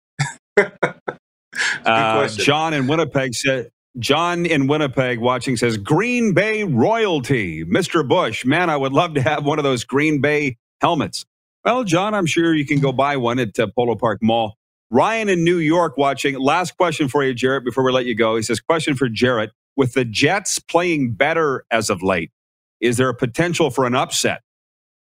uh, 1.86 2.28
John 2.30 2.74
in 2.74 2.88
Winnipeg 2.88 3.34
said. 3.36 3.70
John 3.98 4.46
in 4.46 4.68
Winnipeg 4.68 5.20
watching 5.20 5.56
says 5.56 5.78
Green 5.78 6.34
Bay 6.34 6.66
royalty, 6.66 7.64
Mr. 7.64 8.06
Bush. 8.06 8.44
Man, 8.44 8.70
I 8.70 8.76
would 8.76 8.92
love 8.92 9.14
to 9.14 9.22
have 9.22 9.46
one 9.46 9.58
of 9.58 9.64
those 9.64 9.86
Green 9.86 10.20
Bay 10.20 10.58
helmets. 10.82 11.26
Well, 11.64 11.86
John, 11.86 12.14
I'm 12.14 12.26
sure 12.26 12.54
you 12.54 12.66
can 12.66 12.80
go 12.80 12.92
buy 12.92 13.16
one 13.16 13.40
at 13.40 13.58
uh, 13.58 13.68
Polo 13.74 13.96
Park 13.96 14.20
Mall. 14.22 14.58
Ryan 14.92 15.30
in 15.30 15.44
New 15.44 15.58
York 15.58 15.98
watching. 15.98 16.36
Last 16.40 16.78
question 16.78 17.08
for 17.08 17.24
you, 17.24 17.34
Jarrett, 17.34 17.66
before 17.66 17.84
we 17.84 17.92
let 17.92 18.06
you 18.06 18.16
go. 18.16 18.36
He 18.36 18.42
says, 18.44 18.60
Question 18.60 18.96
for 18.96 19.10
Jarrett. 19.10 19.52
With 19.76 19.94
the 19.94 20.06
Jets 20.06 20.60
playing 20.60 21.14
better 21.14 21.66
as 21.72 21.90
of 21.90 22.02
late, 22.04 22.32
is 22.82 22.98
there 22.98 23.10
a 23.10 23.16
potential 23.16 23.70
for 23.70 23.86
an 23.86 23.96
upset 23.96 24.42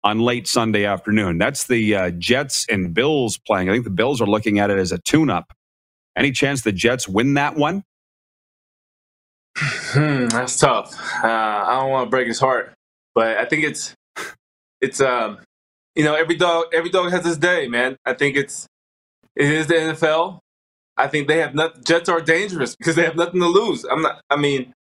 on 0.05 0.21
late 0.21 0.49
Sunday 0.49 0.85
afternoon? 0.87 1.39
That's 1.39 1.67
the 1.67 1.95
uh, 1.97 2.11
Jets 2.13 2.67
and 2.71 2.95
Bills 2.95 3.39
playing. 3.39 3.69
I 3.71 3.73
think 3.73 3.85
the 3.85 3.91
Bills 3.91 4.21
are 4.21 4.27
looking 4.27 4.59
at 4.61 4.71
it 4.71 4.79
as 4.79 4.93
a 4.93 4.99
tune 4.99 5.31
up. 5.31 5.53
Any 6.17 6.33
chance 6.33 6.63
the 6.63 6.73
Jets 6.73 7.09
win 7.09 7.35
that 7.35 7.57
one? 7.57 7.85
Hmm, 9.59 10.27
that's 10.29 10.59
tough. 10.59 10.95
Uh, 11.25 11.29
I 11.29 11.81
don't 11.81 11.91
want 11.91 12.07
to 12.07 12.11
break 12.11 12.29
his 12.29 12.41
heart, 12.41 12.75
but 13.15 13.39
I 13.39 13.45
think 13.47 13.65
it's 13.65 13.95
it's 14.81 15.01
um 15.01 15.39
you 15.95 16.05
know 16.05 16.15
every 16.15 16.37
dog 16.37 16.67
every 16.73 16.91
dog 16.91 17.11
has 17.13 17.25
his 17.25 17.39
day, 17.39 17.69
man. 17.69 17.97
I 18.07 18.15
think 18.15 18.37
it's 18.37 18.67
it 19.37 19.51
is 19.51 19.67
the 19.67 19.75
NFL. 19.75 20.39
I 20.97 21.09
think 21.09 21.29
they 21.29 21.39
have 21.39 21.55
not 21.55 21.85
Jets 21.85 22.09
are 22.09 22.21
dangerous 22.21 22.77
because 22.77 22.97
they 22.97 23.05
have 23.05 23.17
nothing 23.17 23.41
to 23.41 23.47
lose. 23.47 23.85
I'm 23.85 24.03
not. 24.03 24.21
I 24.31 24.37
mean, 24.37 24.73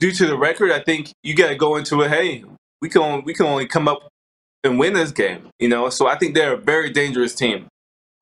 due 0.00 0.12
to 0.12 0.26
the 0.26 0.36
record, 0.36 0.72
I 0.72 0.80
think 0.80 1.12
you 1.22 1.34
got 1.34 1.48
to 1.48 1.54
go 1.56 1.76
into 1.76 2.02
it. 2.02 2.10
Hey, 2.10 2.44
we 2.82 2.88
can 2.88 3.24
we 3.24 3.34
can 3.34 3.46
only 3.46 3.66
come 3.66 3.88
up 3.88 4.08
and 4.64 4.78
win 4.78 4.92
this 4.92 5.10
game. 5.10 5.48
You 5.58 5.68
know, 5.68 5.88
so 5.90 6.06
I 6.06 6.16
think 6.16 6.34
they're 6.34 6.54
a 6.54 6.58
very 6.58 6.90
dangerous 6.90 7.34
team. 7.34 7.66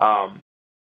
Um, 0.01 0.41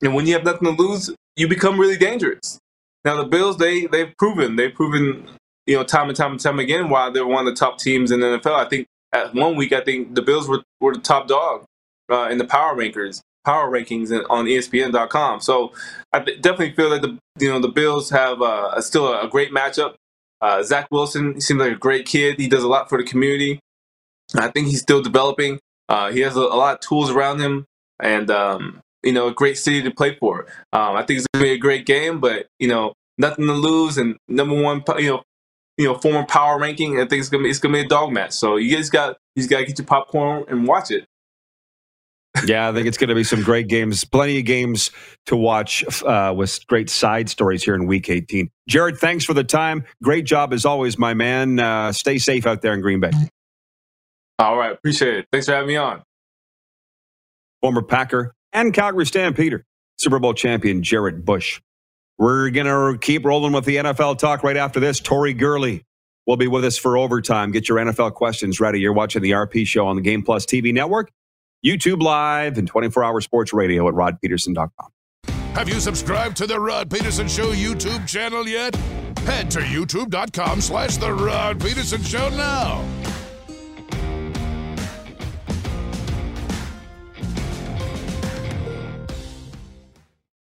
and 0.01 0.15
when 0.15 0.25
you 0.27 0.33
have 0.33 0.43
nothing 0.43 0.75
to 0.75 0.81
lose, 0.81 1.13
you 1.35 1.47
become 1.47 1.79
really 1.79 1.97
dangerous. 1.97 2.59
Now 3.05 3.17
the 3.17 3.25
Bills, 3.25 3.57
they 3.57 3.85
they've 3.85 4.13
proven 4.17 4.55
they've 4.55 4.73
proven 4.73 5.29
you 5.67 5.77
know 5.77 5.83
time 5.83 6.09
and 6.09 6.17
time 6.17 6.31
and 6.31 6.39
time 6.39 6.59
again 6.59 6.89
why 6.89 7.11
they're 7.11 7.27
one 7.27 7.47
of 7.47 7.53
the 7.53 7.59
top 7.59 7.77
teams 7.77 8.11
in 8.11 8.21
the 8.21 8.39
NFL. 8.39 8.55
I 8.55 8.67
think 8.67 8.87
at 9.13 9.35
one 9.35 9.55
week 9.55 9.71
I 9.71 9.81
think 9.81 10.15
the 10.15 10.23
Bills 10.23 10.49
were, 10.49 10.63
were 10.81 10.93
the 10.95 11.01
top 11.01 11.27
dog 11.27 11.65
uh, 12.11 12.29
in 12.31 12.39
the 12.39 12.45
power 12.45 12.75
rankers 12.75 13.21
power 13.43 13.69
rankings 13.69 14.11
on 14.29 14.45
ESPN.com. 14.45 15.41
So 15.41 15.73
I 16.11 16.19
definitely 16.19 16.73
feel 16.73 16.89
that 16.91 17.01
the 17.01 17.17
you 17.39 17.49
know 17.49 17.59
the 17.59 17.69
Bills 17.69 18.09
have 18.09 18.41
uh, 18.41 18.79
still 18.81 19.13
a, 19.13 19.27
great 19.27 19.51
matchup. 19.51 19.95
Uh, 20.41 20.61
Zach 20.63 20.87
Wilson, 20.91 21.39
seems 21.39 21.59
like 21.59 21.71
a 21.71 21.75
great 21.75 22.05
kid. 22.05 22.39
He 22.39 22.47
does 22.47 22.63
a 22.63 22.67
lot 22.67 22.89
for 22.89 22.97
the 22.97 23.03
community. 23.03 23.59
I 24.35 24.49
think 24.49 24.67
he's 24.67 24.81
still 24.81 25.01
developing. 25.01 25.59
Uh, 25.89 26.11
he 26.11 26.21
has 26.21 26.35
a, 26.35 26.41
a, 26.41 26.57
lot 26.57 26.75
of 26.75 26.79
tools 26.81 27.09
around 27.09 27.39
him, 27.39 27.65
and 27.99 28.29
um, 28.29 28.81
you 29.03 29.11
know, 29.11 29.27
a 29.27 29.33
great 29.33 29.57
city 29.57 29.81
to 29.83 29.91
play 29.91 30.15
for. 30.15 30.47
Um, 30.71 30.95
I 30.95 31.03
think 31.03 31.19
it's 31.19 31.27
gonna 31.33 31.45
be 31.45 31.51
a 31.51 31.57
great 31.57 31.85
game, 31.85 32.19
but 32.19 32.47
you 32.59 32.67
know, 32.67 32.93
nothing 33.17 33.45
to 33.45 33.53
lose 33.53 33.97
and 33.97 34.17
number 34.27 34.59
one, 34.61 34.83
you 34.97 35.09
know, 35.09 35.23
you 35.77 35.85
know, 35.85 35.95
former 35.95 36.25
power 36.25 36.59
ranking. 36.59 36.99
I 36.99 37.07
think 37.07 37.19
it's 37.19 37.29
gonna 37.29 37.43
be 37.43 37.49
it's 37.49 37.59
gonna 37.59 37.73
be 37.73 37.81
a 37.81 37.87
dog 37.87 38.11
match. 38.11 38.33
So 38.33 38.57
you 38.57 38.75
guys 38.75 38.89
got 38.89 39.17
you 39.35 39.47
got 39.47 39.59
to 39.59 39.65
get 39.65 39.77
your 39.79 39.87
popcorn 39.87 40.45
and 40.47 40.67
watch 40.67 40.91
it. 40.91 41.05
Yeah, 42.45 42.69
I 42.69 42.73
think 42.73 42.87
it's 42.87 42.97
going 42.97 43.09
to 43.09 43.15
be 43.15 43.23
some 43.23 43.41
great 43.41 43.67
games. 43.67 44.03
Plenty 44.03 44.39
of 44.39 44.45
games 44.45 44.91
to 45.27 45.35
watch 45.35 45.83
uh, 46.03 46.33
with 46.35 46.65
great 46.67 46.89
side 46.89 47.29
stories 47.29 47.63
here 47.63 47.75
in 47.75 47.85
Week 47.85 48.09
18. 48.09 48.49
Jarrett, 48.67 48.97
thanks 48.97 49.25
for 49.25 49.33
the 49.33 49.43
time. 49.43 49.85
Great 50.01 50.25
job 50.25 50.53
as 50.53 50.65
always, 50.65 50.97
my 50.97 51.13
man. 51.13 51.59
Uh, 51.59 51.91
stay 51.91 52.17
safe 52.17 52.45
out 52.45 52.61
there 52.61 52.73
in 52.73 52.81
Green 52.81 52.99
Bay. 52.99 53.11
All 54.39 54.57
right, 54.57 54.71
appreciate 54.71 55.15
it. 55.15 55.27
Thanks 55.31 55.45
for 55.47 55.53
having 55.53 55.67
me 55.67 55.75
on. 55.77 56.03
Former 57.61 57.81
Packer 57.81 58.33
and 58.51 58.73
Calgary 58.73 59.05
Stampeder, 59.05 59.63
Super 59.99 60.19
Bowl 60.19 60.33
champion 60.33 60.83
Jarrett 60.83 61.23
Bush. 61.23 61.61
We're 62.17 62.49
going 62.49 62.67
to 62.67 62.99
keep 62.99 63.25
rolling 63.25 63.53
with 63.53 63.65
the 63.65 63.77
NFL 63.77 64.19
talk 64.19 64.43
right 64.43 64.57
after 64.57 64.79
this. 64.79 64.99
Tori 64.99 65.33
Gurley 65.33 65.83
will 66.25 66.37
be 66.37 66.47
with 66.47 66.63
us 66.65 66.77
for 66.77 66.97
overtime. 66.97 67.51
Get 67.51 67.67
your 67.67 67.77
NFL 67.79 68.13
questions 68.13 68.59
ready. 68.59 68.79
You're 68.79 68.93
watching 68.93 69.21
the 69.21 69.31
RP 69.31 69.65
show 69.65 69.87
on 69.87 69.95
the 69.95 70.01
Game 70.01 70.23
Plus 70.23 70.45
TV 70.45 70.73
network, 70.73 71.09
YouTube 71.65 72.01
Live, 72.01 72.57
and 72.57 72.67
24 72.67 73.03
hour 73.03 73.21
sports 73.21 73.53
radio 73.53 73.87
at 73.87 73.93
rodpedersen.com. 73.93 74.89
Have 75.53 75.69
you 75.69 75.79
subscribed 75.79 76.35
to 76.37 76.47
the 76.47 76.59
Rod 76.59 76.89
Pedersen 76.89 77.27
Show 77.27 77.51
YouTube 77.51 78.07
channel 78.07 78.47
yet? 78.47 78.75
Head 79.19 79.51
to 79.51 79.59
youtube.com 79.59 80.61
slash 80.61 80.97
The 80.97 81.13
Rod 81.13 81.59
Pedersen 81.59 82.01
Show 82.01 82.29
now. 82.29 82.83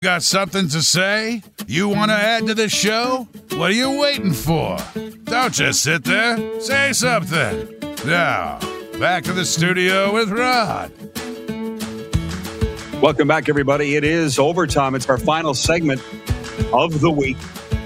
Got 0.02 0.22
something 0.22 0.68
to 0.68 0.82
say? 0.82 1.42
You 1.66 1.88
want 1.88 2.10
to 2.10 2.16
add 2.16 2.46
to 2.46 2.54
the 2.54 2.68
show? 2.68 3.26
What 3.54 3.70
are 3.70 3.74
you 3.74 3.98
waiting 4.00 4.32
for? 4.32 4.78
Don't 5.24 5.52
just 5.52 5.82
sit 5.82 6.04
there. 6.04 6.60
Say 6.60 6.92
something. 6.92 7.74
Now, 8.06 8.60
back 8.98 9.22
to 9.22 9.32
the 9.32 9.44
studio 9.44 10.12
with 10.12 10.28
Rod. 10.30 10.90
Welcome 13.00 13.28
back, 13.28 13.48
everybody. 13.48 13.94
It 13.94 14.02
is 14.02 14.40
overtime. 14.40 14.96
It's 14.96 15.08
our 15.08 15.18
final 15.18 15.54
segment 15.54 16.02
of 16.72 17.00
the 17.00 17.10
week 17.10 17.36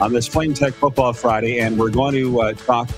on 0.00 0.14
this 0.14 0.26
Flame 0.26 0.54
Tech 0.54 0.72
Football 0.72 1.12
Friday, 1.12 1.58
and 1.58 1.78
we're 1.78 1.90
going 1.90 2.14
to 2.14 2.40
uh, 2.40 2.52
talk 2.54 2.88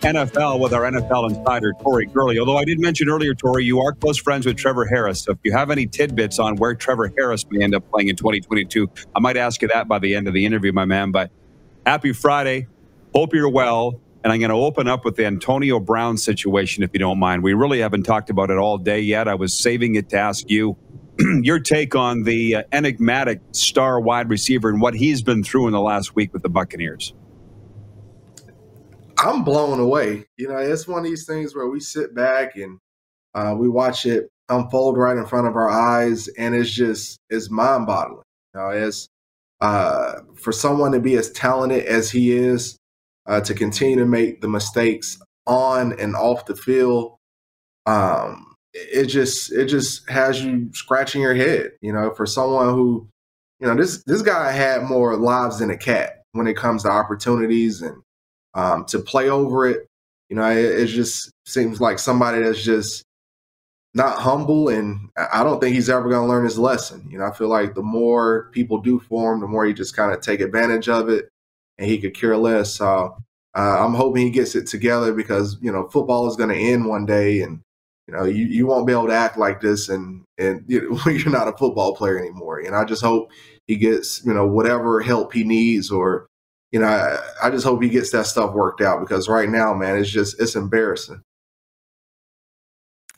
NFL 0.00 0.58
with 0.58 0.74
our 0.74 0.90
NFL 0.90 1.30
insider, 1.30 1.72
Tori 1.80 2.06
Gurley. 2.06 2.40
Although 2.40 2.56
I 2.56 2.64
did 2.64 2.80
mention 2.80 3.08
earlier, 3.08 3.32
Tori, 3.32 3.64
you 3.64 3.80
are 3.80 3.92
close 3.92 4.18
friends 4.18 4.44
with 4.44 4.56
Trevor 4.56 4.84
Harris. 4.84 5.22
So 5.22 5.30
if 5.30 5.38
you 5.44 5.52
have 5.52 5.70
any 5.70 5.86
tidbits 5.86 6.40
on 6.40 6.56
where 6.56 6.74
Trevor 6.74 7.12
Harris 7.16 7.46
may 7.48 7.62
end 7.62 7.76
up 7.76 7.88
playing 7.92 8.08
in 8.08 8.16
2022, 8.16 8.90
I 9.14 9.20
might 9.20 9.36
ask 9.36 9.62
you 9.62 9.68
that 9.68 9.86
by 9.86 10.00
the 10.00 10.16
end 10.16 10.26
of 10.26 10.34
the 10.34 10.44
interview, 10.44 10.72
my 10.72 10.84
man. 10.84 11.12
But 11.12 11.30
happy 11.86 12.12
Friday. 12.12 12.66
Hope 13.14 13.32
you're 13.32 13.48
well. 13.48 14.00
And 14.24 14.32
I'm 14.32 14.38
going 14.38 14.50
to 14.50 14.56
open 14.56 14.86
up 14.86 15.04
with 15.04 15.16
the 15.16 15.26
Antonio 15.26 15.80
Brown 15.80 16.16
situation, 16.16 16.84
if 16.84 16.90
you 16.92 17.00
don't 17.00 17.18
mind. 17.18 17.42
We 17.42 17.54
really 17.54 17.80
haven't 17.80 18.04
talked 18.04 18.30
about 18.30 18.50
it 18.50 18.56
all 18.56 18.78
day 18.78 19.00
yet. 19.00 19.26
I 19.26 19.34
was 19.34 19.52
saving 19.52 19.96
it 19.96 20.08
to 20.10 20.18
ask 20.18 20.48
you 20.48 20.76
your 21.42 21.58
take 21.58 21.94
on 21.96 22.22
the 22.22 22.56
uh, 22.56 22.62
enigmatic 22.72 23.40
star 23.50 24.00
wide 24.00 24.28
receiver 24.28 24.68
and 24.68 24.80
what 24.80 24.94
he's 24.94 25.22
been 25.22 25.42
through 25.42 25.66
in 25.66 25.72
the 25.72 25.80
last 25.80 26.14
week 26.14 26.32
with 26.32 26.42
the 26.42 26.48
Buccaneers. 26.48 27.14
I'm 29.18 29.44
blown 29.44 29.80
away. 29.80 30.24
You 30.36 30.48
know, 30.48 30.56
it's 30.56 30.88
one 30.88 30.98
of 30.98 31.04
these 31.04 31.26
things 31.26 31.54
where 31.54 31.68
we 31.68 31.80
sit 31.80 32.14
back 32.14 32.56
and 32.56 32.78
uh, 33.34 33.54
we 33.56 33.68
watch 33.68 34.06
it 34.06 34.28
unfold 34.48 34.96
right 34.96 35.16
in 35.16 35.26
front 35.26 35.46
of 35.46 35.56
our 35.56 35.70
eyes, 35.70 36.28
and 36.28 36.54
it's 36.54 36.70
just 36.70 37.18
it's 37.30 37.50
mind 37.50 37.86
boggling. 37.86 38.24
You 38.54 38.60
know, 38.60 38.68
it's 38.70 39.08
uh, 39.60 40.20
for 40.34 40.52
someone 40.52 40.92
to 40.92 41.00
be 41.00 41.14
as 41.14 41.30
talented 41.30 41.84
as 41.84 42.10
he 42.10 42.32
is, 42.32 42.76
uh, 43.26 43.40
to 43.40 43.54
continue 43.54 43.96
to 43.96 44.06
make 44.06 44.40
the 44.40 44.48
mistakes 44.48 45.18
on 45.46 45.98
and 45.98 46.14
off 46.14 46.46
the 46.46 46.56
field, 46.56 47.16
um, 47.86 48.54
it 48.74 49.06
just 49.06 49.52
it 49.52 49.66
just 49.66 50.08
has 50.08 50.42
you 50.42 50.70
scratching 50.72 51.20
your 51.20 51.34
head. 51.34 51.72
You 51.80 51.92
know, 51.92 52.12
for 52.14 52.26
someone 52.26 52.74
who, 52.74 53.08
you 53.60 53.66
know, 53.66 53.74
this 53.74 54.02
this 54.04 54.22
guy 54.22 54.52
had 54.52 54.82
more 54.84 55.16
lives 55.16 55.58
than 55.58 55.70
a 55.70 55.76
cat 55.76 56.22
when 56.32 56.46
it 56.46 56.56
comes 56.56 56.82
to 56.82 56.90
opportunities 56.90 57.82
and 57.82 58.02
um, 58.54 58.84
to 58.86 58.98
play 58.98 59.28
over 59.28 59.66
it. 59.66 59.86
You 60.28 60.36
know, 60.36 60.50
it, 60.50 60.80
it 60.80 60.86
just 60.86 61.30
seems 61.46 61.80
like 61.80 61.98
somebody 61.98 62.42
that's 62.42 62.62
just 62.62 63.04
not 63.94 64.18
humble, 64.18 64.70
and 64.70 65.10
I 65.16 65.44
don't 65.44 65.60
think 65.60 65.74
he's 65.74 65.90
ever 65.90 66.08
going 66.08 66.22
to 66.22 66.28
learn 66.28 66.44
his 66.44 66.58
lesson. 66.58 67.06
You 67.10 67.18
know, 67.18 67.26
I 67.26 67.32
feel 67.32 67.48
like 67.48 67.74
the 67.74 67.82
more 67.82 68.48
people 68.52 68.78
do 68.78 68.98
for 69.00 69.34
him, 69.34 69.40
the 69.40 69.46
more 69.46 69.66
he 69.66 69.74
just 69.74 69.94
kind 69.94 70.12
of 70.12 70.22
take 70.22 70.40
advantage 70.40 70.88
of 70.88 71.10
it, 71.10 71.28
and 71.82 71.90
he 71.90 71.98
could 71.98 72.14
care 72.14 72.36
less. 72.36 72.74
So 72.74 73.16
uh, 73.56 73.84
I'm 73.84 73.94
hoping 73.94 74.22
he 74.22 74.30
gets 74.30 74.54
it 74.54 74.68
together 74.68 75.12
because 75.12 75.58
you 75.60 75.72
know 75.72 75.88
football 75.88 76.28
is 76.28 76.36
going 76.36 76.50
to 76.50 76.56
end 76.56 76.86
one 76.86 77.04
day, 77.04 77.42
and 77.42 77.60
you 78.06 78.14
know 78.14 78.24
you, 78.24 78.46
you 78.46 78.66
won't 78.66 78.86
be 78.86 78.92
able 78.92 79.08
to 79.08 79.14
act 79.14 79.36
like 79.36 79.60
this, 79.60 79.88
and 79.88 80.24
and 80.38 80.64
you 80.68 80.90
know, 80.90 81.10
you're 81.10 81.30
not 81.30 81.48
a 81.48 81.56
football 81.56 81.94
player 81.94 82.18
anymore. 82.18 82.60
And 82.60 82.76
I 82.76 82.84
just 82.84 83.02
hope 83.02 83.30
he 83.66 83.76
gets 83.76 84.24
you 84.24 84.32
know 84.32 84.46
whatever 84.46 85.00
help 85.00 85.32
he 85.32 85.42
needs 85.42 85.90
or 85.90 86.28
you 86.70 86.80
know, 86.80 86.86
I, 86.86 87.18
I 87.42 87.50
just 87.50 87.64
hope 87.64 87.82
he 87.82 87.90
gets 87.90 88.10
that 88.12 88.26
stuff 88.26 88.54
worked 88.54 88.80
out 88.80 89.00
because 89.00 89.28
right 89.28 89.48
now, 89.48 89.74
man, 89.74 89.98
it's 89.98 90.10
just 90.10 90.40
it's 90.40 90.54
embarrassing. 90.54 91.20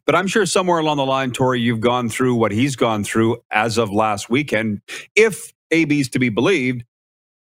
But 0.07 0.15
I'm 0.15 0.27
sure 0.27 0.45
somewhere 0.45 0.79
along 0.79 0.99
the 0.99 1.07
line, 1.07 1.33
Tori, 1.33 1.61
you've 1.61 1.81
gone 1.81 2.09
through 2.09 2.35
what 2.35 2.53
he's 2.53 2.77
gone 2.77 3.05
through 3.05 3.39
as 3.51 3.79
of 3.79 3.91
last 3.91 4.29
weekend. 4.29 4.81
If 5.15 5.53
AB's 5.71 6.09
to 6.11 6.19
be 6.19 6.29
believed, 6.29 6.85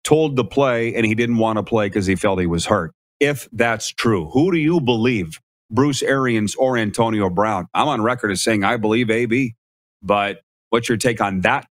told 0.04 0.36
to 0.36 0.44
play 0.44 0.94
and 0.94 1.04
he 1.04 1.14
didn't 1.14 1.38
want 1.38 1.58
to 1.58 1.62
play 1.62 1.88
because 1.88 2.06
he 2.06 2.16
felt 2.16 2.40
he 2.40 2.46
was 2.46 2.66
hurt. 2.66 2.92
If 3.18 3.48
that's 3.52 3.88
true, 3.88 4.30
who 4.30 4.50
do 4.50 4.58
you 4.58 4.80
believe 4.80 5.40
Bruce 5.70 6.02
Arians 6.02 6.54
or 6.56 6.76
Antonio 6.76 7.30
Brown. 7.30 7.68
I'm 7.74 7.88
on 7.88 8.02
record 8.02 8.32
as 8.32 8.42
saying 8.42 8.64
I 8.64 8.76
believe 8.76 9.10
AB, 9.10 9.54
but 10.02 10.40
what's 10.70 10.88
your 10.88 10.98
take 10.98 11.20
on 11.20 11.42
that 11.42 11.66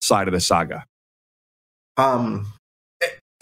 side 0.00 0.26
of 0.26 0.32
the 0.32 0.40
saga? 0.40 0.84
Um, 1.96 2.46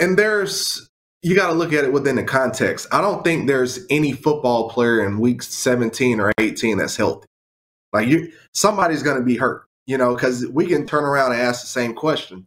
and 0.01 0.19
there's 0.19 0.89
you 1.23 1.37
got 1.37 1.49
to 1.49 1.53
look 1.53 1.73
at 1.73 1.85
it 1.85 1.93
within 1.93 2.17
the 2.17 2.25
context. 2.25 2.89
I 2.91 3.01
don't 3.01 3.23
think 3.23 3.47
there's 3.47 3.87
any 3.91 4.13
football 4.13 4.71
player 4.71 5.07
in 5.07 5.21
week 5.21 5.43
17 5.43 6.19
or 6.19 6.33
18 6.39 6.79
that's 6.79 6.97
healthy. 6.97 7.27
Like 7.93 8.09
you, 8.09 8.33
somebody's 8.55 9.03
going 9.03 9.19
to 9.19 9.25
be 9.25 9.37
hurt, 9.37 9.67
you 9.87 9.99
know, 9.99 10.15
because 10.15 10.47
we 10.47 10.67
can 10.67 10.87
turn 10.87 11.05
around 11.05 11.33
and 11.33 11.41
ask 11.41 11.61
the 11.61 11.67
same 11.67 11.95
question. 11.95 12.47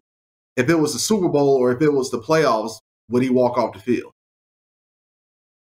If 0.56 0.68
it 0.68 0.76
was 0.76 0.92
the 0.92 0.98
Super 0.98 1.28
Bowl 1.28 1.56
or 1.56 1.72
if 1.72 1.82
it 1.82 1.92
was 1.92 2.10
the 2.10 2.20
playoffs, 2.20 2.78
would 3.10 3.22
he 3.22 3.30
walk 3.30 3.58
off 3.58 3.74
the 3.74 3.80
field? 3.80 4.12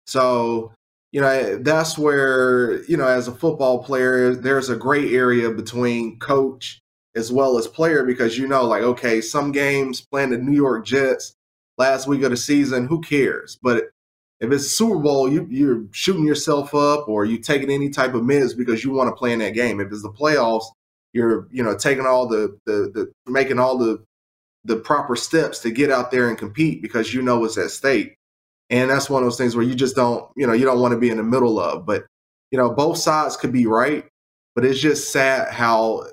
So, 0.06 0.72
you 1.12 1.20
know, 1.20 1.56
that's 1.56 1.96
where, 1.96 2.82
you 2.84 2.96
know, 2.96 3.06
as 3.06 3.28
a 3.28 3.34
football 3.34 3.82
player, 3.82 4.34
there's 4.34 4.68
a 4.68 4.76
gray 4.76 5.14
area 5.14 5.50
between 5.50 6.18
coach 6.18 6.80
as 7.16 7.30
well 7.30 7.56
as 7.56 7.66
player 7.66 8.04
because 8.04 8.36
you 8.36 8.48
know, 8.48 8.64
like, 8.64 8.82
okay, 8.82 9.20
some 9.20 9.52
games 9.52 10.04
playing 10.10 10.30
the 10.30 10.38
New 10.38 10.56
York 10.56 10.84
Jets 10.84 11.34
last 11.78 12.06
week 12.06 12.22
of 12.22 12.30
the 12.30 12.36
season, 12.36 12.86
who 12.86 13.00
cares? 13.00 13.58
But 13.62 13.84
if 14.40 14.52
it's 14.52 14.66
Super 14.66 14.98
Bowl, 14.98 15.30
you, 15.30 15.46
you're 15.50 15.84
shooting 15.92 16.26
yourself 16.26 16.74
up 16.74 17.08
or 17.08 17.24
you 17.24 17.38
taking 17.38 17.70
any 17.70 17.88
type 17.88 18.14
of 18.14 18.24
minutes 18.24 18.52
because 18.52 18.84
you 18.84 18.90
want 18.90 19.08
to 19.08 19.16
play 19.16 19.32
in 19.32 19.38
that 19.38 19.54
game. 19.54 19.80
If 19.80 19.92
it's 19.92 20.02
the 20.02 20.10
playoffs, 20.10 20.66
you're 21.12 21.46
you 21.52 21.62
know 21.62 21.76
taking 21.76 22.06
all 22.06 22.26
the 22.26 22.58
the, 22.66 22.90
the 22.92 23.30
making 23.30 23.58
all 23.58 23.78
the 23.78 24.04
the 24.64 24.76
proper 24.76 25.14
steps 25.14 25.58
to 25.60 25.70
get 25.70 25.90
out 25.90 26.10
there 26.10 26.28
and 26.28 26.38
compete 26.38 26.80
because 26.82 27.12
you 27.12 27.22
know 27.22 27.44
it's 27.44 27.58
at 27.58 27.70
stake. 27.70 28.16
And 28.70 28.90
that's 28.90 29.10
one 29.10 29.22
of 29.22 29.26
those 29.26 29.36
things 29.36 29.54
where 29.54 29.64
you 29.64 29.74
just 29.74 29.94
don't, 29.94 30.30
you 30.36 30.46
know, 30.46 30.54
you 30.54 30.64
don't 30.64 30.80
want 30.80 30.92
to 30.92 30.98
be 30.98 31.10
in 31.10 31.18
the 31.18 31.22
middle 31.22 31.60
of. 31.60 31.84
But, 31.84 32.06
you 32.50 32.58
know, 32.58 32.70
both 32.70 32.96
sides 32.96 33.36
could 33.36 33.52
be 33.52 33.66
right, 33.66 34.06
but 34.54 34.64
it's 34.64 34.80
just 34.80 35.12
sad 35.12 35.52
how 35.52 36.06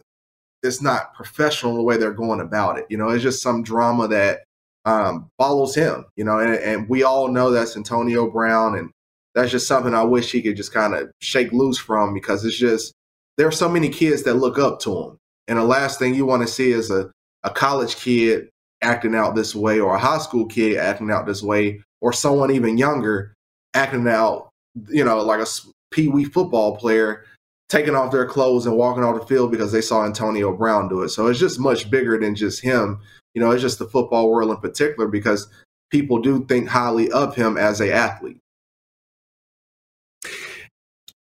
it's 0.64 0.82
not 0.82 1.14
professional 1.14 1.76
the 1.76 1.82
way 1.82 1.97
they're 1.97 2.12
going 2.12 2.41
about 2.41 2.78
it. 2.78 2.86
You 2.89 2.97
know, 2.97 3.10
it's 3.10 3.24
just 3.24 3.41
some 3.41 3.64
drama 3.64 4.08
that 4.10 4.41
um, 4.84 5.30
follows 5.38 5.74
him, 5.74 6.06
you 6.18 6.26
know, 6.26 6.39
and, 6.39 6.54
and 6.56 6.89
we 6.89 7.04
all 7.04 7.30
know 7.30 7.52
that's 7.52 7.78
Antonio 7.78 8.30
Brown. 8.30 8.78
And 8.78 8.91
that's 9.34 9.52
just 9.52 9.68
something 9.68 9.95
I 9.95 10.04
wish 10.04 10.32
he 10.32 10.41
could 10.41 10.58
just 10.58 10.74
kind 10.74 10.93
of 10.93 11.10
shake 11.22 11.54
loose 11.54 11.78
from 11.78 12.14
because 12.14 12.43
it's 12.43 12.58
just, 12.58 12.93
there 13.38 13.47
are 13.47 13.52
so 13.52 13.70
many 13.70 13.88
kids 13.88 14.24
that 14.24 14.36
look 14.36 14.60
up 14.60 14.82
to 14.82 15.04
him. 15.04 15.18
And 15.47 15.58
the 15.58 15.64
last 15.64 15.99
thing 15.99 16.14
you 16.14 16.26
want 16.26 16.41
to 16.41 16.54
see 16.54 16.72
is 16.72 16.91
a, 16.91 17.10
a 17.44 17.50
college 17.50 17.96
kid 17.96 18.50
acting 18.82 19.16
out 19.16 19.36
this 19.36 19.54
way 19.54 19.80
or 19.80 19.96
a 19.96 20.00
high 20.00 20.18
school 20.18 20.46
kid 20.46 20.78
acting 20.78 21.12
out 21.12 21.26
this 21.26 21.44
way 21.44 21.82
or 22.02 22.12
someone 22.12 22.52
even 22.52 22.78
younger 22.78 23.34
acting 23.74 24.08
out, 24.08 24.50
you 24.89 25.04
know, 25.04 25.22
like 25.22 25.39
a 25.39 25.48
pee 25.92 26.08
wee 26.08 26.26
football 26.26 26.76
player 26.78 27.26
taking 27.70 27.96
off 27.96 28.12
their 28.12 28.26
clothes 28.26 28.66
and 28.66 28.76
walking 28.76 29.04
off 29.04 29.20
the 29.20 29.26
field 29.26 29.52
because 29.52 29.72
they 29.72 29.82
saw 29.82 30.06
Antonio 30.06 30.52
Brown 30.56 30.89
do 30.89 31.04
it. 31.04 31.10
So 31.10 31.28
it's 31.28 31.39
just 31.39 31.60
much 31.60 31.89
bigger 31.89 32.20
than 32.20 32.36
just 32.36 32.62
him. 32.62 33.00
You 33.34 33.42
know, 33.42 33.52
it's 33.52 33.62
just 33.62 33.80
the 33.80 33.88
football 33.88 34.30
world 34.30 34.52
in 34.52 34.58
particular 34.58 35.08
because 35.08 35.48
people 35.89 36.20
do 36.20 36.46
think 36.46 36.68
highly 36.68 37.10
of 37.12 37.36
him 37.36 37.58
as 37.58 37.80
a 37.80 37.94
athlete. 37.94 38.39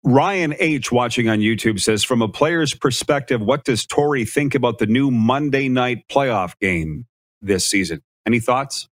Ryan 0.07 0.54
H. 0.61 0.92
watching 0.92 1.28
on 1.28 1.40
YouTube 1.40 1.80
says, 1.80 2.04
from 2.04 2.22
a 2.22 2.28
player's 2.28 2.72
perspective, 2.72 3.40
what 3.40 3.64
does 3.64 3.84
Tori 3.84 4.24
think 4.24 4.54
about 4.54 4.78
the 4.78 4.86
new 4.86 5.11
Monday 5.11 5.68
night 5.68 6.07
playoff 6.09 6.57
game 6.61 7.07
this 7.42 7.68
season? 7.68 8.02
Any 8.24 8.38
thoughts? 8.38 8.88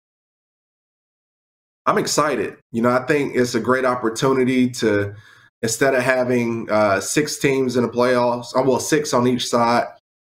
I'm 1.85 1.99
excited. 1.99 2.59
You 2.71 2.83
know, 2.83 2.91
I 2.91 3.05
think 3.07 3.35
it's 3.35 3.57
a 3.57 3.61
great 3.61 3.85
opportunity 3.85 4.71
to 4.71 5.13
instead 5.63 5.97
of 5.97 6.05
having 6.05 6.71
uh, 6.71 7.01
six 7.01 7.39
teams 7.39 7.77
in 7.77 7.83
the 7.83 7.89
playoffs, 7.89 8.57
uh, 8.57 8.63
well, 8.63 8.79
six 8.79 9.13
on 9.13 9.27
each 9.27 9.49
side. 9.49 9.89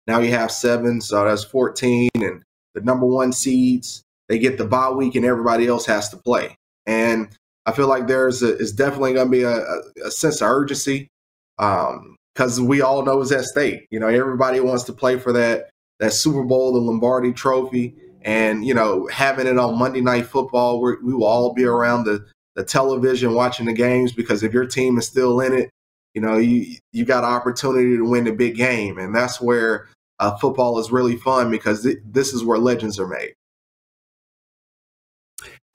Now 0.08 0.20
you 0.20 0.32
have 0.32 0.50
seven, 0.50 1.02
so 1.02 1.26
that's 1.26 1.44
14, 1.44 2.10
and 2.16 2.42
the 2.74 2.82
number 2.82 3.06
one 3.06 3.34
seeds 3.34 4.02
they 4.30 4.40
get 4.40 4.58
the 4.58 4.66
bye 4.66 4.92
week, 4.92 5.16
and 5.16 5.26
everybody 5.26 5.68
else 5.68 5.86
has 5.88 6.08
to 6.10 6.18
play. 6.18 6.56
And 6.86 7.38
I 7.70 7.72
feel 7.72 7.88
like 7.88 8.08
there's 8.08 8.42
a, 8.42 8.74
definitely 8.74 9.14
going 9.14 9.28
to 9.28 9.32
be 9.32 9.44
a, 9.44 9.64
a, 10.04 10.10
sense 10.10 10.42
of 10.42 10.50
urgency 10.50 11.08
because 11.56 12.58
um, 12.60 12.66
we 12.66 12.82
all 12.82 13.06
know 13.06 13.22
it's 13.22 13.32
at 13.32 13.46
stake. 13.46 13.86
You 13.92 14.00
know, 14.00 14.08
everybody 14.08 14.60
wants 14.60 14.86
to 14.86 14.94
play 14.94 15.20
for 15.20 15.32
that 15.34 15.70
that 16.00 16.14
Super 16.14 16.44
Bowl, 16.44 16.74
the 16.74 16.80
Lombardi 16.80 17.32
Trophy, 17.32 17.94
and 18.24 18.66
you 18.66 18.74
know 18.74 19.08
having 19.08 19.46
it 19.46 19.60
on 19.60 19.78
Monday 19.78 20.02
Night 20.02 20.26
Football, 20.26 20.82
we 20.82 21.14
will 21.14 21.26
all 21.26 21.54
be 21.54 21.64
around 21.64 22.06
the 22.06 22.26
the 22.56 22.64
television 22.64 23.36
watching 23.36 23.68
the 23.68 23.74
games 23.74 24.14
because 24.14 24.42
if 24.42 24.52
your 24.52 24.66
team 24.66 24.98
is 24.98 25.06
still 25.06 25.40
in 25.40 25.54
it, 25.54 25.70
you 26.16 26.22
know 26.22 26.38
you 26.38 26.76
you 26.92 27.06
got 27.06 27.24
an 27.24 27.30
opportunity 27.30 27.98
to 27.98 28.04
win 28.04 28.24
the 28.24 28.32
big 28.32 28.56
game, 28.56 28.98
and 28.98 29.14
that's 29.14 29.40
where 29.40 29.88
uh, 30.18 30.36
football 30.38 30.80
is 30.80 30.92
really 30.92 31.18
fun 31.18 31.52
because 31.52 31.84
th- 31.84 32.00
this 32.04 32.34
is 32.34 32.44
where 32.44 32.58
legends 32.58 33.00
are 33.00 33.08
made. 33.08 33.36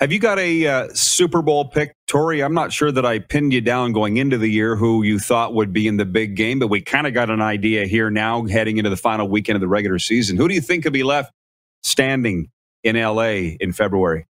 Have 0.05 0.13
you 0.13 0.19
got 0.19 0.39
a 0.39 0.67
uh, 0.67 0.89
Super 0.93 1.41
Bowl 1.41 1.65
pick, 1.65 1.97
Tori? 2.07 2.43
I'm 2.43 2.53
not 2.53 2.75
sure 2.75 2.93
that 2.93 3.07
I 3.07 3.21
pinned 3.21 3.55
you 3.55 3.63
down 3.63 3.93
going 3.95 4.19
into 4.19 4.37
the 4.37 4.51
year 4.51 4.77
who 4.77 5.03
you 5.03 5.19
thought 5.19 5.55
would 5.55 5.73
be 5.73 5.89
in 5.89 5.97
the 5.97 6.05
big 6.05 6.37
game, 6.37 6.59
but 6.59 6.67
we 6.67 6.83
kind 6.83 7.07
of 7.07 7.15
got 7.15 7.31
an 7.31 7.41
idea 7.41 7.87
here 7.87 8.11
now 8.11 8.45
heading 8.45 8.77
into 8.77 8.91
the 8.91 8.99
final 8.99 9.27
weekend 9.27 9.57
of 9.57 9.63
the 9.63 9.67
regular 9.67 9.99
season. 9.99 10.37
Who 10.37 10.47
do 10.47 10.53
you 10.53 10.61
think 10.61 10.83
could 10.83 10.93
be 10.93 11.05
left 11.05 11.33
standing 11.85 12.51
in 12.83 12.97
LA 12.97 13.57
in 13.59 13.73
February? 13.73 14.27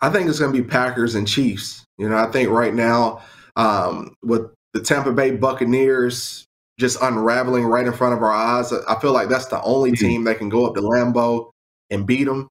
I 0.00 0.08
think 0.08 0.28
it's 0.28 0.38
going 0.38 0.54
to 0.54 0.62
be 0.62 0.68
Packers 0.68 1.16
and 1.16 1.26
Chiefs. 1.26 1.84
You 1.96 2.08
know, 2.08 2.16
I 2.16 2.30
think 2.30 2.48
right 2.48 2.72
now 2.72 3.22
um, 3.56 4.14
with 4.22 4.52
the 4.72 4.82
Tampa 4.82 5.10
Bay 5.10 5.32
Buccaneers 5.32 6.46
just 6.78 7.02
unraveling 7.02 7.64
right 7.64 7.88
in 7.88 7.92
front 7.92 8.14
of 8.14 8.22
our 8.22 8.30
eyes, 8.30 8.72
I 8.72 9.00
feel 9.00 9.12
like 9.12 9.30
that's 9.30 9.46
the 9.46 9.60
only 9.62 9.90
mm-hmm. 9.90 10.06
team 10.06 10.24
that 10.26 10.38
can 10.38 10.48
go 10.48 10.64
up 10.64 10.76
to 10.76 10.80
Lambeau 10.80 11.50
and 11.90 12.06
beat 12.06 12.26
them. 12.26 12.48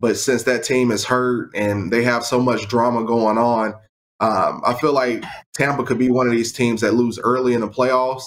But 0.00 0.16
since 0.16 0.44
that 0.44 0.64
team 0.64 0.90
is 0.90 1.04
hurt 1.04 1.50
and 1.54 1.92
they 1.92 2.02
have 2.04 2.24
so 2.24 2.40
much 2.40 2.68
drama 2.68 3.04
going 3.04 3.38
on, 3.38 3.74
um, 4.20 4.62
I 4.66 4.74
feel 4.74 4.92
like 4.92 5.24
Tampa 5.54 5.84
could 5.84 5.98
be 5.98 6.10
one 6.10 6.26
of 6.26 6.32
these 6.32 6.52
teams 6.52 6.80
that 6.80 6.94
lose 6.94 7.18
early 7.18 7.54
in 7.54 7.60
the 7.60 7.68
playoffs. 7.68 8.24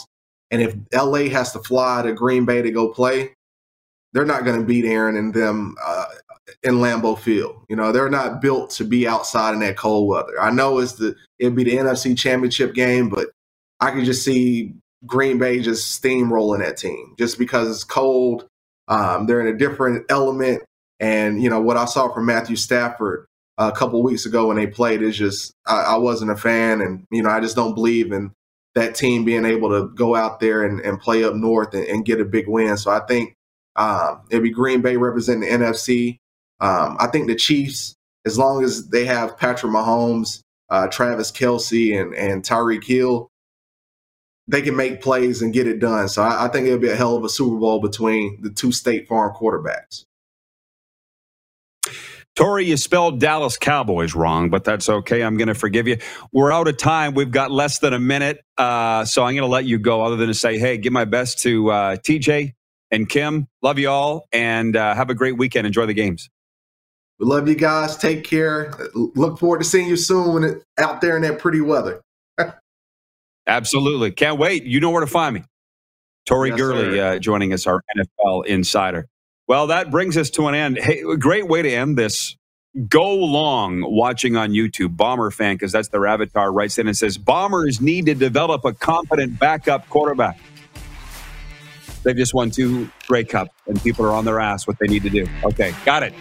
And 0.51 0.61
if 0.61 0.75
LA 0.93 1.29
has 1.29 1.51
to 1.53 1.59
fly 1.59 2.03
to 2.03 2.13
Green 2.13 2.45
Bay 2.45 2.61
to 2.61 2.71
go 2.71 2.89
play, 2.89 3.33
they're 4.13 4.25
not 4.25 4.45
going 4.45 4.59
to 4.59 4.65
beat 4.65 4.85
Aaron 4.85 5.17
and 5.17 5.33
them 5.33 5.75
uh, 5.83 6.05
in 6.61 6.75
Lambeau 6.75 7.17
Field. 7.17 7.55
You 7.69 7.75
know, 7.75 7.91
they're 7.91 8.09
not 8.09 8.41
built 8.41 8.69
to 8.71 8.83
be 8.83 9.07
outside 9.07 9.53
in 9.53 9.59
that 9.61 9.77
cold 9.77 10.07
weather. 10.07 10.39
I 10.39 10.51
know 10.51 10.79
it's 10.79 10.93
the 10.93 11.15
it'd 11.39 11.55
be 11.55 11.63
the 11.63 11.77
NFC 11.77 12.17
Championship 12.17 12.73
game, 12.73 13.09
but 13.09 13.29
I 13.79 13.91
could 13.91 14.05
just 14.05 14.23
see 14.23 14.73
Green 15.05 15.37
Bay 15.39 15.59
just 15.59 16.01
steamrolling 16.01 16.59
that 16.59 16.77
team 16.77 17.15
just 17.17 17.37
because 17.37 17.69
it's 17.69 17.83
cold. 17.83 18.47
Um, 18.87 19.25
they're 19.25 19.41
in 19.41 19.53
a 19.53 19.57
different 19.57 20.05
element. 20.09 20.63
And 21.03 21.43
you 21.43 21.49
know 21.49 21.59
what 21.59 21.75
I 21.75 21.83
saw 21.83 22.07
from 22.13 22.27
Matthew 22.27 22.55
Stafford 22.55 23.25
a 23.57 23.73
couple 23.73 24.01
weeks 24.01 24.25
ago 24.25 24.47
when 24.47 24.55
they 24.55 24.67
played 24.67 25.01
is 25.01 25.17
just 25.17 25.51
I, 25.67 25.81
I, 25.81 25.97
wasn't 25.97 26.31
a 26.31 26.37
fan, 26.37 26.79
and 26.79 27.05
you 27.11 27.21
know 27.21 27.29
I 27.29 27.41
just 27.41 27.57
don't 27.57 27.75
believe 27.75 28.13
in 28.13 28.31
that 28.73 28.95
team 28.95 29.25
being 29.25 29.43
able 29.43 29.67
to 29.71 29.93
go 29.95 30.15
out 30.15 30.39
there 30.39 30.63
and, 30.63 30.79
and 30.79 31.01
play 31.01 31.25
up 31.25 31.35
north 31.35 31.73
and, 31.73 31.85
and, 31.87 32.05
get 32.05 32.21
a 32.21 32.25
big 32.25 32.47
win. 32.47 32.77
So 32.77 32.89
I 32.89 33.01
think 33.01 33.35
um, 33.75 34.21
it'd 34.31 34.43
be 34.43 34.49
Green 34.49 34.81
Bay 34.81 34.95
representing 34.95 35.41
the 35.41 35.65
NFC. 35.65 36.19
Um, 36.61 36.95
I 37.01 37.07
think 37.07 37.27
the 37.27 37.35
Chiefs, 37.35 37.95
as 38.25 38.37
long 38.37 38.63
as 38.63 38.87
they 38.87 39.03
have 39.03 39.37
Patrick 39.37 39.73
Mahomes, 39.73 40.39
uh, 40.69 40.87
Travis 40.87 41.33
Kelce, 41.33 42.01
and 42.01 42.15
and 42.15 42.43
Tyreek 42.43 42.85
Hill, 42.85 43.27
they 44.47 44.61
can 44.61 44.77
make 44.77 45.01
plays 45.01 45.41
and 45.41 45.51
get 45.51 45.67
it 45.67 45.79
done. 45.79 46.07
So 46.07 46.23
I, 46.23 46.45
I 46.45 46.47
think 46.47 46.65
it'll 46.65 46.79
be 46.79 46.87
a 46.87 46.95
hell 46.95 47.17
of 47.17 47.25
a 47.25 47.29
Super 47.29 47.57
Bowl 47.57 47.81
between 47.81 48.41
the 48.41 48.51
two 48.51 48.71
State 48.71 49.09
Farm 49.09 49.35
quarterbacks. 49.35 50.05
Tori, 52.35 52.65
you 52.65 52.77
spelled 52.77 53.19
Dallas 53.19 53.57
Cowboys 53.57 54.15
wrong, 54.15 54.49
but 54.49 54.63
that's 54.63 54.89
okay. 54.89 55.21
I'm 55.21 55.37
going 55.37 55.49
to 55.49 55.53
forgive 55.53 55.87
you. 55.87 55.97
We're 56.31 56.51
out 56.51 56.67
of 56.67 56.77
time. 56.77 57.13
We've 57.13 57.29
got 57.29 57.51
less 57.51 57.79
than 57.79 57.93
a 57.93 57.99
minute. 57.99 58.43
Uh, 58.57 59.05
so 59.05 59.23
I'm 59.23 59.35
going 59.35 59.43
to 59.43 59.51
let 59.51 59.65
you 59.65 59.77
go, 59.77 60.01
other 60.01 60.15
than 60.15 60.27
to 60.27 60.33
say, 60.33 60.57
hey, 60.57 60.77
give 60.77 60.93
my 60.93 61.05
best 61.05 61.39
to 61.39 61.69
uh, 61.69 61.95
TJ 61.97 62.53
and 62.89 63.07
Kim. 63.07 63.47
Love 63.61 63.77
you 63.77 63.89
all 63.89 64.25
and 64.31 64.75
uh, 64.75 64.95
have 64.95 65.11
a 65.11 65.15
great 65.15 65.37
weekend. 65.37 65.67
Enjoy 65.67 65.85
the 65.85 65.93
games. 65.93 66.29
We 67.19 67.27
love 67.27 67.47
you 67.47 67.55
guys. 67.55 67.97
Take 67.97 68.23
care. 68.23 68.73
Look 68.95 69.37
forward 69.37 69.59
to 69.59 69.63
seeing 69.63 69.87
you 69.87 69.95
soon 69.95 70.33
when 70.33 70.43
it, 70.43 70.63
out 70.79 71.01
there 71.01 71.15
in 71.15 71.21
that 71.21 71.37
pretty 71.39 71.61
weather. 71.61 72.01
Absolutely. 73.47 74.11
Can't 74.11 74.39
wait. 74.39 74.63
You 74.63 74.79
know 74.79 74.89
where 74.89 75.01
to 75.01 75.07
find 75.07 75.35
me. 75.35 75.43
Tori 76.25 76.49
yes, 76.49 76.57
Gurley 76.57 76.99
uh, 76.99 77.19
joining 77.19 77.53
us, 77.53 77.67
our 77.67 77.83
NFL 77.95 78.45
insider. 78.47 79.07
Well, 79.47 79.67
that 79.67 79.91
brings 79.91 80.15
us 80.15 80.29
to 80.31 80.47
an 80.47 80.55
end. 80.55 80.77
Hey, 80.77 81.03
great 81.19 81.47
way 81.47 81.61
to 81.61 81.69
end 81.69 81.97
this. 81.97 82.35
Go 82.87 83.13
long 83.13 83.81
watching 83.85 84.35
on 84.35 84.51
YouTube, 84.51 84.95
Bomber 84.97 85.29
fan, 85.31 85.55
because 85.55 85.71
that's 85.71 85.89
their 85.89 86.07
avatar, 86.07 86.51
writes 86.51 86.79
in 86.79 86.87
and 86.87 86.97
says 86.97 87.17
Bombers 87.17 87.81
need 87.81 88.05
to 88.07 88.15
develop 88.15 88.65
a 88.65 88.73
competent 88.73 89.37
backup 89.37 89.87
quarterback. 89.89 90.39
They've 92.03 92.15
just 92.15 92.33
won 92.33 92.51
two 92.51 92.89
Grey 93.07 93.25
Cups, 93.25 93.51
and 93.67 93.81
people 93.83 94.05
are 94.05 94.13
on 94.13 94.25
their 94.25 94.39
ass 94.39 94.65
what 94.65 94.79
they 94.79 94.87
need 94.87 95.03
to 95.03 95.09
do. 95.09 95.27
Okay, 95.43 95.73
got 95.85 96.03
it. 96.03 96.13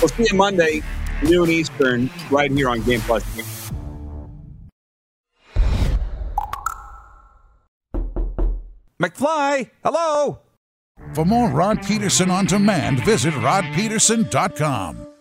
We'll 0.00 0.08
see 0.08 0.26
you 0.30 0.36
Monday, 0.36 0.82
noon 1.22 1.50
Eastern, 1.50 2.10
right 2.30 2.50
here 2.50 2.68
on 2.68 2.82
Game 2.82 3.00
Plus. 3.00 3.24
McFly, 9.00 9.70
hello. 9.82 10.40
For 11.14 11.24
more 11.24 11.48
Rod 11.48 11.82
Pedersen 11.82 12.30
on 12.30 12.46
demand, 12.46 13.04
visit 13.04 13.34
rodpedersen.com. 13.34 15.13